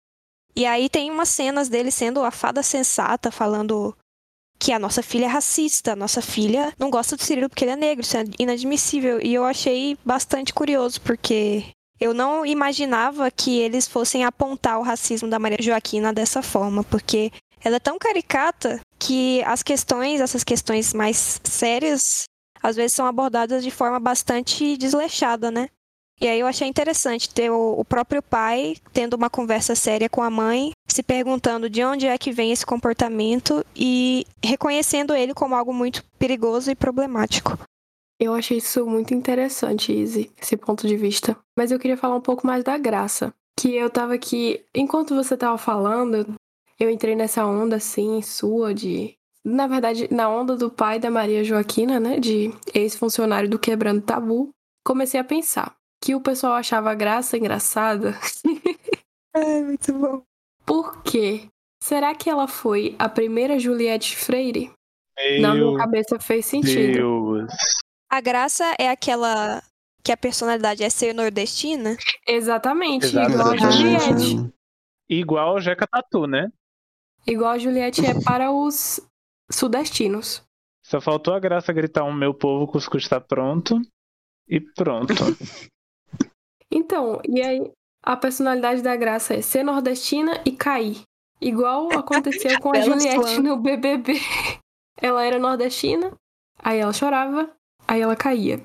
E 0.56 0.66
aí 0.66 0.88
tem 0.88 1.10
umas 1.10 1.28
cenas 1.28 1.68
dele 1.68 1.90
sendo 1.90 2.24
a 2.24 2.30
fada 2.30 2.62
sensata, 2.62 3.30
falando 3.30 3.94
que 4.58 4.72
a 4.72 4.78
nossa 4.78 5.02
filha 5.02 5.26
é 5.26 5.28
racista, 5.28 5.92
a 5.92 5.96
nossa 5.96 6.22
filha 6.22 6.72
não 6.78 6.90
gosta 6.90 7.14
do 7.14 7.22
Cirilo 7.22 7.48
porque 7.48 7.64
ele 7.64 7.72
é 7.72 7.76
negro, 7.76 8.02
isso 8.02 8.16
é 8.16 8.24
inadmissível. 8.38 9.20
E 9.22 9.34
eu 9.34 9.44
achei 9.44 9.98
bastante 10.04 10.54
curioso, 10.54 11.00
porque 11.02 11.62
eu 12.00 12.12
não 12.12 12.44
imaginava 12.44 13.30
que 13.30 13.58
eles 13.58 13.88
fossem 13.88 14.24
apontar 14.24 14.78
o 14.78 14.82
racismo 14.82 15.28
da 15.28 15.38
Maria 15.38 15.58
Joaquina 15.60 16.12
dessa 16.12 16.42
forma, 16.42 16.84
porque 16.84 17.32
ela 17.64 17.76
é 17.76 17.80
tão 17.80 17.98
caricata 17.98 18.80
que 18.98 19.42
as 19.44 19.62
questões, 19.62 20.20
essas 20.20 20.44
questões 20.44 20.92
mais 20.92 21.40
sérias, 21.42 22.24
às 22.62 22.76
vezes 22.76 22.94
são 22.94 23.06
abordadas 23.06 23.64
de 23.64 23.70
forma 23.70 23.98
bastante 23.98 24.76
desleixada, 24.76 25.50
né? 25.50 25.68
E 26.18 26.26
aí 26.26 26.40
eu 26.40 26.46
achei 26.46 26.66
interessante 26.66 27.28
ter 27.28 27.50
o, 27.50 27.84
próprio 27.84 28.22
pai 28.22 28.76
tendo 28.90 29.14
uma 29.14 29.28
conversa 29.28 29.74
séria 29.74 30.08
com 30.08 30.22
a 30.22 30.30
mãe, 30.30 30.70
se 30.88 31.02
perguntando 31.02 31.68
de 31.68 31.84
onde 31.84 32.06
é 32.06 32.16
que 32.16 32.32
vem 32.32 32.52
esse 32.52 32.64
comportamento 32.64 33.64
e 33.74 34.26
reconhecendo 34.42 35.14
ele 35.14 35.34
como 35.34 35.54
algo 35.54 35.74
muito 35.74 36.02
perigoso 36.18 36.70
e 36.70 36.74
problemático. 36.74 37.58
Eu 38.18 38.32
achei 38.32 38.58
isso 38.58 38.86
muito 38.86 39.12
interessante, 39.12 39.92
Izzy, 39.92 40.30
esse 40.40 40.56
ponto 40.56 40.86
de 40.86 40.96
vista. 40.96 41.36
Mas 41.56 41.70
eu 41.70 41.78
queria 41.78 41.96
falar 41.96 42.16
um 42.16 42.20
pouco 42.20 42.46
mais 42.46 42.64
da 42.64 42.78
graça. 42.78 43.32
Que 43.58 43.74
eu 43.74 43.90
tava 43.90 44.14
aqui, 44.14 44.62
enquanto 44.74 45.14
você 45.14 45.36
tava 45.36 45.56
falando, 45.58 46.34
eu 46.78 46.90
entrei 46.90 47.14
nessa 47.14 47.46
onda 47.46 47.76
assim, 47.76 48.20
sua, 48.22 48.74
de. 48.74 49.14
Na 49.44 49.66
verdade, 49.66 50.08
na 50.12 50.28
onda 50.28 50.56
do 50.56 50.70
pai 50.70 50.98
da 50.98 51.10
Maria 51.10 51.44
Joaquina, 51.44 52.00
né? 52.00 52.18
De 52.18 52.52
ex-funcionário 52.74 53.48
do 53.48 53.58
Quebrando 53.58 54.02
Tabu. 54.02 54.50
Comecei 54.84 55.20
a 55.20 55.24
pensar 55.24 55.74
que 56.02 56.14
o 56.14 56.20
pessoal 56.20 56.54
achava 56.54 56.90
a 56.90 56.94
graça 56.94 57.36
engraçada. 57.36 58.14
É, 59.34 59.60
muito 59.60 59.92
bom. 59.92 60.22
Por 60.64 61.02
quê? 61.02 61.42
Será 61.82 62.14
que 62.14 62.30
ela 62.30 62.48
foi 62.48 62.96
a 62.98 63.06
primeira 63.06 63.58
Juliette 63.58 64.16
Freire? 64.16 64.72
Na 65.42 65.54
Meu 65.54 65.72
minha 65.72 65.78
cabeça 65.78 66.18
fez 66.18 66.46
sentido. 66.46 66.94
Deus. 66.94 67.52
A 68.10 68.20
graça 68.20 68.64
é 68.78 68.88
aquela 68.88 69.62
que 70.02 70.12
a 70.12 70.16
personalidade 70.16 70.82
é 70.84 70.88
ser 70.88 71.12
nordestina. 71.12 71.96
Exatamente, 72.26 73.06
Exatamente. 73.06 73.34
igual 73.34 73.50
a 73.50 73.56
Juliette. 73.56 74.54
Igual 75.08 75.54
o 75.56 75.60
Jeca 75.60 75.86
Tatu, 75.86 76.26
né? 76.26 76.50
Igual 77.26 77.52
a 77.52 77.58
Juliette 77.58 78.06
é 78.06 78.20
para 78.22 78.50
os 78.52 79.00
sudestinos. 79.50 80.42
Só 80.84 81.00
faltou 81.00 81.34
a 81.34 81.40
graça 81.40 81.72
gritar 81.72 82.04
um 82.04 82.12
meu 82.12 82.32
povo 82.32 82.68
cuscuz 82.68 83.02
está 83.02 83.20
pronto. 83.20 83.80
E 84.48 84.60
pronto. 84.60 85.12
Então, 86.68 87.20
e 87.24 87.40
aí 87.40 87.72
a 88.02 88.16
personalidade 88.16 88.82
da 88.82 88.96
Graça 88.96 89.34
é 89.34 89.40
ser 89.40 89.62
nordestina 89.62 90.42
e 90.44 90.50
cair. 90.50 91.00
Igual 91.40 91.92
aconteceu 91.92 92.60
com 92.60 92.70
a 92.76 92.80
Juliette 92.82 93.40
no 93.40 93.56
BBB. 93.56 94.14
Ela 95.00 95.24
era 95.24 95.38
nordestina, 95.38 96.12
aí 96.58 96.80
ela 96.80 96.92
chorava, 96.92 97.55
aí 97.86 98.00
ela 98.00 98.16
caía. 98.16 98.64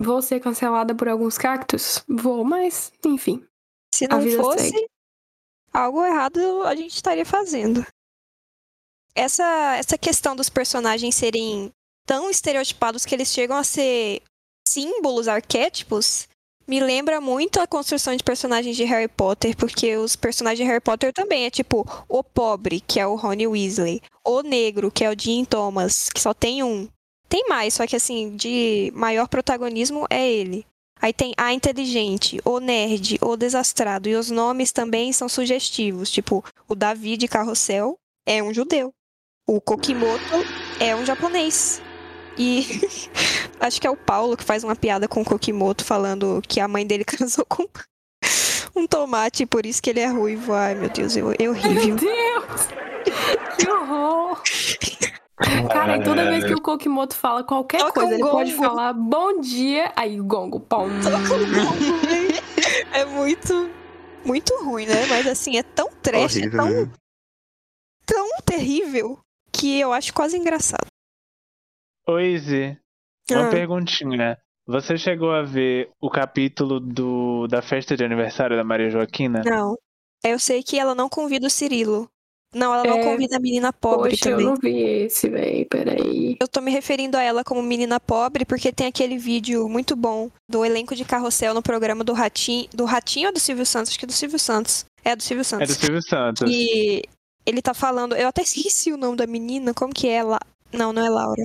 Vou 0.00 0.20
ser 0.20 0.40
cancelada 0.40 0.94
por 0.94 1.08
alguns 1.08 1.38
cactos? 1.38 2.02
Vou, 2.08 2.44
mas 2.44 2.92
enfim. 3.04 3.46
Se 3.94 4.08
não 4.08 4.20
fosse 4.36 4.70
segue. 4.70 4.86
algo 5.72 6.04
errado, 6.04 6.62
a 6.64 6.74
gente 6.74 6.94
estaria 6.94 7.24
fazendo. 7.24 7.86
Essa, 9.14 9.76
essa 9.76 9.98
questão 9.98 10.34
dos 10.34 10.48
personagens 10.48 11.14
serem 11.14 11.70
tão 12.06 12.30
estereotipados 12.30 13.04
que 13.04 13.14
eles 13.14 13.28
chegam 13.28 13.56
a 13.56 13.64
ser 13.64 14.22
símbolos, 14.66 15.28
arquétipos, 15.28 16.26
me 16.66 16.80
lembra 16.80 17.20
muito 17.20 17.60
a 17.60 17.66
construção 17.66 18.14
de 18.16 18.22
personagens 18.22 18.76
de 18.76 18.84
Harry 18.84 19.08
Potter, 19.08 19.56
porque 19.56 19.96
os 19.96 20.14
personagens 20.16 20.64
de 20.64 20.64
Harry 20.64 20.80
Potter 20.80 21.12
também 21.12 21.44
é 21.44 21.50
tipo 21.50 21.86
o 22.08 22.22
pobre, 22.22 22.80
que 22.80 23.00
é 23.00 23.06
o 23.06 23.16
Rony 23.16 23.46
Weasley, 23.46 24.00
o 24.24 24.42
negro, 24.42 24.90
que 24.90 25.04
é 25.04 25.10
o 25.10 25.16
Dean 25.16 25.44
Thomas, 25.44 26.08
que 26.08 26.20
só 26.20 26.32
tem 26.32 26.62
um. 26.62 26.88
Tem 27.32 27.48
mais, 27.48 27.72
só 27.72 27.86
que 27.86 27.96
assim, 27.96 28.36
de 28.36 28.92
maior 28.94 29.26
protagonismo 29.26 30.06
é 30.10 30.30
ele. 30.30 30.66
Aí 31.00 31.14
tem 31.14 31.32
a 31.38 31.50
inteligente, 31.50 32.38
o 32.44 32.60
nerd, 32.60 33.16
o 33.22 33.38
desastrado. 33.38 34.06
E 34.06 34.14
os 34.14 34.28
nomes 34.30 34.70
também 34.70 35.14
são 35.14 35.30
sugestivos. 35.30 36.10
Tipo, 36.10 36.44
o 36.68 36.74
Davi 36.74 37.16
de 37.16 37.26
Carrossel 37.26 37.96
é 38.26 38.42
um 38.42 38.52
judeu. 38.52 38.92
O 39.48 39.62
Kokimoto 39.62 40.44
é 40.78 40.94
um 40.94 41.06
japonês. 41.06 41.80
E 42.36 42.66
acho 43.58 43.80
que 43.80 43.86
é 43.86 43.90
o 43.90 43.96
Paulo 43.96 44.36
que 44.36 44.44
faz 44.44 44.62
uma 44.62 44.76
piada 44.76 45.08
com 45.08 45.22
o 45.22 45.24
Kokimoto 45.24 45.86
falando 45.86 46.42
que 46.46 46.60
a 46.60 46.68
mãe 46.68 46.86
dele 46.86 47.02
casou 47.18 47.46
com 47.46 47.66
um 48.76 48.86
tomate, 48.86 49.46
por 49.46 49.64
isso 49.64 49.82
que 49.82 49.88
ele 49.88 50.00
é 50.00 50.08
ruivo. 50.08 50.52
Ai, 50.52 50.74
meu 50.74 50.90
Deus, 50.90 51.16
eu, 51.16 51.34
eu 51.38 51.54
ri, 51.54 51.92
Meu? 51.92 51.96
Deus! 51.96 52.68
Que 53.58 53.70
horror! 53.70 54.42
Cara, 55.70 55.96
e 55.96 56.02
toda 56.04 56.24
vez 56.30 56.44
que 56.44 56.54
o 56.54 56.60
Kokimoto 56.60 57.14
fala 57.16 57.42
qualquer 57.44 57.78
Toca 57.78 57.92
coisa, 57.92 58.10
um 58.10 58.14
ele 58.14 58.22
pode 58.22 58.52
gongo. 58.52 58.64
falar 58.64 58.92
bom 58.92 59.40
dia, 59.40 59.92
aí 59.96 60.20
o 60.20 60.24
gongo, 60.24 60.60
pão. 60.60 60.88
É 62.92 63.04
muito, 63.04 63.70
muito 64.24 64.54
ruim, 64.64 64.86
né? 64.86 65.06
Mas 65.06 65.26
assim, 65.26 65.56
é 65.56 65.62
tão 65.62 65.88
trash, 66.02 66.36
é 66.36 66.50
tão 66.50 66.68
né? 66.70 66.90
tão 68.06 68.28
terrível 68.44 69.18
que 69.52 69.78
eu 69.80 69.92
acho 69.92 70.12
quase 70.12 70.36
engraçado. 70.36 70.86
Oi, 72.08 72.32
Izzy. 72.32 72.78
Uma 73.30 73.46
Ah. 73.48 73.50
perguntinha. 73.50 74.38
Você 74.66 74.96
chegou 74.96 75.32
a 75.32 75.42
ver 75.42 75.90
o 76.00 76.08
capítulo 76.10 76.78
do, 76.78 77.46
da 77.48 77.62
festa 77.62 77.96
de 77.96 78.04
aniversário 78.04 78.56
da 78.56 78.64
Maria 78.64 78.90
Joaquina? 78.90 79.42
Não. 79.44 79.76
Eu 80.24 80.38
sei 80.38 80.62
que 80.62 80.78
ela 80.78 80.94
não 80.94 81.08
convida 81.08 81.46
o 81.46 81.50
Cirilo. 81.50 82.08
Não, 82.54 82.74
ela 82.74 82.84
não 82.84 82.98
É, 82.98 83.04
convida 83.04 83.36
a 83.36 83.40
menina 83.40 83.72
pobre 83.72 84.10
Poxa, 84.10 84.28
eu 84.28 84.32
também. 84.36 84.46
não 84.46 84.56
vi 84.56 84.78
esse, 85.04 85.28
véi, 85.28 85.64
peraí. 85.64 86.36
Eu 86.38 86.46
tô 86.46 86.60
me 86.60 86.70
referindo 86.70 87.16
a 87.16 87.22
ela 87.22 87.42
como 87.42 87.62
menina 87.62 87.98
pobre 87.98 88.44
porque 88.44 88.70
tem 88.70 88.86
aquele 88.88 89.16
vídeo 89.16 89.68
muito 89.68 89.96
bom 89.96 90.30
do 90.48 90.64
elenco 90.64 90.94
de 90.94 91.04
carrossel 91.04 91.54
no 91.54 91.62
programa 91.62 92.04
do 92.04 92.12
Ratinho. 92.12 92.68
Do 92.74 92.84
Ratinho 92.84 93.28
ou 93.28 93.32
do 93.32 93.40
Silvio 93.40 93.64
Santos? 93.64 93.90
Acho 93.90 93.98
que 93.98 94.04
é 94.04 94.08
do 94.08 94.12
Silvio 94.12 94.38
Santos. 94.38 94.84
É 95.04 95.16
do 95.16 95.22
Silvio 95.22 95.40
É 95.40 95.44
Santos. 95.44 95.76
do 95.76 95.80
Silvio 95.80 96.02
Santos. 96.02 96.50
E 96.52 97.02
ele 97.46 97.62
tá 97.62 97.72
falando. 97.72 98.14
Eu 98.14 98.28
até 98.28 98.42
esqueci 98.42 98.92
o 98.92 98.96
nome 98.98 99.16
da 99.16 99.26
menina. 99.26 99.72
Como 99.72 99.92
que 99.94 100.08
é? 100.08 100.22
La... 100.22 100.38
Não, 100.72 100.92
não 100.92 101.04
é 101.04 101.08
Laura. 101.08 101.42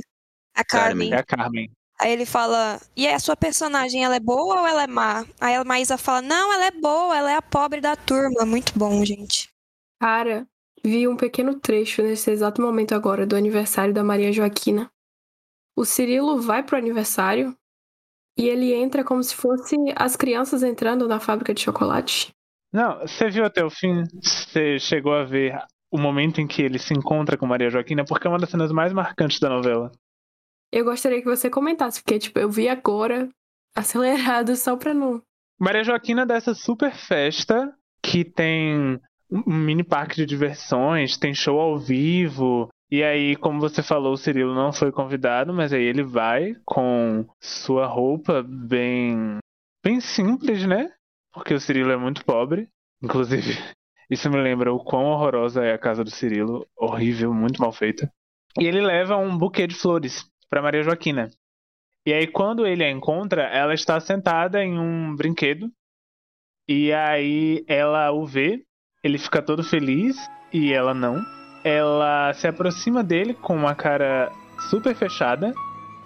A 0.56 0.64
Carmen. 0.66 1.14
É 1.14 1.18
a 1.18 1.24
Carmen. 1.24 1.72
Aí 2.00 2.12
ele 2.12 2.26
fala: 2.26 2.80
E 2.96 3.08
aí, 3.08 3.14
a 3.14 3.20
sua 3.20 3.36
personagem, 3.38 4.04
ela 4.04 4.16
é 4.16 4.20
boa 4.20 4.60
ou 4.62 4.68
ela 4.68 4.84
é 4.84 4.88
má? 4.88 5.26
Aí 5.40 5.56
a 5.56 5.64
Maísa 5.64 5.98
fala: 5.98 6.22
Não, 6.22 6.54
ela 6.54 6.66
é 6.66 6.72
boa, 6.72 7.18
ela 7.18 7.32
é 7.32 7.36
a 7.36 7.42
pobre 7.42 7.80
da 7.82 7.96
turma. 7.96 8.46
Muito 8.46 8.74
bom, 8.78 9.04
gente. 9.06 9.48
Cara, 10.00 10.46
vi 10.88 11.08
um 11.08 11.18
pequeno 11.18 11.60
trecho 11.60 12.02
nesse 12.02 12.32
exato 12.32 12.62
momento 12.62 12.96
agora 12.96 13.26
do 13.28 13.36
aniversário 13.36 13.94
da 13.94 14.04
Maria 14.04 14.32
Joaquina. 14.32 14.90
O 15.76 15.86
Cirilo 15.86 16.42
vai 16.42 16.64
pro 16.64 16.78
aniversário 16.78 17.56
e 18.38 18.48
ele 18.48 18.74
entra 18.74 19.04
como 19.04 19.22
se 19.22 19.36
fosse 19.36 19.76
as 19.96 20.16
crianças 20.16 20.64
entrando 20.64 21.08
na 21.08 21.20
fábrica 21.20 21.54
de 21.54 21.62
chocolate. 21.62 22.32
Não, 22.72 23.00
você 23.00 23.30
viu 23.30 23.46
até 23.46 23.64
o 23.64 23.70
fim? 23.70 24.04
Você 24.22 24.80
chegou 24.80 25.14
a 25.14 25.24
ver 25.24 25.60
o 25.92 25.98
momento 25.98 26.40
em 26.40 26.48
que 26.48 26.62
ele 26.62 26.80
se 26.80 26.94
encontra 26.94 27.38
com 27.38 27.46
Maria 27.46 27.70
Joaquina? 27.70 28.06
Porque 28.06 28.28
é 28.28 28.30
uma 28.30 28.40
das 28.40 28.50
cenas 28.50 28.72
mais 28.72 28.94
marcantes 28.94 29.40
da 29.40 29.50
novela. 29.50 29.92
Eu 30.72 30.84
gostaria 30.84 31.22
que 31.22 31.28
você 31.28 31.50
comentasse, 31.50 32.02
porque, 32.02 32.20
tipo, 32.20 32.40
eu 32.40 32.50
vi 32.50 32.68
agora, 32.68 33.30
acelerado, 33.76 34.56
só 34.56 34.76
pra 34.76 34.94
não. 34.94 35.22
Maria 35.60 35.84
Joaquina 35.84 36.26
dá 36.26 36.36
essa 36.36 36.54
super 36.54 36.94
festa 36.94 37.74
que 38.04 38.24
tem 38.24 39.00
um 39.32 39.54
mini 39.54 39.84
parque 39.84 40.16
de 40.16 40.26
diversões, 40.26 41.18
tem 41.18 41.34
show 41.34 41.60
ao 41.60 41.78
vivo, 41.78 42.70
E 42.90 43.04
aí, 43.04 43.36
como 43.36 43.60
você 43.60 43.84
falou, 43.84 44.14
o 44.14 44.18
Cirilo 44.18 44.56
não 44.56 44.72
foi 44.72 44.94
convidado, 44.94 45.54
mas 45.54 45.74
aí 45.74 45.84
ele 45.84 46.04
vai 46.04 46.56
com 46.64 47.26
sua 47.42 47.86
roupa 47.86 48.42
bem 48.42 49.40
bem 49.84 50.00
simples, 50.00 50.66
né? 50.66 50.92
Porque 51.34 51.54
o 51.54 51.60
Cirilo 51.60 51.92
é 51.92 51.98
muito 51.98 52.24
pobre. 52.24 52.70
Inclusive, 53.04 53.52
isso 54.10 54.30
me 54.30 54.38
lembra 54.38 54.74
o 54.74 54.84
quão 54.84 55.06
horrorosa 55.06 55.66
é 55.66 55.74
a 55.74 55.78
casa 55.78 56.04
do 56.04 56.10
Cirilo, 56.10 56.66
horrível, 56.78 57.34
muito 57.34 57.62
mal 57.62 57.74
feita. 57.74 58.10
E 58.58 58.66
ele 58.66 58.82
leva 58.82 59.18
um 59.18 59.38
buquê 59.38 59.68
de 59.68 59.76
flores 59.76 60.26
para 60.50 60.62
Maria 60.62 60.82
Joaquina. 60.82 61.30
E 62.06 62.14
aí, 62.14 62.26
quando 62.26 62.66
ele 62.66 62.86
a 62.86 62.90
encontra, 62.90 63.44
ela 63.44 63.74
está 63.74 64.00
sentada 64.00 64.64
em 64.64 64.80
um 64.80 65.14
brinquedo. 65.14 65.70
E 66.70 66.92
aí 66.94 67.66
ela 67.68 68.12
o 68.12 68.26
vê, 68.26 68.64
ele 69.08 69.18
fica 69.18 69.42
todo 69.42 69.64
feliz 69.64 70.18
e 70.54 70.72
ela 70.72 70.94
não. 70.94 71.24
Ela 71.64 72.34
se 72.34 72.48
aproxima 72.48 73.04
dele 73.04 73.34
com 73.34 73.56
uma 73.56 73.74
cara 73.76 74.32
super 74.70 74.96
fechada. 74.96 75.54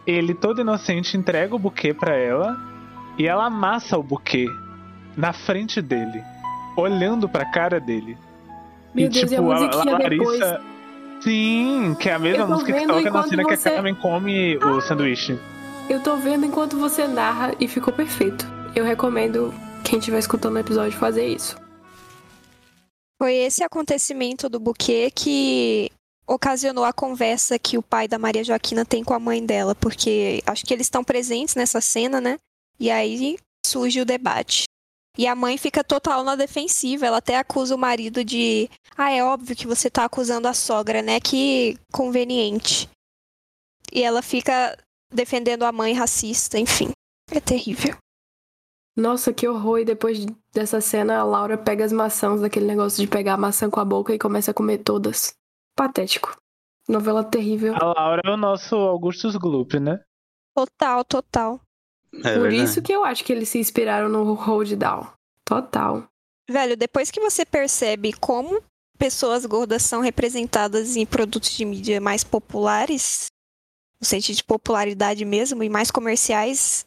Ele, 0.07 0.33
todo 0.33 0.61
inocente, 0.61 1.15
entrega 1.17 1.55
o 1.55 1.59
buquê 1.59 1.93
para 1.93 2.15
ela 2.15 2.57
e 3.17 3.27
ela 3.27 3.45
amassa 3.45 3.97
o 3.97 4.03
buquê 4.03 4.45
na 5.15 5.33
frente 5.33 5.81
dele, 5.81 6.23
olhando 6.77 7.27
pra 7.29 7.45
cara 7.45 7.79
dele. 7.79 8.17
Meu 8.95 9.05
e 9.05 9.09
Deus, 9.09 9.29
tipo, 9.29 9.33
e 9.33 9.37
a 9.37 9.55
musiquinha 9.55 9.97
depois. 10.09 10.39
Sim, 11.21 11.95
que 11.99 12.09
é 12.09 12.13
a 12.13 12.19
mesma 12.19 12.47
música 12.47 12.73
que 12.73 12.87
toca 12.87 13.11
na 13.11 13.23
cena 13.23 13.43
que 13.45 13.55
você- 13.55 13.69
a 13.69 13.73
Carmen 13.73 13.95
come 13.95 14.57
o 14.57 14.81
sanduíche. 14.81 15.37
Eu 15.89 15.99
tô 16.01 16.15
vendo 16.15 16.45
enquanto 16.45 16.77
você 16.77 17.07
narra 17.07 17.53
e 17.59 17.67
ficou 17.67 17.93
perfeito. 17.93 18.47
Eu 18.75 18.83
recomendo 18.83 19.53
quem 19.83 19.99
estiver 19.99 20.17
escutando 20.17 20.55
o 20.55 20.59
episódio 20.59 20.97
fazer 20.97 21.27
isso. 21.27 21.55
Foi 23.21 23.35
esse 23.35 23.63
acontecimento 23.63 24.49
do 24.49 24.59
buquê 24.59 25.11
que 25.11 25.91
ocasionou 26.25 26.83
a 26.83 26.91
conversa 26.91 27.59
que 27.59 27.77
o 27.77 27.83
pai 27.83 28.07
da 28.07 28.17
Maria 28.17 28.43
Joaquina 28.43 28.83
tem 28.83 29.03
com 29.03 29.13
a 29.13 29.19
mãe 29.19 29.45
dela, 29.45 29.75
porque 29.75 30.41
acho 30.43 30.65
que 30.65 30.73
eles 30.73 30.87
estão 30.87 31.03
presentes 31.03 31.53
nessa 31.53 31.79
cena, 31.79 32.19
né? 32.19 32.39
E 32.79 32.89
aí 32.89 33.37
surge 33.63 34.01
o 34.01 34.05
debate. 34.05 34.63
E 35.15 35.27
a 35.27 35.35
mãe 35.35 35.55
fica 35.59 35.83
total 35.83 36.23
na 36.23 36.35
defensiva, 36.35 37.05
ela 37.05 37.17
até 37.17 37.37
acusa 37.37 37.75
o 37.75 37.77
marido 37.77 38.25
de: 38.25 38.67
"Ah, 38.97 39.11
é 39.11 39.23
óbvio 39.23 39.55
que 39.55 39.67
você 39.67 39.87
tá 39.87 40.03
acusando 40.05 40.47
a 40.47 40.53
sogra, 40.55 41.03
né? 41.03 41.19
Que 41.19 41.77
conveniente". 41.93 42.89
E 43.93 44.01
ela 44.01 44.23
fica 44.23 44.75
defendendo 45.13 45.61
a 45.61 45.71
mãe 45.71 45.93
racista, 45.93 46.57
enfim. 46.57 46.89
É 47.29 47.39
terrível. 47.39 47.95
Nossa, 48.95 49.33
que 49.33 49.47
horror. 49.47 49.79
E 49.79 49.85
depois 49.85 50.25
dessa 50.53 50.81
cena, 50.81 51.17
a 51.17 51.23
Laura 51.23 51.57
pega 51.57 51.85
as 51.85 51.91
maçãs 51.91 52.41
daquele 52.41 52.65
negócio 52.65 53.01
de 53.01 53.09
pegar 53.09 53.33
a 53.33 53.37
maçã 53.37 53.69
com 53.69 53.79
a 53.79 53.85
boca 53.85 54.13
e 54.13 54.19
começa 54.19 54.51
a 54.51 54.53
comer 54.53 54.79
todas. 54.79 55.33
Patético. 55.75 56.37
Novela 56.87 57.23
terrível. 57.23 57.75
A 57.75 57.85
Laura 57.85 58.21
é 58.25 58.29
o 58.29 58.37
nosso 58.37 58.75
Augustus 58.75 59.35
Gloop, 59.35 59.79
né? 59.79 60.01
Total, 60.53 61.05
total. 61.05 61.61
É 62.23 62.37
Por 62.37 62.51
isso 62.51 62.81
que 62.81 62.91
eu 62.91 63.05
acho 63.05 63.23
que 63.23 63.31
eles 63.31 63.47
se 63.47 63.57
inspiraram 63.57 64.09
no 64.09 64.33
Hold 64.33 64.75
Down. 64.75 65.07
Total. 65.45 66.03
Velho, 66.49 66.75
depois 66.75 67.09
que 67.09 67.21
você 67.21 67.45
percebe 67.45 68.11
como 68.11 68.61
pessoas 68.97 69.45
gordas 69.45 69.83
são 69.83 70.01
representadas 70.01 70.95
em 70.95 71.05
produtos 71.05 71.51
de 71.51 71.63
mídia 71.63 72.01
mais 72.01 72.23
populares, 72.23 73.27
no 73.99 74.05
sentido 74.05 74.35
de 74.35 74.43
popularidade 74.43 75.23
mesmo, 75.23 75.63
e 75.63 75.69
mais 75.69 75.89
comerciais, 75.89 76.85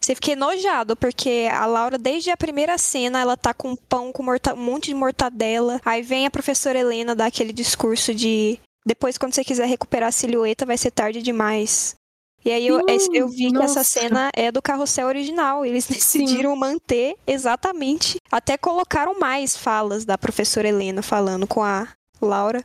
você 0.00 0.14
fica 0.14 0.32
enojado, 0.32 0.96
porque 0.96 1.48
a 1.50 1.66
Laura, 1.66 1.98
desde 1.98 2.30
a 2.30 2.36
primeira 2.36 2.78
cena, 2.78 3.20
ela 3.20 3.36
tá 3.36 3.52
com 3.52 3.74
pão 3.74 4.12
com 4.12 4.22
um 4.22 4.56
monte 4.56 4.86
de 4.86 4.94
mortadela. 4.94 5.80
Aí 5.84 6.02
vem 6.02 6.26
a 6.26 6.30
professora 6.30 6.78
Helena 6.78 7.14
dar 7.14 7.26
aquele 7.26 7.52
discurso 7.52 8.14
de 8.14 8.58
depois, 8.86 9.18
quando 9.18 9.34
você 9.34 9.42
quiser 9.42 9.66
recuperar 9.66 10.10
a 10.10 10.12
silhueta, 10.12 10.64
vai 10.64 10.78
ser 10.78 10.92
tarde 10.92 11.20
demais. 11.20 11.96
E 12.44 12.52
aí 12.52 12.64
eu, 12.64 12.78
Sim, 13.00 13.16
eu 13.16 13.26
vi 13.26 13.50
que 13.50 13.56
essa 13.56 13.80
nossa. 13.80 13.84
cena 13.84 14.30
é 14.32 14.52
do 14.52 14.62
carrossel 14.62 15.08
original. 15.08 15.66
Eles 15.66 15.88
decidiram 15.90 16.54
manter 16.54 17.16
exatamente. 17.26 18.18
Até 18.30 18.56
colocaram 18.56 19.18
mais 19.18 19.56
falas 19.56 20.04
da 20.04 20.16
professora 20.16 20.68
Helena 20.68 21.02
falando 21.02 21.48
com 21.48 21.64
a 21.64 21.88
Laura. 22.22 22.64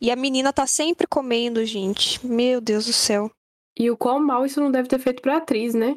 E 0.00 0.12
a 0.12 0.14
menina 0.14 0.52
tá 0.52 0.68
sempre 0.68 1.04
comendo, 1.04 1.64
gente. 1.66 2.24
Meu 2.24 2.60
Deus 2.60 2.86
do 2.86 2.92
céu. 2.92 3.28
E 3.76 3.90
o 3.90 3.96
quão 3.96 4.20
mal 4.20 4.46
isso 4.46 4.60
não 4.60 4.70
deve 4.70 4.88
ter 4.88 5.00
feito 5.00 5.20
pra 5.20 5.38
atriz, 5.38 5.74
né? 5.74 5.96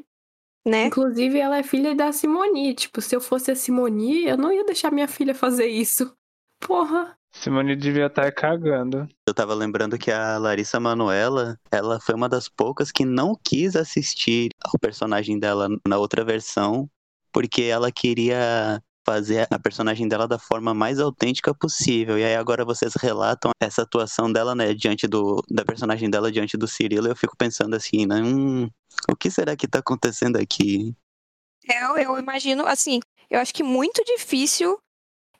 Né? 0.65 0.85
Inclusive, 0.85 1.39
ela 1.39 1.57
é 1.57 1.63
filha 1.63 1.95
da 1.95 2.11
Simone. 2.11 2.73
Tipo, 2.73 3.01
se 3.01 3.15
eu 3.15 3.21
fosse 3.21 3.51
a 3.51 3.55
Simone, 3.55 4.25
eu 4.25 4.37
não 4.37 4.51
ia 4.51 4.65
deixar 4.65 4.91
minha 4.91 5.07
filha 5.07 5.33
fazer 5.33 5.67
isso. 5.67 6.13
Porra. 6.59 7.17
Simone 7.31 7.75
devia 7.75 8.07
estar 8.07 8.31
cagando. 8.31 9.07
Eu 9.27 9.33
tava 9.33 9.53
lembrando 9.53 9.97
que 9.97 10.11
a 10.11 10.37
Larissa 10.37 10.79
Manoela, 10.79 11.57
ela 11.71 11.99
foi 11.99 12.15
uma 12.15 12.27
das 12.27 12.49
poucas 12.49 12.91
que 12.91 13.05
não 13.05 13.35
quis 13.43 13.75
assistir 13.75 14.49
ao 14.63 14.79
personagem 14.79 15.39
dela 15.39 15.69
na 15.87 15.97
outra 15.97 16.25
versão, 16.25 16.89
porque 17.31 17.63
ela 17.63 17.91
queria 17.91 18.81
fazer 19.09 19.47
a 19.49 19.57
personagem 19.57 20.07
dela 20.07 20.27
da 20.27 20.37
forma 20.37 20.71
mais 20.71 20.99
autêntica 20.99 21.51
possível. 21.51 22.19
E 22.19 22.23
aí 22.23 22.35
agora 22.35 22.63
vocês 22.63 22.93
relatam 22.93 23.49
essa 23.59 23.81
atuação 23.81 24.31
dela, 24.31 24.53
né, 24.53 24.71
diante 24.75 25.07
do 25.07 25.43
da 25.49 25.65
personagem 25.65 26.07
dela 26.11 26.31
diante 26.31 26.55
do 26.55 26.67
Cirilo, 26.67 27.07
eu 27.07 27.15
fico 27.15 27.35
pensando 27.35 27.75
assim, 27.75 28.05
né, 28.05 28.21
hum, 28.21 28.69
o 29.11 29.15
que 29.15 29.31
será 29.31 29.55
que 29.55 29.67
tá 29.67 29.79
acontecendo 29.79 30.35
aqui? 30.35 30.95
Eu, 31.67 31.97
eu 31.97 32.19
imagino, 32.19 32.67
assim, 32.67 32.99
eu 33.31 33.39
acho 33.39 33.51
que 33.51 33.63
muito 33.63 34.03
difícil 34.05 34.77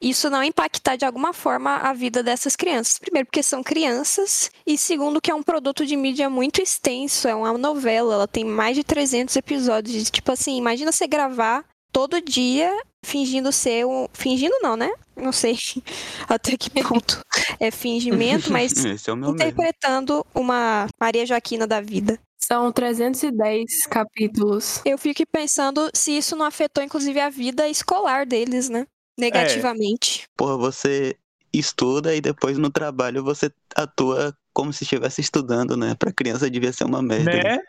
isso 0.02 0.32
não 0.32 0.44
impactar 0.44 0.96
de 0.96 1.06
alguma 1.06 1.32
forma 1.32 1.76
a 1.76 1.94
vida 1.94 2.24
dessas 2.24 2.56
crianças. 2.56 2.98
Primeiro, 2.98 3.28
porque 3.28 3.44
são 3.44 3.62
crianças, 3.62 4.50
e 4.66 4.78
segundo, 4.78 5.22
que 5.22 5.30
é 5.30 5.36
um 5.36 5.44
produto 5.44 5.86
de 5.86 5.96
mídia 5.96 6.28
muito 6.28 6.60
extenso, 6.60 7.28
é 7.28 7.36
uma 7.36 7.56
novela, 7.56 8.16
ela 8.16 8.28
tem 8.28 8.46
mais 8.46 8.76
de 8.76 8.84
300 8.84 9.36
episódios. 9.36 10.10
Tipo 10.10 10.32
assim, 10.32 10.58
imagina 10.58 10.92
você 10.92 11.06
gravar 11.06 11.66
todo 11.92 12.22
dia 12.22 12.72
fingindo 13.04 13.52
ser 13.52 13.86
um. 13.86 14.08
Fingindo 14.14 14.56
não, 14.62 14.76
né? 14.76 14.90
Não 15.16 15.32
sei 15.32 15.58
até 16.28 16.58
que 16.58 16.70
ponto 16.70 17.20
é 17.60 17.72
fingimento, 17.72 18.52
mas 18.54 18.74
é 18.84 18.96
interpretando 19.30 20.26
uma 20.34 20.88
Maria 21.00 21.26
Joaquina 21.26 21.66
da 21.68 21.82
vida. 21.82 22.20
São 22.38 22.72
310 22.72 23.86
capítulos. 23.90 24.82
Eu 24.84 24.98
fico 24.98 25.22
pensando 25.32 25.90
se 25.94 26.18
isso 26.18 26.36
não 26.36 26.46
afetou, 26.46 26.84
inclusive, 26.84 27.20
a 27.20 27.30
vida 27.30 27.68
escolar 27.68 28.26
deles, 28.26 28.70
né? 28.70 28.88
Negativamente. 29.20 30.24
Porra, 30.36 30.58
você 30.58 31.16
estuda 31.54 32.16
e 32.16 32.22
depois 32.22 32.58
no 32.58 32.70
trabalho 32.70 33.24
você 33.24 33.52
atua 33.76 34.36
como 34.54 34.74
se 34.74 34.84
estivesse 34.84 35.22
estudando, 35.22 35.76
né? 35.78 35.96
Pra 35.96 36.12
criança 36.12 36.50
devia 36.50 36.74
ser 36.74 36.86
uma 36.86 37.02
merda. 37.02 37.32
Né? 37.32 37.60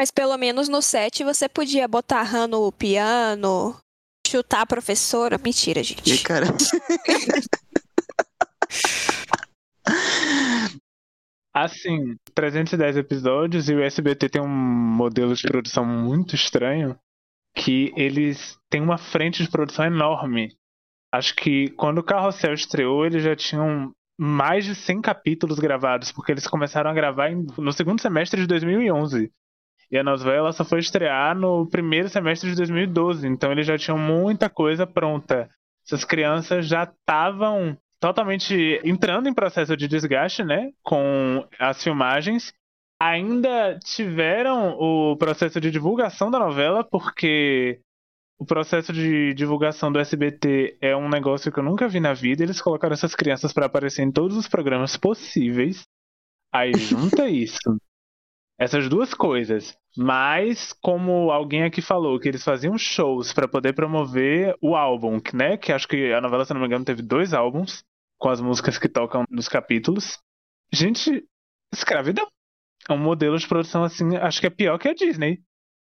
Mas 0.00 0.10
pelo 0.10 0.36
menos 0.38 0.66
no 0.66 0.80
set 0.80 1.22
você 1.22 1.46
podia 1.46 1.86
botar 1.86 2.22
Han 2.34 2.46
no 2.46 2.72
piano, 2.72 3.76
chutar 4.26 4.62
a 4.62 4.66
professora. 4.66 5.36
Mentira, 5.36 5.80
E, 5.80 5.84
gente. 5.84 6.22
cara, 6.22 6.46
Assim, 11.52 12.16
310 12.34 12.96
episódios 12.96 13.68
e 13.68 13.74
o 13.74 13.82
SBT 13.82 14.30
tem 14.30 14.40
um 14.40 14.48
modelo 14.48 15.34
de 15.34 15.42
produção 15.42 15.84
muito 15.84 16.34
estranho 16.34 16.98
que 17.54 17.92
eles 17.94 18.56
têm 18.70 18.80
uma 18.80 18.96
frente 18.96 19.42
de 19.42 19.50
produção 19.50 19.84
enorme. 19.84 20.56
Acho 21.12 21.36
que 21.36 21.68
quando 21.72 21.98
o 21.98 22.02
Carrossel 22.02 22.54
estreou, 22.54 23.04
eles 23.04 23.22
já 23.22 23.36
tinham 23.36 23.92
mais 24.18 24.64
de 24.64 24.74
100 24.74 25.02
capítulos 25.02 25.58
gravados, 25.58 26.10
porque 26.10 26.32
eles 26.32 26.46
começaram 26.46 26.88
a 26.88 26.94
gravar 26.94 27.30
no 27.30 27.70
segundo 27.70 28.00
semestre 28.00 28.40
de 28.40 28.46
2011. 28.46 29.30
E 29.90 29.98
a 29.98 30.04
novela 30.04 30.52
só 30.52 30.64
foi 30.64 30.78
estrear 30.78 31.36
no 31.36 31.66
primeiro 31.66 32.08
semestre 32.08 32.50
de 32.50 32.56
2012, 32.56 33.26
então 33.26 33.50
eles 33.50 33.66
já 33.66 33.76
tinham 33.76 33.98
muita 33.98 34.48
coisa 34.48 34.86
pronta. 34.86 35.50
Essas 35.84 36.04
crianças 36.04 36.66
já 36.66 36.84
estavam 36.84 37.76
totalmente 37.98 38.80
entrando 38.84 39.28
em 39.28 39.34
processo 39.34 39.76
de 39.76 39.88
desgaste, 39.88 40.44
né, 40.44 40.72
com 40.82 41.44
as 41.58 41.82
filmagens. 41.82 42.52
Ainda 43.02 43.78
tiveram 43.82 44.76
o 44.78 45.16
processo 45.16 45.60
de 45.60 45.70
divulgação 45.70 46.30
da 46.30 46.38
novela, 46.38 46.84
porque 46.84 47.80
o 48.38 48.44
processo 48.46 48.92
de 48.92 49.34
divulgação 49.34 49.90
do 49.90 49.98
SBT 49.98 50.78
é 50.80 50.96
um 50.96 51.08
negócio 51.08 51.50
que 51.50 51.58
eu 51.58 51.64
nunca 51.64 51.88
vi 51.88 51.98
na 51.98 52.14
vida. 52.14 52.42
Eles 52.42 52.60
colocaram 52.60 52.94
essas 52.94 53.14
crianças 53.14 53.52
para 53.52 53.66
aparecer 53.66 54.02
em 54.02 54.12
todos 54.12 54.36
os 54.36 54.48
programas 54.48 54.96
possíveis. 54.96 55.82
Aí 56.52 56.72
junta 56.74 57.28
isso. 57.28 57.58
Essas 58.60 58.90
duas 58.90 59.14
coisas. 59.14 59.74
Mas, 59.96 60.74
como 60.82 61.30
alguém 61.30 61.64
aqui 61.64 61.80
falou, 61.80 62.20
que 62.20 62.28
eles 62.28 62.44
faziam 62.44 62.76
shows 62.76 63.32
para 63.32 63.48
poder 63.48 63.72
promover 63.72 64.54
o 64.60 64.76
álbum, 64.76 65.18
né? 65.32 65.56
Que 65.56 65.72
acho 65.72 65.88
que 65.88 66.12
a 66.12 66.20
novela, 66.20 66.44
se 66.44 66.52
não 66.52 66.60
me 66.60 66.66
engano, 66.66 66.84
teve 66.84 67.00
dois 67.00 67.32
álbuns 67.32 67.82
com 68.18 68.28
as 68.28 68.38
músicas 68.38 68.76
que 68.76 68.86
tocam 68.86 69.24
nos 69.30 69.48
capítulos. 69.48 70.18
Gente, 70.70 71.24
escravidão. 71.72 72.28
É 72.86 72.92
um 72.92 72.98
modelo 72.98 73.38
de 73.38 73.48
produção 73.48 73.82
assim, 73.82 74.16
acho 74.16 74.40
que 74.40 74.46
é 74.46 74.50
pior 74.50 74.78
que 74.78 74.88
a 74.88 74.94
Disney. 74.94 75.40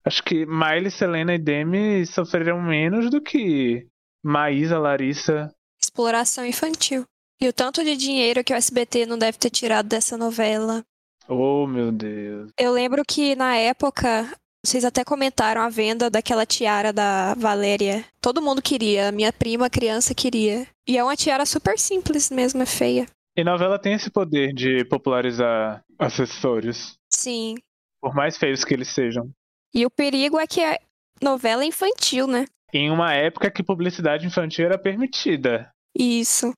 Acho 0.04 0.24
que 0.24 0.46
Miley, 0.46 0.90
Selena 0.90 1.36
e 1.36 1.40
Demi 1.40 2.06
sofreram 2.08 2.62
menos 2.62 3.10
do 3.10 3.22
que 3.22 3.88
Maísa, 4.24 4.80
Larissa. 4.80 5.54
Exploração 5.80 6.46
infantil. 6.46 7.06
E 7.40 7.48
o 7.48 7.54
tanto 7.54 7.84
de 7.84 7.96
dinheiro 7.96 8.44
que 8.44 8.54
o 8.54 8.56
SBT 8.56 9.06
não 9.06 9.18
deve 9.18 9.38
ter 9.38 9.50
tirado 9.50 9.88
dessa 9.88 10.18
novela. 10.18 10.84
Oh, 11.28 11.66
meu 11.68 11.92
Deus. 11.92 12.52
Eu 12.60 12.72
lembro 12.72 13.04
que 13.08 13.36
na 13.36 13.56
época, 13.56 14.28
vocês 14.66 14.86
até 14.86 15.04
comentaram 15.04 15.62
a 15.62 15.70
venda 15.70 16.10
daquela 16.10 16.46
tiara 16.46 16.92
da 16.94 17.34
Valéria. 17.36 18.06
Todo 18.22 18.42
mundo 18.42 18.62
queria, 18.62 19.12
minha 19.12 19.32
prima 19.32 19.70
criança 19.70 20.14
queria. 20.14 20.68
E 20.88 20.98
é 20.98 21.04
uma 21.04 21.16
tiara 21.16 21.46
super 21.46 21.78
simples 21.78 22.30
mesmo, 22.30 22.62
é 22.62 22.66
feia. 22.66 23.06
E 23.36 23.44
novela 23.44 23.80
tem 23.80 23.94
esse 23.94 24.10
poder 24.10 24.54
de 24.54 24.86
popularizar 24.86 25.84
acessórios, 25.98 26.96
Sim. 27.10 27.56
por 28.00 28.14
mais 28.14 28.38
feios 28.38 28.64
que 28.64 28.74
eles 28.74 28.90
sejam. 28.90 29.30
E 29.74 29.86
o 29.86 29.90
perigo 29.90 30.40
é 30.40 30.46
que 30.46 30.62
é 30.62 30.78
novela 31.22 31.66
infantil, 31.66 32.28
né? 32.28 32.46
Em 32.72 32.92
uma 32.92 33.14
época 33.14 33.50
que 33.50 33.64
publicidade 33.64 34.26
infantil 34.26 34.66
era 34.66 34.78
permitida. 34.78 35.72
Isso. 35.98 36.54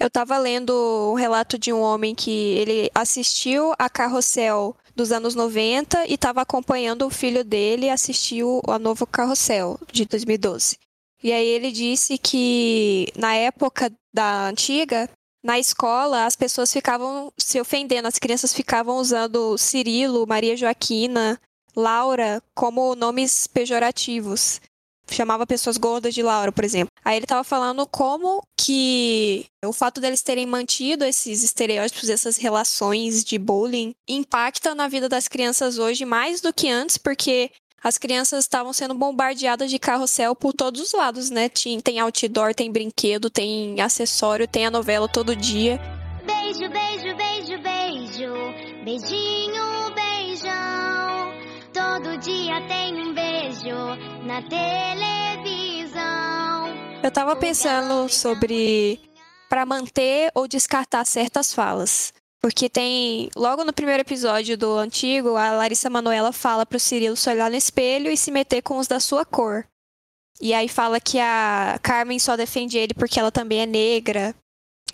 Eu 0.00 0.08
tava 0.08 0.38
lendo 0.38 0.72
um 1.12 1.14
relato 1.14 1.58
de 1.58 1.70
um 1.74 1.80
homem 1.82 2.14
que 2.14 2.30
ele 2.30 2.90
assistiu 2.94 3.74
a 3.78 3.86
Carrossel 3.90 4.74
dos 4.96 5.12
anos 5.12 5.34
90 5.34 6.06
e 6.06 6.14
estava 6.14 6.40
acompanhando 6.40 7.06
o 7.06 7.10
filho 7.10 7.44
dele 7.44 7.90
assistir 7.90 8.42
o 8.42 8.62
a 8.66 8.78
novo 8.78 9.06
Carrossel 9.06 9.78
de 9.92 10.06
2012. 10.06 10.78
E 11.22 11.30
aí 11.30 11.46
ele 11.46 11.70
disse 11.70 12.16
que 12.16 13.08
na 13.14 13.34
época 13.34 13.92
da 14.10 14.48
antiga, 14.48 15.06
na 15.44 15.58
escola, 15.58 16.24
as 16.24 16.34
pessoas 16.34 16.72
ficavam 16.72 17.30
se 17.36 17.60
ofendendo, 17.60 18.08
as 18.08 18.18
crianças 18.18 18.54
ficavam 18.54 18.96
usando 18.96 19.58
Cirilo, 19.58 20.26
Maria 20.26 20.56
Joaquina, 20.56 21.38
Laura 21.76 22.42
como 22.54 22.94
nomes 22.94 23.46
pejorativos. 23.46 24.62
Chamava 25.10 25.46
pessoas 25.46 25.76
gordas 25.76 26.14
de 26.14 26.22
Laura, 26.22 26.52
por 26.52 26.64
exemplo. 26.64 26.90
Aí 27.04 27.16
ele 27.16 27.26
tava 27.26 27.44
falando 27.44 27.86
como 27.86 28.42
que 28.58 29.46
o 29.64 29.72
fato 29.72 30.00
deles 30.00 30.22
terem 30.22 30.46
mantido 30.46 31.04
esses 31.04 31.42
estereótipos, 31.42 32.08
essas 32.08 32.36
relações 32.36 33.24
de 33.24 33.38
bullying, 33.38 33.92
impacta 34.08 34.74
na 34.74 34.88
vida 34.88 35.08
das 35.08 35.28
crianças 35.28 35.78
hoje 35.78 36.04
mais 36.04 36.40
do 36.40 36.52
que 36.52 36.68
antes, 36.68 36.96
porque 36.96 37.50
as 37.82 37.96
crianças 37.96 38.44
estavam 38.44 38.72
sendo 38.72 38.94
bombardeadas 38.94 39.70
de 39.70 39.78
carrossel 39.78 40.36
por 40.36 40.52
todos 40.52 40.80
os 40.80 40.92
lados, 40.92 41.30
né? 41.30 41.48
Tem, 41.82 41.98
outdoor, 41.98 42.54
tem 42.54 42.70
brinquedo, 42.70 43.30
tem 43.30 43.80
acessório, 43.80 44.46
tem 44.46 44.66
a 44.66 44.70
novela 44.70 45.08
todo 45.08 45.34
dia. 45.34 45.80
Beijo, 46.26 46.68
beijo, 46.70 47.16
beijo, 47.16 47.62
beijo. 47.62 48.60
Beijinho. 48.84 49.59
Todo 52.02 52.16
dia 52.16 52.66
tem 52.66 52.96
um 52.96 53.12
beijo 53.12 53.76
na 54.24 54.40
televisão. 54.48 56.00
Eu 57.02 57.10
tava 57.10 57.36
pensando 57.36 58.08
sobre 58.08 58.98
para 59.50 59.66
manter 59.66 60.30
ou 60.34 60.48
descartar 60.48 61.04
certas 61.04 61.52
falas. 61.52 62.14
Porque 62.40 62.70
tem, 62.70 63.28
logo 63.36 63.64
no 63.64 63.72
primeiro 63.74 64.00
episódio 64.00 64.56
do 64.56 64.78
antigo, 64.78 65.36
a 65.36 65.50
Larissa 65.50 65.90
Manoela 65.90 66.32
fala 66.32 66.64
pro 66.64 66.80
Cirilo 66.80 67.16
se 67.16 67.28
olhar 67.28 67.50
no 67.50 67.56
espelho 67.56 68.10
e 68.10 68.16
se 68.16 68.30
meter 68.30 68.62
com 68.62 68.78
os 68.78 68.86
da 68.86 68.98
sua 68.98 69.26
cor. 69.26 69.66
E 70.40 70.54
aí 70.54 70.68
fala 70.68 70.98
que 71.00 71.18
a 71.18 71.78
Carmen 71.82 72.18
só 72.18 72.34
defende 72.34 72.78
ele 72.78 72.94
porque 72.94 73.20
ela 73.20 73.30
também 73.30 73.60
é 73.60 73.66
negra. 73.66 74.34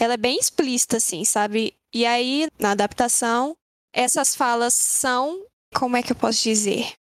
Ela 0.00 0.14
é 0.14 0.16
bem 0.18 0.36
explícita, 0.40 0.96
assim, 0.96 1.24
sabe? 1.24 1.72
E 1.94 2.04
aí, 2.04 2.48
na 2.58 2.72
adaptação, 2.72 3.56
essas 3.94 4.34
falas 4.34 4.74
são, 4.74 5.46
como 5.78 5.96
é 5.96 6.02
que 6.02 6.12
eu 6.12 6.16
posso 6.16 6.42
dizer? 6.42 6.94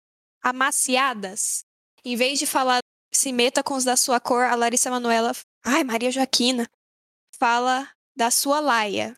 Amaciadas. 0.43 1.63
Em 2.03 2.15
vez 2.15 2.37
de 2.37 2.45
falar 2.45 2.79
se 3.13 3.31
meta 3.31 3.63
com 3.63 3.75
os 3.75 3.85
da 3.85 3.95
sua 3.95 4.19
cor, 4.19 4.43
a 4.43 4.55
Larissa 4.55 4.91
Manoela, 4.91 5.31
ai, 5.65 5.83
Maria 5.85 6.11
Joaquina, 6.11 6.67
fala 7.39 7.87
da 8.15 8.29
sua 8.29 8.59
laia. 8.59 9.15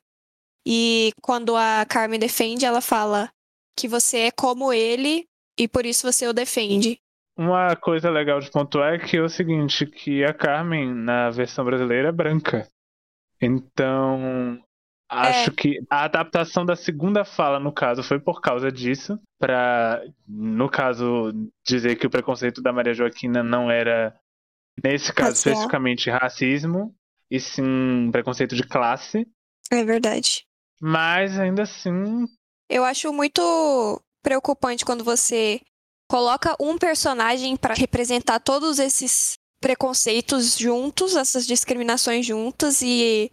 E 0.65 1.11
quando 1.21 1.55
a 1.55 1.83
Carmen 1.85 2.19
defende, 2.19 2.65
ela 2.65 2.81
fala 2.81 3.31
que 3.75 3.87
você 3.87 4.19
é 4.19 4.31
como 4.31 4.71
ele 4.71 5.25
e 5.57 5.67
por 5.67 5.85
isso 5.85 6.05
você 6.05 6.27
o 6.27 6.33
defende. 6.33 6.99
Uma 7.35 7.75
coisa 7.75 8.09
legal 8.09 8.39
de 8.39 8.51
pontuar 8.51 8.93
é 8.93 8.99
que 8.99 9.17
é 9.17 9.21
o 9.21 9.29
seguinte, 9.29 9.85
que 9.85 10.23
a 10.23 10.33
Carmen, 10.33 10.93
na 10.93 11.29
versão 11.31 11.65
brasileira, 11.65 12.09
é 12.09 12.11
branca. 12.11 12.67
Então, 13.41 14.61
acho 15.09 15.51
que 15.51 15.79
a 15.89 16.03
adaptação 16.03 16.65
da 16.65 16.75
segunda 16.75 17.23
fala, 17.23 17.59
no 17.59 17.71
caso, 17.71 18.03
foi 18.03 18.19
por 18.19 18.41
causa 18.41 18.71
disso. 18.71 19.19
Pra, 19.39 20.01
no 20.27 20.69
caso, 20.69 21.31
dizer 21.65 21.95
que 21.95 22.07
o 22.07 22.09
preconceito 22.09 22.61
da 22.61 22.73
Maria 22.73 22.93
Joaquina 22.93 23.43
não 23.43 23.69
era, 23.69 24.17
nesse 24.83 25.13
caso 25.13 25.29
Racial. 25.29 25.53
especificamente, 25.53 26.09
racismo, 26.09 26.95
e 27.29 27.39
sim 27.39 28.09
preconceito 28.11 28.55
de 28.55 28.63
classe. 28.63 29.27
É 29.71 29.83
verdade. 29.83 30.45
Mas 30.79 31.39
ainda 31.39 31.63
assim, 31.63 32.27
Eu 32.69 32.83
acho 32.83 33.11
muito 33.13 34.01
preocupante 34.21 34.85
quando 34.85 35.03
você 35.03 35.61
coloca 36.09 36.55
um 36.59 36.77
personagem 36.77 37.55
para 37.55 37.73
representar 37.73 38.39
todos 38.39 38.79
esses 38.79 39.37
preconceitos 39.61 40.57
juntos, 40.57 41.15
essas 41.15 41.47
discriminações 41.47 42.25
juntas, 42.25 42.81
e 42.81 43.31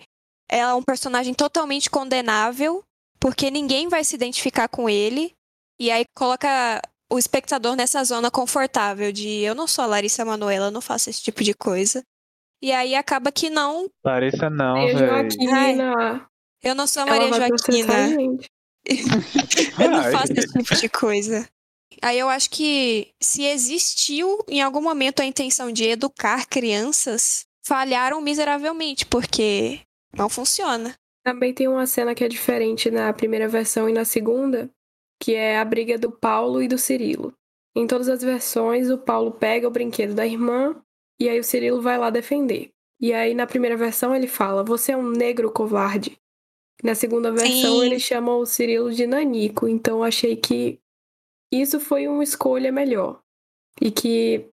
é 0.54 0.72
um 0.74 0.82
personagem 0.82 1.34
totalmente 1.34 1.90
condenável, 1.90 2.84
porque 3.18 3.50
ninguém 3.50 3.88
vai 3.88 4.04
se 4.04 4.14
identificar 4.14 4.68
com 4.68 4.88
ele, 4.88 5.32
e 5.80 5.90
aí 5.90 6.04
coloca 6.14 6.80
o 7.12 7.18
espectador 7.18 7.74
nessa 7.74 8.02
zona 8.04 8.30
confortável 8.30 9.10
de 9.10 9.40
eu 9.40 9.54
não 9.54 9.66
sou 9.66 9.82
a 9.84 9.88
Larissa 9.88 10.24
Manoela, 10.24 10.66
eu 10.66 10.70
não 10.70 10.80
faço 10.80 11.10
esse 11.10 11.20
tipo 11.22 11.42
de 11.42 11.54
coisa. 11.54 12.04
E 12.62 12.70
aí 12.70 12.94
acaba 12.94 13.32
que 13.32 13.50
não, 13.50 13.88
Larissa 14.04 14.48
não. 14.48 14.88
Joaquina. 14.88 16.26
eu 16.62 16.74
não 16.74 16.86
sou 16.86 17.02
a 17.02 17.06
Ela 17.06 17.28
Maria 17.28 17.48
Joaquina. 17.48 18.48
Eu 19.80 19.90
não 19.90 20.02
faço 20.12 20.34
esse 20.34 20.52
tipo 20.52 20.74
de 20.74 20.88
coisa. 20.90 21.48
Aí 22.02 22.18
eu 22.18 22.28
acho 22.28 22.50
que 22.50 23.08
se 23.18 23.42
existiu 23.42 24.44
em 24.46 24.60
algum 24.60 24.82
momento 24.82 25.20
a 25.20 25.24
intenção 25.24 25.72
de 25.72 25.84
educar 25.84 26.46
crianças, 26.46 27.46
falharam 27.66 28.20
miseravelmente, 28.20 29.06
porque 29.06 29.80
não 30.16 30.28
funciona. 30.28 30.94
Também 31.24 31.54
tem 31.54 31.68
uma 31.68 31.86
cena 31.86 32.14
que 32.14 32.22
é 32.22 32.28
diferente 32.28 32.90
na 32.90 33.12
primeira 33.12 33.48
versão 33.48 33.88
e 33.88 33.92
na 33.92 34.04
segunda, 34.04 34.70
que 35.20 35.34
é 35.34 35.58
a 35.58 35.64
briga 35.64 35.98
do 35.98 36.12
Paulo 36.12 36.62
e 36.62 36.68
do 36.68 36.76
Cirilo. 36.76 37.32
Em 37.74 37.86
todas 37.86 38.08
as 38.08 38.22
versões, 38.22 38.90
o 38.90 38.98
Paulo 38.98 39.32
pega 39.32 39.66
o 39.66 39.70
brinquedo 39.70 40.14
da 40.14 40.26
irmã 40.26 40.76
e 41.18 41.28
aí 41.28 41.40
o 41.40 41.44
Cirilo 41.44 41.80
vai 41.80 41.98
lá 41.98 42.10
defender. 42.10 42.70
E 43.00 43.12
aí 43.12 43.34
na 43.34 43.46
primeira 43.46 43.76
versão 43.76 44.14
ele 44.14 44.28
fala: 44.28 44.62
"Você 44.62 44.92
é 44.92 44.96
um 44.96 45.10
negro 45.10 45.50
covarde". 45.50 46.18
Na 46.82 46.94
segunda 46.94 47.32
versão 47.32 47.80
Sim. 47.80 47.86
ele 47.86 47.98
chama 47.98 48.34
o 48.36 48.44
Cirilo 48.44 48.92
de 48.92 49.06
nanico, 49.06 49.66
então 49.66 49.98
eu 49.98 50.04
achei 50.04 50.36
que 50.36 50.78
isso 51.52 51.80
foi 51.80 52.06
uma 52.06 52.22
escolha 52.22 52.70
melhor. 52.70 53.20
E 53.80 53.90
que 53.90 54.50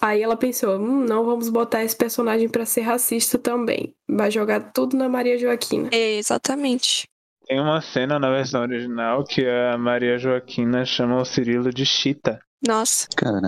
aí 0.00 0.22
ela 0.22 0.36
pensou: 0.36 0.78
hum, 0.78 1.04
não 1.04 1.24
vamos 1.24 1.48
botar 1.48 1.82
esse 1.82 1.96
personagem 1.96 2.48
pra 2.48 2.66
ser 2.66 2.82
racista 2.82 3.38
também. 3.38 3.94
Vai 4.08 4.30
jogar 4.30 4.72
tudo 4.72 4.96
na 4.96 5.08
Maria 5.08 5.38
Joaquina. 5.38 5.88
É, 5.92 6.16
exatamente. 6.16 7.08
Tem 7.46 7.58
uma 7.58 7.80
cena 7.80 8.18
na 8.18 8.30
versão 8.30 8.62
original 8.62 9.24
que 9.24 9.44
a 9.44 9.76
Maria 9.76 10.18
Joaquina 10.18 10.84
chama 10.84 11.20
o 11.20 11.24
Cirilo 11.24 11.72
de 11.72 11.84
Chita. 11.84 12.38
Nossa. 12.64 13.08
Cara, 13.16 13.40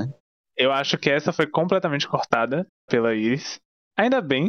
Eu 0.57 0.72
acho 0.72 0.99
que 0.99 1.09
essa 1.11 1.32
foi 1.32 1.47
completamente 1.47 2.09
cortada 2.09 2.66
pela 2.88 3.14
Iris. 3.14 3.61
Ainda 3.97 4.20
bem, 4.20 4.49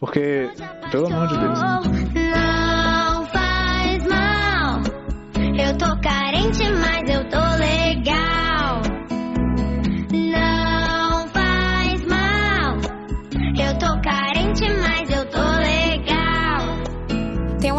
porque, 0.00 0.50
pelo 0.90 1.06
amor 1.06 1.28
de 1.28 1.38
Deus. 1.38 1.60
Não 1.60 3.26
faz 3.26 4.06
mal. 4.06 4.80
Eu 5.56 5.78
tô 5.78 6.00
carente, 6.00 6.68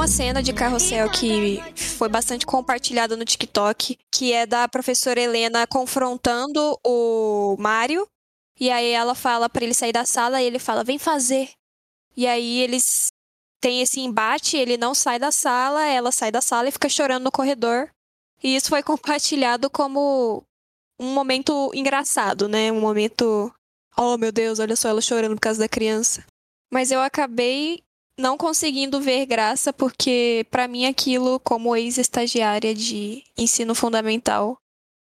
uma 0.02 0.08
cena 0.08 0.42
de 0.42 0.52
carrossel 0.52 1.08
que 1.12 1.60
foi 1.76 2.10
bastante 2.10 2.44
compartilhada 2.44 3.16
no 3.16 3.24
TikTok, 3.24 4.00
que 4.12 4.34
é 4.34 4.48
da 4.48 4.68
professora 4.68 5.22
Helena 5.22 5.68
confrontando 5.68 6.76
o 6.84 7.56
Mário. 7.60 8.08
E 8.60 8.72
aí 8.72 8.90
ela 8.90 9.14
fala 9.14 9.48
pra 9.48 9.64
ele 9.64 9.76
sair 9.76 9.92
da 9.92 10.04
sala 10.04 10.42
e 10.42 10.46
ele 10.46 10.58
fala: 10.58 10.84
"Vem 10.84 10.98
fazer". 10.98 11.52
E 12.18 12.26
aí 12.26 12.62
eles 12.62 13.10
têm 13.62 13.82
esse 13.82 14.00
embate, 14.00 14.58
ele 14.58 14.76
não 14.76 14.96
sai 14.96 15.20
da 15.20 15.32
sala, 15.32 15.86
ela 15.86 16.12
sai 16.12 16.32
da 16.32 16.42
sala 16.42 16.68
e 16.68 16.72
fica 16.72 16.90
chorando 16.90 17.26
no 17.26 17.32
corredor. 17.32 17.88
E 18.44 18.56
isso 18.56 18.70
foi 18.70 18.82
compartilhado 18.82 19.70
como 19.70 20.42
um 21.00 21.14
momento 21.14 21.70
engraçado, 21.76 22.50
né? 22.50 22.72
Um 22.72 22.82
momento, 22.82 23.54
oh 23.96 24.18
meu 24.18 24.32
Deus, 24.32 24.58
olha 24.58 24.76
só 24.76 24.90
ela 24.90 25.00
chorando 25.00 25.36
por 25.36 25.42
causa 25.42 25.60
da 25.60 25.70
criança. 25.70 26.26
Mas 26.74 26.90
eu 26.90 27.02
acabei 27.02 27.84
não 28.22 28.38
conseguindo 28.38 29.02
ver 29.02 29.26
graça 29.26 29.74
porque 29.74 30.46
pra 30.50 30.68
mim 30.68 30.86
aquilo 30.86 31.40
como 31.40 31.76
ex-estagiária 31.76 32.74
de 32.74 33.24
ensino 33.38 33.76
fundamental 33.76 34.58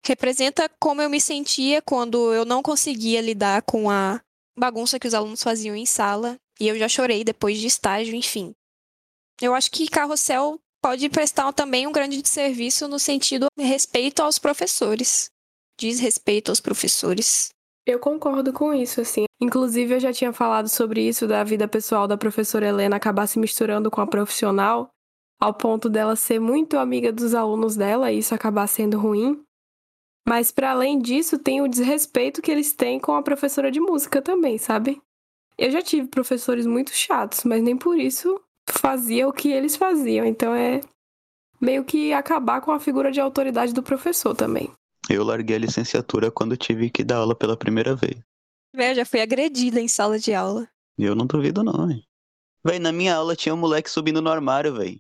representa 0.05 0.69
como 0.81 1.01
eu 1.01 1.09
me 1.09 1.21
sentia 1.21 1.81
quando 1.83 2.33
eu 2.33 2.45
não 2.45 2.63
conseguia 2.63 3.21
lidar 3.21 3.63
com 3.63 3.89
a 3.89 4.21
bagunça 4.59 4.99
que 4.99 5.07
os 5.07 5.15
alunos 5.15 5.43
faziam 5.43 5.77
em 5.77 5.87
sala 5.87 6.37
e 6.59 6.67
eu 6.67 6.77
já 6.79 6.89
chorei 6.89 7.23
depois 7.23 7.59
de 7.59 7.67
estágio, 7.67 8.15
enfim. 8.15 8.55
Eu 9.41 9.55
acho 9.55 9.71
que 9.71 9.89
carrossel 9.89 10.59
pode 10.83 11.09
prestar 11.09 11.53
também 11.53 11.87
um 11.87 11.93
grande 11.93 12.21
serviço 12.29 12.89
no 12.89 12.99
sentido 12.99 13.47
de 13.57 13.65
respeito 13.65 14.23
aos 14.23 14.39
professores. 14.39 15.31
Desrespeito 15.79 16.51
aos 16.51 16.61
professores. 16.61 17.51
Eu 17.85 17.99
concordo 17.99 18.53
com 18.53 18.73
isso, 18.73 19.01
assim. 19.01 19.25
Inclusive, 19.41 19.95
eu 19.95 20.01
já 20.01 20.13
tinha 20.13 20.33
falado 20.33 20.69
sobre 20.69 21.07
isso 21.07 21.27
da 21.27 21.43
vida 21.43 21.67
pessoal 21.67 22.07
da 22.07 22.17
professora 22.17 22.67
Helena 22.67 22.97
acabar 22.97 23.27
se 23.27 23.39
misturando 23.41 23.91
com 23.91 24.01
a 24.01 24.07
profissional, 24.07 24.89
ao 25.41 25.53
ponto 25.53 25.89
dela 25.89 26.15
ser 26.15 26.39
muito 26.39 26.79
amiga 26.79 27.13
dos 27.13 27.35
alunos 27.35 27.75
dela 27.75 28.13
e 28.13 28.19
isso 28.19 28.35
acabar 28.35 28.69
sendo 28.69 28.99
ruim. 28.99 29.43
Mas, 30.27 30.53
para 30.53 30.71
além 30.71 31.01
disso, 31.01 31.37
tem 31.39 31.61
o 31.61 31.67
desrespeito 31.67 32.41
que 32.41 32.53
eles 32.53 32.73
têm 32.73 33.01
com 33.01 33.17
a 33.17 33.23
professora 33.23 33.69
de 33.69 33.81
música 33.81 34.23
também, 34.23 34.57
sabe? 34.59 35.03
Eu 35.59 35.73
já 35.73 35.83
tive 35.83 36.07
professores 36.07 36.65
muito 36.65 36.93
chatos, 36.93 37.43
mas 37.43 37.61
nem 37.61 37.77
por 37.77 37.99
isso 37.99 38.41
fazia 38.71 39.27
o 39.27 39.33
que 39.33 39.51
eles 39.51 39.75
faziam. 39.75 40.25
Então, 40.25 40.55
é 40.55 40.81
meio 41.61 41.85
que 41.85 42.13
acabar 42.13 42.61
com 42.61 42.71
a 42.71 42.79
figura 42.79 43.11
de 43.11 43.21
autoridade 43.21 43.73
do 43.75 43.83
professor 43.83 44.37
também. 44.37 44.73
Eu 45.13 45.25
larguei 45.25 45.57
a 45.57 45.59
licenciatura 45.59 46.31
quando 46.31 46.57
tive 46.57 46.91
que 46.91 47.05
dar 47.05 47.17
aula 47.19 47.35
pela 47.35 47.57
primeira 47.57 47.95
vez. 47.95 48.17
Véi, 48.75 48.93
eu 48.93 48.95
já 48.97 49.05
fui 49.05 49.21
agredida 49.21 49.81
em 49.81 49.89
sala 49.89 50.19
de 50.19 50.33
aula. 50.33 50.69
Eu 50.99 51.15
não 51.15 51.27
duvido, 51.27 51.63
não, 51.63 51.87
velho. 51.87 52.03
Véi, 52.65 52.79
na 52.79 52.93
minha 52.93 53.17
aula 53.17 53.35
tinha 53.37 53.55
um 53.55 53.59
moleque 53.59 53.91
subindo 53.91 54.23
no 54.23 54.31
armário, 54.31 54.75
velho. 54.75 54.99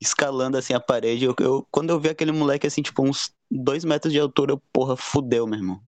Escalando 0.00 0.56
assim 0.56 0.72
a 0.72 0.80
parede. 0.80 1.24
Eu, 1.24 1.34
eu- 1.40 1.66
quando 1.70 1.90
eu 1.90 2.00
vi 2.00 2.08
aquele 2.08 2.32
moleque 2.32 2.66
assim, 2.66 2.80
tipo, 2.82 3.02
uns 3.02 3.30
dois 3.50 3.84
metros 3.84 4.12
de 4.12 4.18
altura, 4.18 4.52
eu, 4.52 4.62
porra, 4.72 4.96
fudeu, 4.96 5.46
meu 5.46 5.58
irmão. 5.58 5.80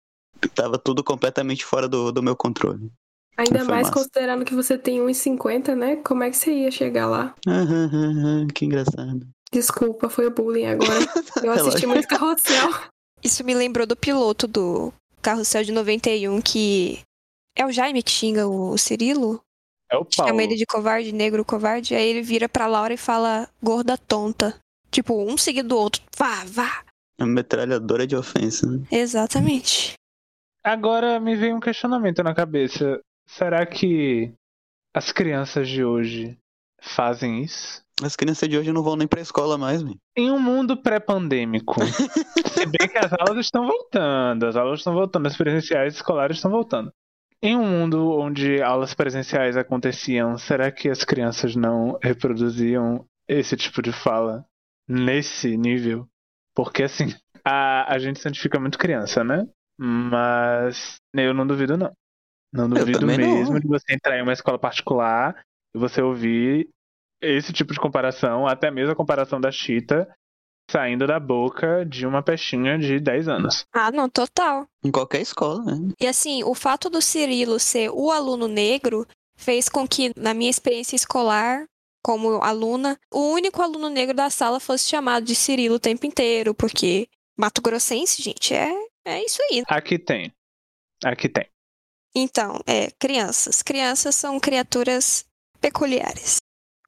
Tava 0.55 0.79
tudo 0.79 1.03
completamente 1.03 1.65
fora 1.65 1.89
do, 1.89 2.13
do 2.13 2.23
meu 2.23 2.37
controle. 2.37 2.91
Ainda 3.39 3.65
mais 3.65 3.87
massa. 3.89 3.93
considerando 3.93 4.45
que 4.45 4.55
você 4.55 4.77
tem 4.77 5.01
1,50, 5.01 5.75
né? 5.75 5.97
Como 5.97 6.23
é 6.23 6.31
que 6.31 6.37
você 6.37 6.53
ia 6.53 6.71
chegar 6.71 7.07
lá? 7.09 7.35
Aham, 7.47 7.91
aham, 7.93 8.47
que 8.49 8.67
engraçado. 8.67 9.27
Desculpa, 9.51 10.09
foi 10.11 10.27
o 10.27 10.31
bullying 10.31 10.67
agora. 10.67 10.99
Eu 11.43 11.53
assisti 11.53 11.87
muito 11.87 12.07
carrossel. 12.09 12.69
Isso 13.23 13.45
me 13.45 13.55
lembrou 13.55 13.87
do 13.87 13.97
piloto 13.97 14.47
do 14.47 14.93
Carrossel 15.21 15.65
de 15.65 15.73
91, 15.73 16.41
que 16.41 17.01
é 17.57 17.65
o 17.65 17.73
Jaime 17.73 18.03
que 18.03 18.11
xinga 18.11 18.47
o 18.47 18.77
Cirilo. 18.77 19.41
É 19.91 19.97
o 19.97 20.05
Paulo. 20.05 20.31
Chama 20.31 20.43
ele 20.43 20.57
de 20.57 20.67
covarde, 20.67 21.13
negro 21.13 21.45
covarde. 21.45 21.95
Aí 21.95 22.07
ele 22.09 22.23
vira 22.23 22.49
pra 22.49 22.67
Laura 22.67 22.95
e 22.95 22.97
fala 22.97 23.49
gorda 23.63 23.97
tonta. 23.97 24.59
Tipo, 24.91 25.23
um 25.23 25.37
seguido 25.37 25.69
do 25.69 25.77
outro. 25.77 26.03
Vá, 26.17 26.45
vá. 26.47 26.85
Uma 27.19 27.27
metralhadora 27.29 28.07
de 28.07 28.17
ofensa. 28.17 28.67
né? 28.67 28.87
Exatamente. 28.91 29.95
Agora 30.65 31.21
me 31.21 31.37
veio 31.37 31.57
um 31.57 31.61
questionamento 31.61 32.23
na 32.23 32.35
cabeça. 32.35 33.01
Será 33.29 33.65
que 33.67 34.33
as 34.95 35.13
crianças 35.13 35.69
de 35.69 35.85
hoje 35.85 36.37
fazem 36.81 37.43
isso? 37.43 37.83
As 38.05 38.17
crianças 38.17 38.49
de 38.49 38.59
hoje 38.59 38.73
não 38.73 38.83
vão 38.83 38.97
nem 38.97 39.07
pra 39.07 39.21
escola 39.21 39.57
mais, 39.57 39.83
velho. 39.83 39.97
Em 40.17 40.31
um 40.31 40.39
mundo 40.39 40.77
pré-pandêmico, 40.77 41.75
se 42.53 42.67
bem 42.67 42.89
que 42.89 42.99
as 42.99 43.13
aulas 43.13 43.47
estão 43.47 43.67
voltando, 43.67 44.47
as 44.47 44.57
aulas 44.57 44.81
estão 44.81 44.93
voltando, 44.93 45.27
as 45.27 45.37
presenciais 45.37 45.95
escolares 45.95 46.37
estão 46.37 46.51
voltando. 46.51 46.93
Em 47.43 47.57
um 47.57 47.67
mundo 47.67 48.11
onde 48.13 48.63
aulas 48.63 48.95
presenciais 48.95 49.57
aconteciam, 49.57 50.39
será 50.39 50.71
que 50.71 50.89
as 50.89 51.05
crianças 51.05 51.57
não 51.57 51.99
reproduziam 52.01 53.05
esse 53.29 53.57
tipo 53.57 53.83
de 53.83 53.93
fala 53.93 54.45
nesse 54.89 55.57
nível? 55.57 56.07
Porque 56.55 56.85
assim, 56.85 57.15
a, 57.45 57.93
a 57.93 57.99
gente 57.99 58.21
se 58.21 58.29
identifica 58.29 58.61
muito 58.61 58.79
criança, 58.79 59.25
né? 59.25 59.47
Mas 59.79 60.97
eu 61.15 61.35
não 61.35 61.47
duvido, 61.47 61.77
não. 61.77 61.93
Não 62.53 62.69
duvido 62.69 63.01
também 63.01 63.19
não. 63.19 63.35
mesmo 63.35 63.59
de 63.59 63.67
você 63.67 63.95
entrar 63.95 64.19
em 64.19 64.23
uma 64.23 64.33
escola 64.33 64.59
particular 64.59 65.43
e 65.75 65.79
você 65.79 66.03
ouvir 66.03 66.69
esse 67.23 67.53
tipo 67.53 67.73
de 67.73 67.81
comparação, 67.81 68.47
até 68.47 68.71
mesmo 68.71 68.93
a 68.93 68.97
comparação 68.97 69.41
da 69.41 69.51
Chita 69.51 70.09
saindo 70.71 71.07
da 71.07 71.21
boca 71.21 71.85
de 71.85 72.07
uma 72.07 72.23
peixinha 72.23 72.79
de 72.79 72.99
10 72.99 73.29
anos. 73.29 73.65
Ah, 73.73 73.91
não, 73.91 74.09
total. 74.09 74.67
Em 74.83 74.91
qualquer 74.91 75.21
escola, 75.21 75.63
né? 75.65 75.93
E 76.01 76.07
assim, 76.07 76.43
o 76.45 76.55
fato 76.55 76.89
do 76.89 77.03
Cirilo 77.03 77.59
ser 77.59 77.91
o 77.91 78.11
aluno 78.11 78.49
negro 78.49 79.07
fez 79.37 79.69
com 79.69 79.87
que, 79.87 80.13
na 80.17 80.33
minha 80.33 80.51
experiência 80.51 80.97
escolar, 80.97 81.67
como 82.03 82.43
aluna, 82.43 82.99
o 83.13 83.33
único 83.33 83.61
aluno 83.61 83.89
negro 83.89 84.17
da 84.17 84.31
sala 84.31 84.59
fosse 84.59 84.89
chamado 84.89 85.25
de 85.25 85.35
Cirilo 85.35 85.77
o 85.77 85.81
tempo 85.81 86.07
inteiro, 86.07 86.55
porque 86.55 87.07
Mato 87.39 87.61
Grossense, 87.61 88.23
gente, 88.23 88.55
é, 88.55 88.73
é 89.05 89.25
isso 89.25 89.41
aí. 89.51 89.63
Aqui 89.69 89.99
tem. 89.99 90.33
Aqui 91.05 91.29
tem. 91.29 91.47
Então, 92.15 92.61
é, 92.67 92.91
crianças. 92.99 93.63
Crianças 93.63 94.15
são 94.17 94.39
criaturas 94.39 95.25
peculiares. 95.61 96.39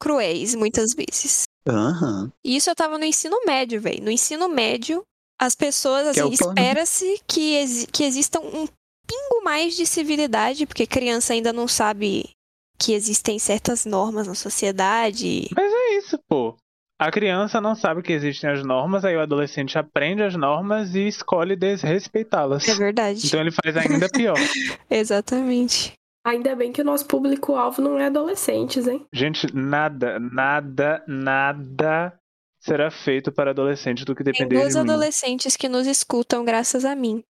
Cruéis, 0.01 0.55
muitas 0.55 0.95
vezes. 0.95 1.45
Aham. 1.67 2.31
E 2.45 2.57
isso 2.57 2.69
eu 2.71 2.75
tava 2.75 2.99
no 2.99 3.05
ensino 3.05 3.37
médio, 3.47 3.81
velho. 3.81 4.03
No 4.03 4.11
ensino 4.11 4.49
médio, 4.49 5.03
as 5.41 5.55
pessoas, 5.55 6.07
é 6.07 6.11
assim, 6.21 6.37
plano. 6.37 6.55
espera-se 6.59 7.21
que, 7.27 7.57
exi- 7.57 7.87
que 7.87 8.05
exista 8.05 8.39
um 8.41 8.67
pingo 9.07 9.43
mais 9.45 9.75
de 9.77 9.87
civilidade, 9.87 10.67
porque 10.67 10.87
criança 10.87 11.33
ainda 11.33 11.53
não 11.53 11.67
sabe 11.69 12.31
que 12.79 12.93
existem 12.93 13.39
certas 13.39 13.85
normas 13.87 14.27
na 14.27 14.35
sociedade. 14.35 15.49
Mas 15.57 15.73
é 15.73 15.99
isso, 15.99 16.19
pô. 16.29 16.55
A 16.99 17.11
criança 17.11 17.61
não 17.61 17.75
sabe 17.75 18.03
que 18.03 18.13
existem 18.13 18.49
as 18.51 18.65
normas, 18.65 19.05
aí 19.05 19.17
o 19.17 19.21
adolescente 19.21 19.77
aprende 19.77 20.23
as 20.23 20.37
normas 20.37 20.95
e 20.95 21.09
escolhe 21.09 21.57
desrespeitá-las. 21.57 22.69
É 22.69 22.75
verdade. 22.75 23.27
Então 23.27 23.41
ele 23.41 23.51
faz 23.51 23.77
ainda 23.77 24.09
pior. 24.09 24.37
Exatamente. 24.89 25.93
Ainda 26.25 26.57
bem 26.57 26.73
que 26.73 26.81
o 26.81 26.85
nosso 26.85 27.07
público-alvo 27.07 27.83
não 27.83 27.99
é 27.99 28.07
adolescentes, 28.07 28.87
hein? 28.87 29.07
Gente, 29.13 29.55
nada, 29.55 30.19
nada, 30.19 31.05
nada 31.07 32.19
será 32.59 32.91
feito 32.91 33.31
para 33.31 33.51
adolescente 33.51 34.05
do 34.07 34.15
que 34.15 34.25
Tem 34.25 34.33
depender 34.33 34.57
duas 34.61 34.73
de 34.73 34.81
mim. 34.83 34.89
adolescentes 34.91 35.55
que 35.55 35.69
nos 35.69 35.87
escutam 35.87 36.43
graças 36.45 36.85
a 36.87 36.97
mim. 36.97 37.23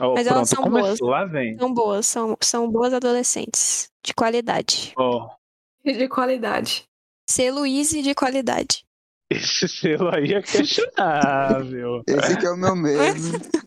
Ó, 0.00 0.14
mas 0.14 0.26
elas 0.26 0.50
pronto, 0.52 0.62
são 0.64 0.70
boas. 0.70 0.84
começou, 0.86 1.08
lá 1.10 1.24
vem. 1.24 1.56
São 1.56 1.72
boas, 1.72 2.06
são, 2.08 2.36
são 2.40 2.68
boas 2.68 2.92
adolescentes. 2.92 3.88
De 4.04 4.12
qualidade. 4.12 4.92
Ó, 4.98 5.28
De 5.84 6.08
qualidade. 6.08 6.82
Selo 7.30 7.64
Easy 7.64 8.02
de 8.02 8.14
qualidade. 8.14 8.84
esse 9.30 9.68
selo 9.68 10.10
aí 10.14 10.32
é 10.34 10.42
questionável. 10.42 12.02
Esse 12.08 12.36
que 12.38 12.46
é 12.46 12.50
o 12.50 12.56
meu 12.56 12.74
medo. 12.74 13.20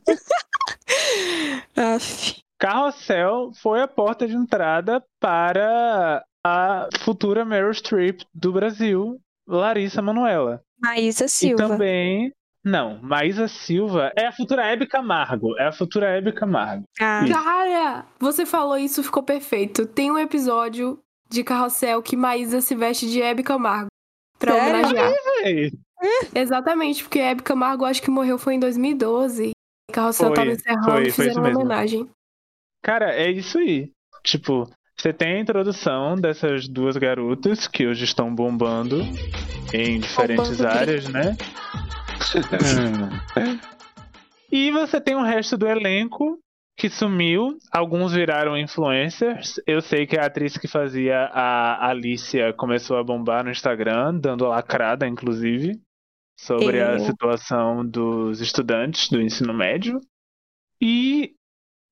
Aff. 1.76 2.42
Carrossel 2.60 3.52
foi 3.62 3.82
a 3.82 3.88
porta 3.88 4.28
de 4.28 4.36
entrada 4.36 5.04
para 5.20 6.24
a 6.46 6.88
futura 7.02 7.46
Meryl 7.46 7.74
Streep 7.74 8.22
do 8.34 8.52
Brasil, 8.52 9.20
Larissa 9.48 10.02
Manoela. 10.02 10.62
Maísa 10.82 11.26
E 11.26 11.30
Silva. 11.30 11.68
também. 11.68 12.32
Não, 12.64 13.00
Maísa 13.02 13.48
Silva 13.48 14.12
é 14.18 14.26
a 14.28 14.32
futura 14.32 14.66
Hebe 14.66 14.86
Camargo. 14.88 15.58
É 15.58 15.68
a 15.68 15.72
futura 15.72 16.08
Hebe 16.10 16.34
Camargo. 16.34 16.84
Ah, 17.00 17.24
Isso. 17.24 17.34
Cara, 17.34 18.06
você 18.20 18.46
falou 18.46 18.78
isso, 18.78 19.02
ficou 19.04 19.24
perfeito. 19.24 19.86
Tem 19.86 20.12
um 20.12 20.20
episódio 20.20 21.00
de 21.30 21.44
Carrossel 21.44 22.02
que 22.02 22.18
Maísa 22.18 22.60
se 22.60 22.76
veste 22.76 23.10
de 23.10 23.22
Hebe 23.22 23.42
Camargo. 23.44 23.88
Pra 24.38 24.52
Sério? 24.54 24.74
homenagear. 24.76 25.14
Ei, 25.44 25.72
Exatamente, 26.36 27.04
porque 27.04 27.20
Hebe 27.20 27.42
Camargo 27.42 27.86
acho 27.86 28.02
que 28.02 28.12
morreu 28.12 28.38
foi 28.38 28.56
em 28.56 28.60
2012. 28.60 29.52
Carrossel 29.92 30.28
Foi, 30.28 30.36
tava 30.36 30.52
encerrando 30.52 30.92
foi, 30.92 31.08
e 31.08 31.12
fizeram 31.12 31.38
uma 31.42 31.48
mesmo. 31.48 31.60
homenagem. 31.62 32.10
Cara, 32.88 33.14
é 33.14 33.30
isso 33.30 33.58
aí. 33.58 33.92
Tipo, 34.24 34.66
você 34.98 35.12
tem 35.12 35.34
a 35.34 35.40
introdução 35.42 36.16
dessas 36.16 36.70
duas 36.70 36.96
garotas 36.96 37.68
que 37.68 37.86
hoje 37.86 38.06
estão 38.06 38.34
bombando 38.34 39.02
em 39.74 40.00
diferentes 40.00 40.58
Bombando 40.58 40.68
áreas, 40.70 41.10
né? 41.10 41.36
E 44.50 44.72
você 44.72 45.02
tem 45.02 45.14
o 45.14 45.22
resto 45.22 45.58
do 45.58 45.68
elenco 45.68 46.40
que 46.78 46.90
sumiu. 46.90 47.58
Alguns 47.70 48.14
viraram 48.14 48.58
influencers. 48.58 49.60
Eu 49.68 49.82
sei 49.82 50.08
que 50.08 50.18
a 50.18 50.26
atriz 50.26 50.58
que 50.58 50.70
fazia 50.70 51.26
a 51.34 51.90
Alicia 51.90 52.54
começou 52.54 52.96
a 52.96 53.04
bombar 53.04 53.44
no 53.44 53.52
Instagram, 53.52 54.18
dando 54.18 54.48
lacrada, 54.48 55.06
inclusive, 55.06 55.78
sobre 56.40 56.82
a 56.82 56.94
Eu. 56.94 57.00
situação 57.00 57.86
dos 57.86 58.40
estudantes 58.40 59.10
do 59.10 59.22
ensino 59.22 59.54
médio. 59.54 60.00
E 60.82 61.37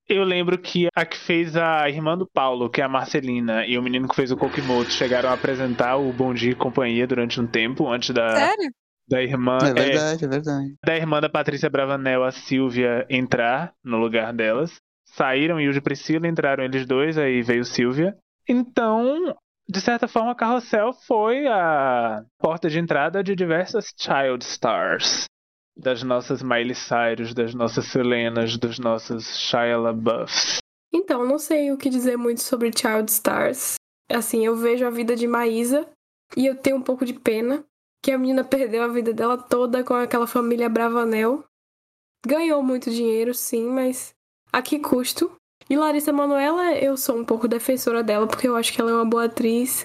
eu 0.08 0.24
lembro 0.24 0.58
que 0.58 0.88
a 0.96 1.06
que 1.06 1.18
fez 1.18 1.56
a 1.56 1.90
irmã 1.90 2.18
do 2.18 2.28
Paulo, 2.28 2.70
que 2.70 2.82
é 2.82 2.84
a 2.84 2.90
Marcelina, 2.90 3.66
e 3.66 3.78
o 3.78 3.84
menino 3.84 4.08
que 4.08 4.16
fez 4.16 4.32
o 4.32 4.38
Kokimoto 4.38 4.92
chegaram 4.92 5.30
a 5.30 5.34
apresentar 5.34 5.98
o 5.98 6.14
Bom 6.14 6.34
Dia 6.34 6.52
e 6.52 6.56
Companhia 6.56 7.08
durante 7.08 7.40
um 7.42 7.48
tempo, 7.48 7.88
antes 7.88 8.12
da, 8.12 8.30
sério? 8.36 8.72
da 9.08 9.22
irmã. 9.22 9.58
É 9.64 9.70
é, 9.70 9.74
verdade, 9.74 10.26
é 10.26 10.28
verdade. 10.28 10.76
da 10.84 10.96
irmã 10.96 11.22
da 11.22 11.30
Patrícia 11.30 11.70
Bravanel, 11.70 12.24
a 12.24 12.32
Silvia, 12.32 13.06
entrar 13.10 13.74
no 13.84 13.98
lugar 13.98 14.34
delas. 14.34 14.76
Saíram 15.06 15.60
Yuri 15.60 15.78
e 15.78 15.82
Priscila, 15.82 16.28
entraram 16.28 16.64
eles 16.64 16.86
dois, 16.86 17.18
aí 17.18 17.42
veio 17.42 17.64
Silvia. 17.64 18.16
Então, 18.48 19.36
de 19.68 19.82
certa 19.82 20.08
forma, 20.08 20.36
Carrossel 20.36 20.94
foi 20.94 21.48
a 21.48 22.24
porta 22.40 22.70
de 22.70 22.80
entrada 22.80 23.24
de 23.24 23.36
diversas 23.36 23.94
child 23.98 24.44
stars. 24.44 25.26
Das 25.78 26.04
nossas 26.04 26.42
Miley 26.42 26.76
Cyrus, 26.76 27.34
das 27.34 27.54
nossas 27.54 27.86
Selenas, 27.86 28.58
dos 28.58 28.80
nossos 28.80 29.38
Shia 29.38 29.78
LaBeoufs. 29.78 30.60
Então, 30.94 31.26
não 31.26 31.38
sei 31.38 31.72
o 31.72 31.78
que 31.78 31.90
dizer 31.90 32.18
muito 32.18 32.42
sobre 32.42 32.72
Child 32.72 33.12
Stars. 33.12 33.76
Assim, 34.10 34.46
eu 34.46 34.56
vejo 34.56 34.86
a 34.86 34.90
vida 34.90 35.16
de 35.16 35.28
Maísa 35.28 35.88
E 36.38 36.46
eu 36.46 36.56
tenho 36.56 36.78
um 36.78 36.82
pouco 36.82 37.06
de 37.06 37.14
pena 37.14 37.64
que 38.04 38.12
a 38.12 38.18
menina 38.18 38.44
perdeu 38.44 38.84
a 38.84 38.88
vida 38.88 39.14
dela 39.14 39.38
toda 39.38 39.84
com 39.84 39.94
aquela 39.94 40.28
família 40.28 40.70
Bravanel. 40.70 41.44
Ganhou 42.26 42.62
muito 42.64 42.90
dinheiro, 42.90 43.34
sim, 43.34 43.68
mas 43.68 44.14
a 44.54 44.62
que 44.62 44.80
custo? 44.80 45.36
E 45.70 45.76
Larissa 45.76 46.14
Manoela, 46.14 46.74
eu 46.74 46.96
sou 46.96 47.18
um 47.18 47.26
pouco 47.26 47.48
defensora 47.48 48.04
dela, 48.04 48.28
porque 48.28 48.48
eu 48.48 48.56
acho 48.56 48.72
que 48.72 48.80
ela 48.80 48.92
é 48.92 48.94
uma 48.94 49.06
boa 49.06 49.26
atriz. 49.26 49.84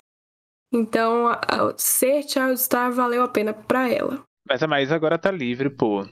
Então, 0.73 1.29
ser 1.77 2.23
Child 2.23 2.59
Star 2.59 2.93
valeu 2.93 3.23
a 3.23 3.29
pena 3.29 3.53
pra 3.53 3.89
ela. 3.89 4.23
Mas 4.51 4.65
a 4.65 4.67
Maísa 4.67 4.97
agora 4.97 5.17
tá 5.17 5.31
livre, 5.31 5.71
pô. 5.71 6.05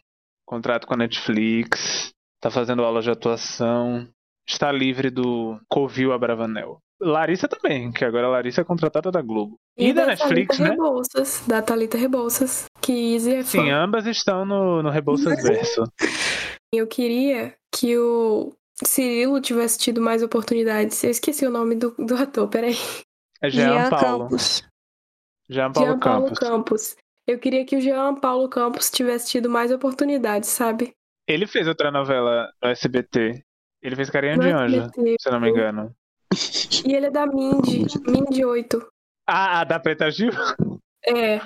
Contrato 0.47 0.87
com 0.87 0.95
a 0.95 0.97
Netflix, 0.97 2.13
tá 2.41 2.51
fazendo 2.51 2.85
aula 2.85 3.03
de 3.03 3.11
atuação, 3.11 4.09
está 4.49 4.71
livre 4.71 5.11
do 5.11 5.61
Covil 5.69 6.13
a 6.13 6.19
Bravanel. 6.19 6.79
Larissa 7.01 7.49
também, 7.49 7.91
que 7.91 8.05
agora 8.05 8.29
a 8.29 8.31
Larissa 8.31 8.61
é 8.61 8.65
contratada 8.65 9.11
da 9.11 9.21
Globo. 9.21 9.57
E, 9.77 9.93
da, 9.93 10.07
Netflix, 10.07 10.57
Thalita 10.57 10.63
né? 10.63 10.71
Rebouças, 10.71 11.45
da 11.47 11.61
Thalita 11.61 11.99
Rebouças, 11.99 12.67
que 12.81 12.93
Izzy 12.93 13.35
é 13.35 13.43
fã. 13.43 13.63
Sim, 13.63 13.71
ambas 13.71 14.07
estão 14.07 14.45
no, 14.45 14.83
no 14.83 14.91
Rebouças 14.91 15.43
Verso. 15.43 15.83
Eu 16.73 16.87
queria 16.87 17.55
que 17.75 17.99
o 17.99 18.53
Cirilo 18.85 19.41
tivesse 19.41 19.79
tido 19.79 20.01
mais 20.01 20.23
oportunidades. 20.23 21.03
Eu 21.03 21.11
esqueci 21.11 21.45
o 21.45 21.51
nome 21.51 21.75
do, 21.75 21.91
do 21.99 22.17
ator, 22.17 22.49
peraí. 22.49 22.77
É 23.43 23.51
Jean, 23.51 23.73
Jean 23.73 23.91
Paulo. 23.91 24.19
Campos. 24.25 24.65
Jean 25.49 25.73
Paulo 25.73 25.89
Jean 25.91 25.99
Paulo 25.99 26.25
Campos. 26.27 26.39
Campos. 26.39 26.97
Eu 27.29 27.39
queria 27.39 27.63
que 27.67 27.77
o 27.77 27.81
Jean 27.81 28.15
Paulo 28.15 28.49
Campos 28.49 28.91
tivesse 28.91 29.29
tido 29.29 29.51
mais 29.51 29.71
oportunidades, 29.71 30.49
sabe? 30.49 30.93
Ele 31.29 31.47
fez 31.47 31.69
outra 31.69 31.91
novela 31.91 32.51
no 32.63 32.71
SBT. 32.71 33.45
Ele 33.83 33.95
fez 33.95 34.09
Carinha 34.09 34.37
No 34.37 34.43
de 34.43 34.51
Anjo, 34.51 34.81
SBT. 34.81 35.17
se 35.21 35.29
eu 35.29 35.33
não 35.33 35.41
me 35.41 35.51
engano. 35.51 35.95
E 36.87 36.95
ele 36.95 37.07
é 37.07 37.11
da 37.11 37.27
Mindy, 37.27 37.85
Mindy 38.07 38.45
8. 38.47 38.87
Ah, 39.29 39.61
a 39.61 39.65
da 39.65 39.79
Preta 39.79 40.11
Gil? 40.11 40.33
É, 41.07 41.39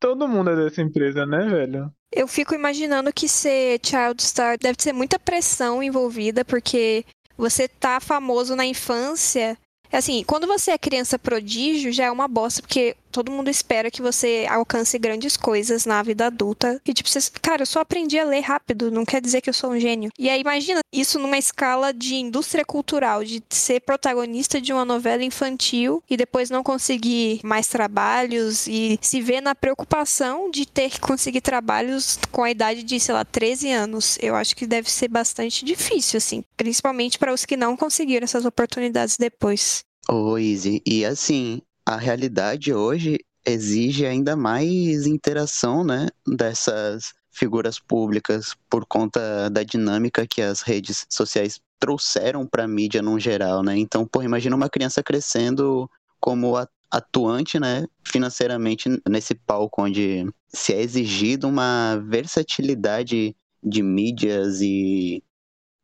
Todo 0.00 0.26
mundo 0.28 0.50
é 0.50 0.56
dessa 0.56 0.80
empresa, 0.80 1.26
né, 1.26 1.46
velho? 1.46 1.92
Eu 2.12 2.26
fico 2.26 2.54
imaginando 2.54 3.12
que 3.12 3.28
ser 3.28 3.78
Child 3.84 4.22
Star 4.22 4.56
deve 4.58 4.80
ser 4.80 4.92
muita 4.92 5.18
pressão 5.18 5.82
envolvida, 5.82 6.44
porque 6.44 7.04
você 7.36 7.68
tá 7.68 8.00
famoso 8.00 8.56
na 8.56 8.64
infância. 8.64 9.58
Assim, 9.92 10.24
quando 10.24 10.46
você 10.46 10.70
é 10.70 10.78
criança 10.78 11.18
prodígio, 11.18 11.92
já 11.92 12.04
é 12.06 12.10
uma 12.10 12.26
bosta, 12.28 12.62
porque 12.62 12.96
todo 13.10 13.30
mundo 13.30 13.50
espera 13.50 13.90
que 13.90 14.02
você 14.02 14.46
alcance 14.48 14.98
grandes 14.98 15.36
coisas 15.36 15.84
na 15.86 16.02
vida 16.02 16.26
adulta. 16.26 16.80
E 16.86 16.94
tipo, 16.94 17.08
você, 17.08 17.20
cara, 17.42 17.62
eu 17.62 17.66
só 17.66 17.80
aprendi 17.80 18.18
a 18.18 18.24
ler 18.24 18.40
rápido, 18.40 18.90
não 18.90 19.04
quer 19.04 19.20
dizer 19.20 19.40
que 19.40 19.50
eu 19.50 19.54
sou 19.54 19.70
um 19.70 19.80
gênio. 19.80 20.10
E 20.18 20.28
aí 20.28 20.40
imagina 20.40 20.80
isso 20.92 21.18
numa 21.18 21.38
escala 21.38 21.92
de 21.92 22.14
indústria 22.16 22.64
cultural, 22.64 23.24
de 23.24 23.42
ser 23.50 23.80
protagonista 23.80 24.60
de 24.60 24.72
uma 24.72 24.84
novela 24.84 25.24
infantil 25.24 26.02
e 26.08 26.16
depois 26.16 26.50
não 26.50 26.62
conseguir 26.62 27.40
mais 27.42 27.66
trabalhos 27.66 28.66
e 28.66 28.98
se 29.00 29.20
ver 29.20 29.40
na 29.40 29.54
preocupação 29.54 30.50
de 30.50 30.66
ter 30.66 30.90
que 30.90 31.00
conseguir 31.00 31.40
trabalhos 31.40 32.18
com 32.30 32.42
a 32.42 32.50
idade 32.50 32.82
de, 32.82 32.98
sei 33.00 33.14
lá, 33.14 33.24
13 33.24 33.70
anos. 33.70 34.18
Eu 34.20 34.34
acho 34.34 34.54
que 34.56 34.66
deve 34.66 34.90
ser 34.90 35.08
bastante 35.08 35.64
difícil, 35.64 36.18
assim, 36.18 36.44
principalmente 36.56 37.18
para 37.18 37.32
os 37.32 37.44
que 37.44 37.56
não 37.56 37.76
conseguiram 37.76 38.24
essas 38.24 38.44
oportunidades 38.44 39.16
depois. 39.16 39.84
Ô, 40.08 40.38
Izzy, 40.38 40.82
e 40.84 41.04
assim, 41.04 41.62
a 41.90 41.96
realidade 41.96 42.72
hoje 42.72 43.18
exige 43.44 44.06
ainda 44.06 44.36
mais 44.36 45.06
interação, 45.06 45.82
né, 45.82 46.06
dessas 46.24 47.12
figuras 47.32 47.80
públicas 47.80 48.54
por 48.68 48.86
conta 48.86 49.50
da 49.50 49.64
dinâmica 49.64 50.24
que 50.26 50.40
as 50.40 50.60
redes 50.60 51.04
sociais 51.10 51.60
trouxeram 51.80 52.46
para 52.46 52.64
a 52.64 52.68
mídia 52.68 53.02
no 53.02 53.18
geral, 53.18 53.62
né? 53.62 53.76
Então, 53.76 54.06
pô, 54.06 54.22
imagina 54.22 54.54
uma 54.54 54.68
criança 54.68 55.02
crescendo 55.02 55.90
como 56.20 56.54
atuante, 56.90 57.58
né, 57.58 57.86
financeiramente 58.04 58.88
nesse 59.08 59.34
palco 59.34 59.82
onde 59.82 60.26
se 60.48 60.72
é 60.72 60.80
exigido 60.80 61.48
uma 61.48 61.96
versatilidade 62.06 63.34
de 63.62 63.82
mídias 63.82 64.60
e 64.60 65.24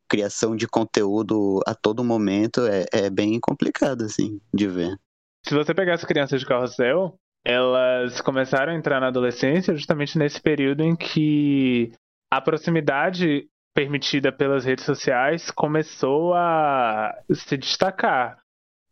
criação 0.07 0.55
de 0.55 0.67
conteúdo 0.67 1.59
a 1.67 1.75
todo 1.75 2.03
momento 2.03 2.61
é, 2.61 2.85
é 2.93 3.09
bem 3.09 3.37
complicado, 3.41 4.05
assim, 4.05 4.39
de 4.53 4.67
ver. 4.67 4.97
Se 5.47 5.55
você 5.55 5.73
pegar 5.73 5.93
as 5.93 6.03
crianças 6.03 6.41
de 6.41 6.45
carrossel, 6.45 7.17
elas 7.45 8.19
começaram 8.19 8.73
a 8.73 8.75
entrar 8.75 8.99
na 8.99 9.07
adolescência 9.07 9.73
justamente 9.73 10.17
nesse 10.17 10.41
período 10.41 10.83
em 10.83 10.93
que 10.93 11.93
a 12.29 12.41
proximidade 12.41 13.47
permitida 13.73 14.29
pelas 14.29 14.65
redes 14.65 14.83
sociais 14.83 15.49
começou 15.49 16.33
a 16.33 17.17
se 17.31 17.55
destacar. 17.55 18.39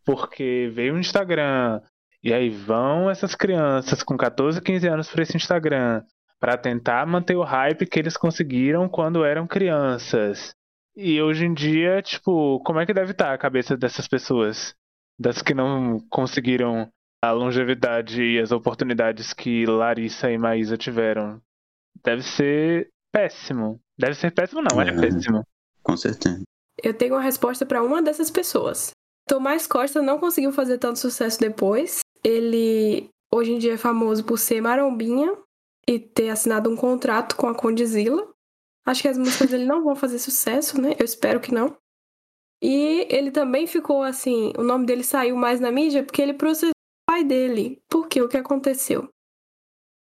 Porque 0.06 0.72
veio 0.74 0.93
o 0.95 0.99
Instagram, 0.99 1.82
e 2.24 2.32
aí 2.32 2.49
vão 2.49 3.10
essas 3.10 3.36
crianças 3.36 4.01
com 4.01 4.16
14, 4.16 4.62
15 4.62 4.88
anos 4.88 5.10
para 5.10 5.24
esse 5.24 5.36
Instagram 5.36 6.03
para 6.39 6.58
tentar 6.58 7.06
manter 7.06 7.36
o 7.36 7.43
hype 7.43 7.86
que 7.86 7.99
eles 7.99 8.16
conseguiram 8.16 8.88
quando 8.88 9.26
eram 9.26 9.45
crianças. 9.45 10.56
E 10.95 11.22
hoje 11.22 11.45
em 11.45 11.53
dia, 11.53 12.01
tipo, 12.01 12.62
como 12.64 12.80
é 12.80 12.86
que 12.86 12.93
deve 12.93 13.12
estar 13.12 13.34
a 13.34 13.38
cabeça 13.38 13.76
dessas 13.76 14.08
pessoas? 14.08 14.74
Das 15.20 15.41
que 15.41 15.53
não 15.53 15.99
conseguiram 16.09 16.89
a 17.24 17.32
longevidade 17.32 18.22
e 18.22 18.39
as 18.39 18.51
oportunidades 18.51 19.34
que 19.34 19.66
Larissa 19.66 20.30
e 20.32 20.38
Maísa 20.38 20.78
tiveram. 20.78 21.41
Deve 22.03 22.22
ser 22.22 22.89
péssimo. 23.11 23.80
Deve 23.97 24.13
ser 24.16 24.32
péssimo, 24.32 24.61
não, 24.61 24.82
é 24.82 24.89
É. 24.89 24.91
péssimo. 25.01 25.43
Com 25.82 25.95
certeza. 25.97 26.41
eu 26.84 26.93
tenho 26.93 27.13
uma 27.13 27.22
resposta 27.22 27.66
pra 27.66 27.82
uma 27.82 28.01
dessas 28.01 28.30
pessoas. 28.30 28.91
Tomás 29.28 29.66
Costa 29.66 30.01
não 30.01 30.20
conseguiu 30.20 30.51
fazer 30.51 30.78
tanto 30.78 30.99
sucesso 30.99 31.39
depois. 31.39 32.01
Ele 32.24 33.09
hoje 33.34 33.53
em 33.53 33.57
dia 33.57 33.74
é 33.74 33.78
famoso 33.78 34.24
por 34.24 34.38
ser 34.38 34.61
marombinha 34.61 35.36
e 35.88 35.97
ter 35.97 36.30
assinado 36.30 36.70
um 36.70 36.76
contrato 36.76 37.36
com 37.36 37.47
a 37.47 37.55
Condizila. 37.55 38.28
Acho 38.86 39.01
que 39.03 39.07
as 39.07 39.18
músicas 39.18 39.49
dele 39.49 39.66
não 39.66 39.84
vão 39.84 39.95
fazer 39.95 40.20
sucesso, 40.20 40.80
né? 40.80 40.95
Eu 40.99 41.05
espero 41.05 41.39
que 41.39 41.53
não. 41.53 41.76
E 42.68 43.05
ele 43.11 43.30
também 43.30 43.68
ficou 43.68 44.01
assim, 44.01 44.51
o 44.57 44.63
nome 44.63 44.88
dele 44.88 45.03
saiu 45.03 45.36
mais 45.36 45.59
na 45.59 45.72
mídia 45.72 46.03
porque 46.03 46.20
ele 46.20 46.34
processou 46.34 46.72
o 46.72 47.11
pai 47.11 47.24
dele. 47.24 47.80
Por 47.88 48.07
quê? 48.07 48.20
O 48.24 48.28
que 48.28 48.38
aconteceu? 48.38 49.07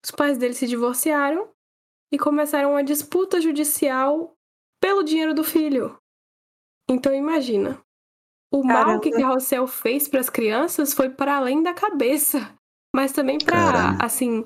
Os 0.06 0.12
pais 0.12 0.38
dele 0.38 0.54
se 0.54 0.68
divorciaram 0.68 1.50
e 2.12 2.20
começaram 2.20 2.70
uma 2.70 2.84
disputa 2.84 3.42
judicial 3.42 4.36
pelo 4.80 5.02
dinheiro 5.02 5.34
do 5.34 5.44
filho. 5.44 5.98
Então 6.88 7.12
imagina. 7.12 7.82
O 8.52 8.64
mal 8.64 9.00
que 9.00 9.10
Caramba. 9.10 9.30
Carrossel 9.30 9.66
fez 9.66 10.08
para 10.08 10.20
as 10.20 10.30
crianças 10.30 10.94
foi 10.94 11.10
para 11.10 11.38
além 11.38 11.64
da 11.64 11.74
cabeça, 11.74 12.56
mas 12.96 13.12
também 13.12 13.40
para 13.40 13.56
Caramba. 13.56 14.06
assim 14.06 14.46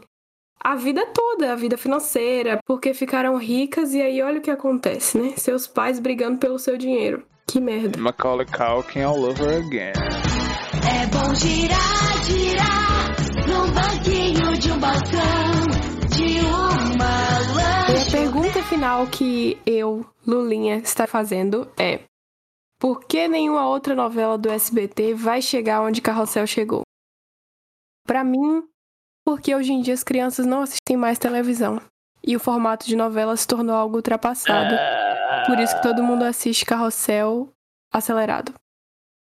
a 0.63 0.75
vida 0.75 1.05
toda, 1.07 1.51
a 1.51 1.55
vida 1.57 1.77
financeira, 1.77 2.61
porque 2.65 2.93
ficaram 2.93 3.35
ricas 3.35 3.93
e 3.93 4.01
aí 4.01 4.21
olha 4.21 4.39
o 4.39 4.41
que 4.41 4.49
acontece, 4.49 5.17
né? 5.17 5.35
Seus 5.35 5.67
pais 5.67 5.99
brigando 5.99 6.37
pelo 6.37 6.57
seu 6.57 6.77
dinheiro. 6.77 7.27
Que 7.49 7.59
merda. 7.61 7.97
Macaulay 7.99 8.45
Culkin 8.45 9.03
all 9.03 9.23
over 9.25 9.57
again. 9.57 9.93
É 10.83 11.05
bom 11.07 11.33
girar, 11.35 12.23
girar 12.25 13.15
num 13.47 13.71
banquinho 13.73 14.57
de 14.57 14.71
um 14.71 14.79
balcão 14.79 16.07
de 16.15 16.39
uma 16.45 17.07
E 17.89 17.91
a 17.91 17.93
lancha. 17.95 18.11
pergunta 18.11 18.63
final 18.63 19.07
que 19.07 19.57
eu, 19.65 20.05
Lulinha, 20.25 20.77
está 20.77 21.07
fazendo 21.07 21.71
é: 21.79 22.01
por 22.79 23.05
que 23.05 23.27
nenhuma 23.27 23.67
outra 23.67 23.95
novela 23.95 24.37
do 24.37 24.49
SBT 24.49 25.13
vai 25.13 25.41
chegar 25.41 25.81
onde 25.81 26.01
Carrossel 26.01 26.45
chegou? 26.45 26.81
Pra 28.05 28.23
mim, 28.23 28.63
porque 29.25 29.55
hoje 29.55 29.71
em 29.71 29.81
dia 29.81 29.93
as 29.93 30.03
crianças 30.03 30.45
não 30.45 30.61
assistem 30.61 30.97
mais 30.97 31.17
televisão. 31.17 31.81
E 32.25 32.35
o 32.35 32.39
formato 32.41 32.85
de 32.85 32.95
novela 32.95 33.37
se 33.37 33.47
tornou 33.47 33.73
algo 33.75 33.95
ultrapassado. 33.95 34.75
Por 35.47 35.59
isso 35.59 35.75
que 35.77 35.81
todo 35.81 36.03
mundo 36.03 36.23
assiste 36.23 36.65
Carrossel 36.65 37.49
acelerado. 37.91 38.53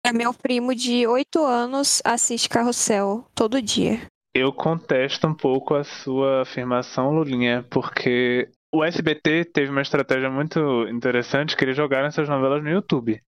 É 0.05 0.11
meu 0.11 0.33
primo 0.33 0.75
de 0.75 1.07
8 1.07 1.43
anos 1.45 2.01
assiste 2.03 2.49
Carrossel 2.49 3.25
todo 3.33 3.61
dia. 3.61 4.01
Eu 4.35 4.51
contesto 4.51 5.25
um 5.27 5.33
pouco 5.33 5.73
a 5.73 5.83
sua 5.83 6.41
afirmação, 6.41 7.11
Lulinha, 7.11 7.65
porque 7.69 8.49
o 8.73 8.83
SBT 8.83 9.45
teve 9.45 9.71
uma 9.71 9.81
estratégia 9.81 10.29
muito 10.29 10.59
interessante 10.89 11.55
que 11.55 11.63
eles 11.63 11.77
jogaram 11.77 12.07
essas 12.07 12.27
novelas 12.27 12.61
no 12.61 12.69
YouTube. 12.69 13.21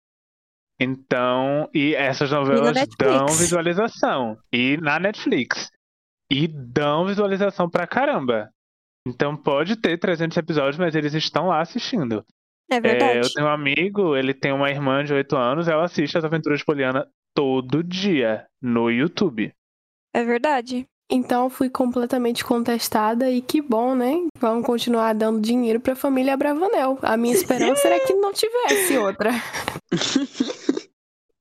Então, 0.79 1.69
e 1.73 1.95
essas 1.95 2.31
novelas 2.31 2.73
Netflix. 2.73 2.97
dão 2.97 3.27
visualização. 3.27 4.37
E 4.51 4.77
na 4.77 4.99
Netflix. 4.99 5.69
E 6.29 6.47
dão 6.47 7.05
visualização 7.05 7.69
pra 7.69 7.87
caramba. 7.87 8.49
Então 9.07 9.37
pode 9.37 9.75
ter 9.75 9.97
300 9.97 10.35
episódios, 10.37 10.77
mas 10.77 10.95
eles 10.95 11.13
estão 11.13 11.47
lá 11.47 11.61
assistindo. 11.61 12.25
É 12.73 12.77
É, 12.77 12.81
verdade. 12.81 13.19
eu 13.19 13.33
tenho 13.33 13.47
um 13.47 13.51
amigo, 13.51 14.15
ele 14.15 14.33
tem 14.33 14.51
uma 14.51 14.69
irmã 14.69 15.03
de 15.03 15.13
8 15.13 15.35
anos, 15.35 15.67
ela 15.67 15.83
assiste 15.85 16.17
as 16.17 16.23
aventuras 16.25 16.59
de 16.59 16.65
Poliana 16.65 17.07
todo 17.35 17.83
dia 17.83 18.45
no 18.61 18.89
YouTube. 18.89 19.51
É 20.13 20.23
verdade. 20.23 20.85
Então 21.11 21.49
fui 21.49 21.69
completamente 21.69 22.43
contestada 22.45 23.29
e 23.29 23.41
que 23.41 23.61
bom, 23.61 23.93
né? 23.93 24.13
Vamos 24.39 24.65
continuar 24.65 25.13
dando 25.13 25.41
dinheiro 25.41 25.79
pra 25.79 25.95
família 25.95 26.35
Bravanel. 26.37 26.97
A 27.01 27.17
minha 27.17 27.33
esperança 27.35 27.87
era 27.87 27.99
que 28.05 28.13
não 28.13 28.31
tivesse 28.33 28.97
outra. 28.97 29.29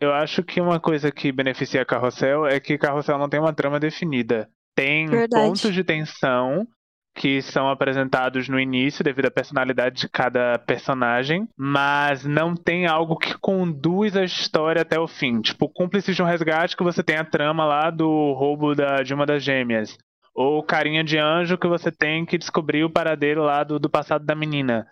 Eu 0.01 0.13
acho 0.13 0.43
que 0.43 0.61
uma 0.61 0.81
coisa 0.81 1.13
que 1.13 1.31
beneficia 1.31 1.85
Carrossel 1.85 2.45
é 2.47 2.59
que 2.59 2.77
Carrossel 2.77 3.19
não 3.19 3.29
tem 3.29 3.39
uma 3.39 3.53
trama 3.53 3.79
definida. 3.79 4.51
Tem 4.77 5.07
Verdade. 5.07 5.47
pontos 5.47 5.73
de 5.73 5.85
tensão 5.85 6.67
que 7.15 7.43
são 7.43 7.69
apresentados 7.69 8.49
no 8.49 8.59
início 8.59 9.05
devido 9.05 9.27
à 9.27 9.31
personalidade 9.31 10.01
de 10.01 10.09
cada 10.09 10.59
personagem, 10.59 11.47
mas 11.57 12.25
não 12.25 12.55
tem 12.55 12.87
algo 12.87 13.17
que 13.17 13.37
conduz 13.39 14.17
a 14.17 14.25
história 14.25 14.83
até 14.83 14.99
o 14.99 15.07
fim. 15.07 15.41
Tipo, 15.41 15.69
Cúmplices 15.69 16.17
de 16.17 16.23
um 16.23 16.27
Resgate 16.27 16.77
que 16.77 16.83
você 16.83 17.03
tem 17.03 17.17
a 17.17 17.25
trama 17.25 17.65
lá 17.65 17.91
do 17.91 18.33
roubo 18.33 18.75
da, 18.75 19.03
de 19.03 19.13
uma 19.13 19.27
das 19.27 19.43
gêmeas. 19.43 19.97
Ou 20.35 20.63
Carinha 20.63 21.05
de 21.05 21.19
Anjo 21.19 21.59
que 21.59 21.69
você 21.69 21.93
tem 21.93 22.25
que 22.25 22.39
descobrir 22.39 22.85
o 22.85 22.91
paradeiro 22.91 23.43
lá 23.43 23.63
do, 23.63 23.79
do 23.79 23.91
passado 23.91 24.25
da 24.25 24.35
menina. 24.35 24.87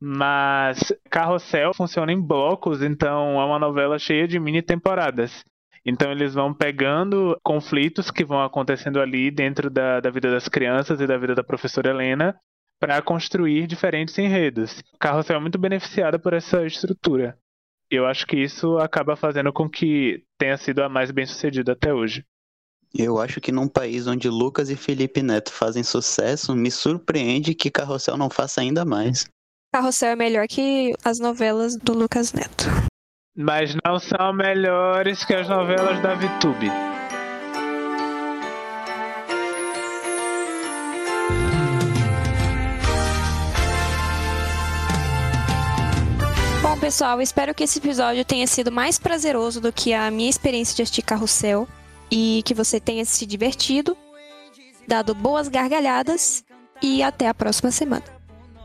Mas 0.00 0.92
Carrossel 1.10 1.72
funciona 1.74 2.12
em 2.12 2.20
blocos, 2.20 2.82
então 2.82 3.40
é 3.40 3.44
uma 3.44 3.58
novela 3.58 3.98
cheia 3.98 4.26
de 4.26 4.38
mini 4.38 4.62
temporadas. 4.62 5.44
Então 5.86 6.10
eles 6.10 6.34
vão 6.34 6.52
pegando 6.52 7.38
conflitos 7.44 8.10
que 8.10 8.24
vão 8.24 8.42
acontecendo 8.42 9.00
ali 9.00 9.30
dentro 9.30 9.70
da, 9.70 10.00
da 10.00 10.10
vida 10.10 10.32
das 10.32 10.48
crianças 10.48 11.00
e 11.00 11.06
da 11.06 11.16
vida 11.16 11.32
da 11.32 11.44
professora 11.44 11.90
Helena 11.90 12.36
para 12.80 13.00
construir 13.00 13.68
diferentes 13.68 14.18
enredos. 14.18 14.82
Carrossel 14.98 15.36
é 15.36 15.40
muito 15.40 15.58
beneficiada 15.58 16.18
por 16.18 16.32
essa 16.32 16.66
estrutura. 16.66 17.38
Eu 17.88 18.04
acho 18.04 18.26
que 18.26 18.36
isso 18.36 18.78
acaba 18.78 19.14
fazendo 19.14 19.52
com 19.52 19.70
que 19.70 20.24
tenha 20.36 20.56
sido 20.56 20.82
a 20.82 20.88
mais 20.88 21.12
bem 21.12 21.24
sucedida 21.24 21.72
até 21.72 21.94
hoje. 21.94 22.24
Eu 22.92 23.20
acho 23.20 23.40
que 23.40 23.52
num 23.52 23.68
país 23.68 24.08
onde 24.08 24.28
Lucas 24.28 24.70
e 24.70 24.76
Felipe 24.76 25.22
Neto 25.22 25.52
fazem 25.52 25.84
sucesso, 25.84 26.54
me 26.54 26.70
surpreende 26.70 27.54
que 27.54 27.70
Carrossel 27.70 28.16
não 28.16 28.28
faça 28.28 28.60
ainda 28.60 28.84
mais. 28.84 29.28
Carrossel 29.72 30.10
é 30.10 30.16
melhor 30.16 30.48
que 30.48 30.94
as 31.04 31.20
novelas 31.20 31.76
do 31.76 31.92
Lucas 31.92 32.32
Neto. 32.32 32.64
Mas 33.36 33.76
não 33.84 33.98
são 33.98 34.32
melhores 34.32 35.22
que 35.22 35.34
as 35.34 35.46
novelas 35.46 36.00
da 36.00 36.14
VTube. 36.14 36.70
Bom, 46.62 46.78
pessoal, 46.78 47.20
espero 47.20 47.54
que 47.54 47.64
esse 47.64 47.78
episódio 47.78 48.24
tenha 48.24 48.46
sido 48.46 48.72
mais 48.72 48.98
prazeroso 48.98 49.60
do 49.60 49.70
que 49.70 49.92
a 49.92 50.10
minha 50.10 50.30
experiência 50.30 50.74
de 50.74 50.80
assistir 50.82 51.02
Carrossel 51.02 51.68
e 52.10 52.42
que 52.46 52.54
você 52.54 52.80
tenha 52.80 53.04
se 53.04 53.26
divertido, 53.26 53.94
dado 54.88 55.14
boas 55.14 55.48
gargalhadas 55.48 56.42
e 56.80 57.02
até 57.02 57.28
a 57.28 57.34
próxima 57.34 57.70
semana. 57.70 58.04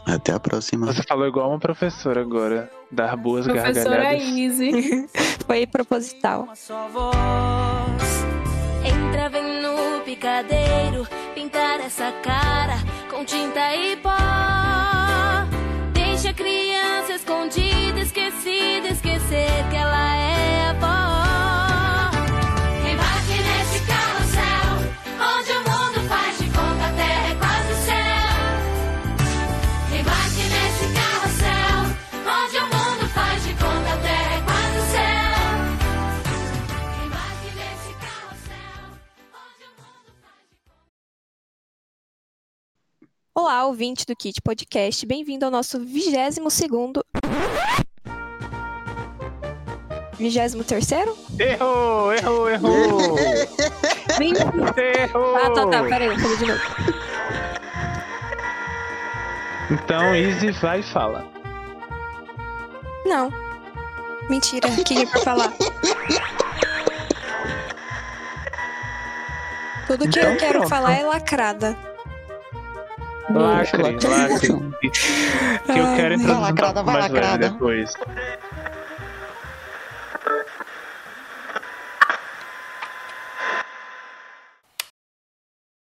Até 0.05 0.31
a 0.31 0.39
próxima. 0.39 0.85
Você 0.85 1.03
falou 1.03 1.27
igual 1.27 1.49
uma 1.49 1.59
professora 1.59 2.21
agora. 2.21 2.71
Dar 2.91 3.15
boas 3.15 3.45
Professora 3.45 4.03
gargalhadas. 4.03 4.37
Easy. 4.37 5.07
Foi 5.47 5.65
proposital. 5.65 6.43
uma 6.43 6.55
só 6.55 6.87
voz. 6.89 8.25
Entra, 8.83 9.29
vem 9.29 9.61
no 9.61 10.01
picadeiro, 10.01 11.07
pintar 11.33 11.79
essa 11.79 12.11
cara 12.23 12.75
com 13.09 13.23
tinta 13.23 13.75
e 13.75 13.95
pó. 13.97 14.11
Deixa 15.93 16.29
a 16.29 16.33
criança 16.33 17.13
escondida, 17.13 17.99
esquecida, 18.01 18.89
esquecer 18.89 19.69
que 19.69 19.75
ela 19.75 20.15
é 20.15 20.69
avó. 20.71 21.30
Olá, 43.33 43.65
ouvinte 43.65 44.05
do 44.05 44.13
Kit 44.13 44.41
Podcast, 44.41 45.05
bem-vindo 45.05 45.45
ao 45.45 45.51
nosso 45.51 45.79
22 45.79 46.53
segundo... 46.53 47.01
23 50.17 50.65
terceiro? 50.65 51.17
Errou, 51.39 52.13
errou, 52.13 52.49
errou. 52.49 53.17
errou. 54.77 55.35
Ah, 55.37 55.49
tá, 55.51 55.65
tá, 55.67 55.83
peraí, 55.83 56.19
fazer 56.19 56.37
de 56.39 56.45
novo. 56.45 56.61
Então, 59.71 60.13
Easy 60.13 60.51
vai 60.51 60.81
e 60.81 60.83
fala. 60.83 61.25
Não. 63.05 63.31
Mentira, 64.29 64.67
o 64.67 64.83
que 64.83 65.03
é 65.03 65.05
pra 65.05 65.21
falar? 65.21 65.53
Tudo 69.87 70.09
que 70.09 70.19
Então 70.19 70.31
eu 70.33 70.37
quero 70.37 70.59
pronto. 70.59 70.69
falar 70.69 70.95
é 70.95 71.03
lacrada. 71.03 71.90
Lacre, 73.33 73.83
lacre. 74.07 74.47
Que 74.81 75.79
eu 75.79 75.95
quero 75.95 76.09
Ai, 76.09 76.13
introduzir 76.15 76.35
um 76.35 76.41
lacrada, 76.41 76.83
vai 76.83 77.01
lacrada. 77.01 77.49
depois. 77.49 77.93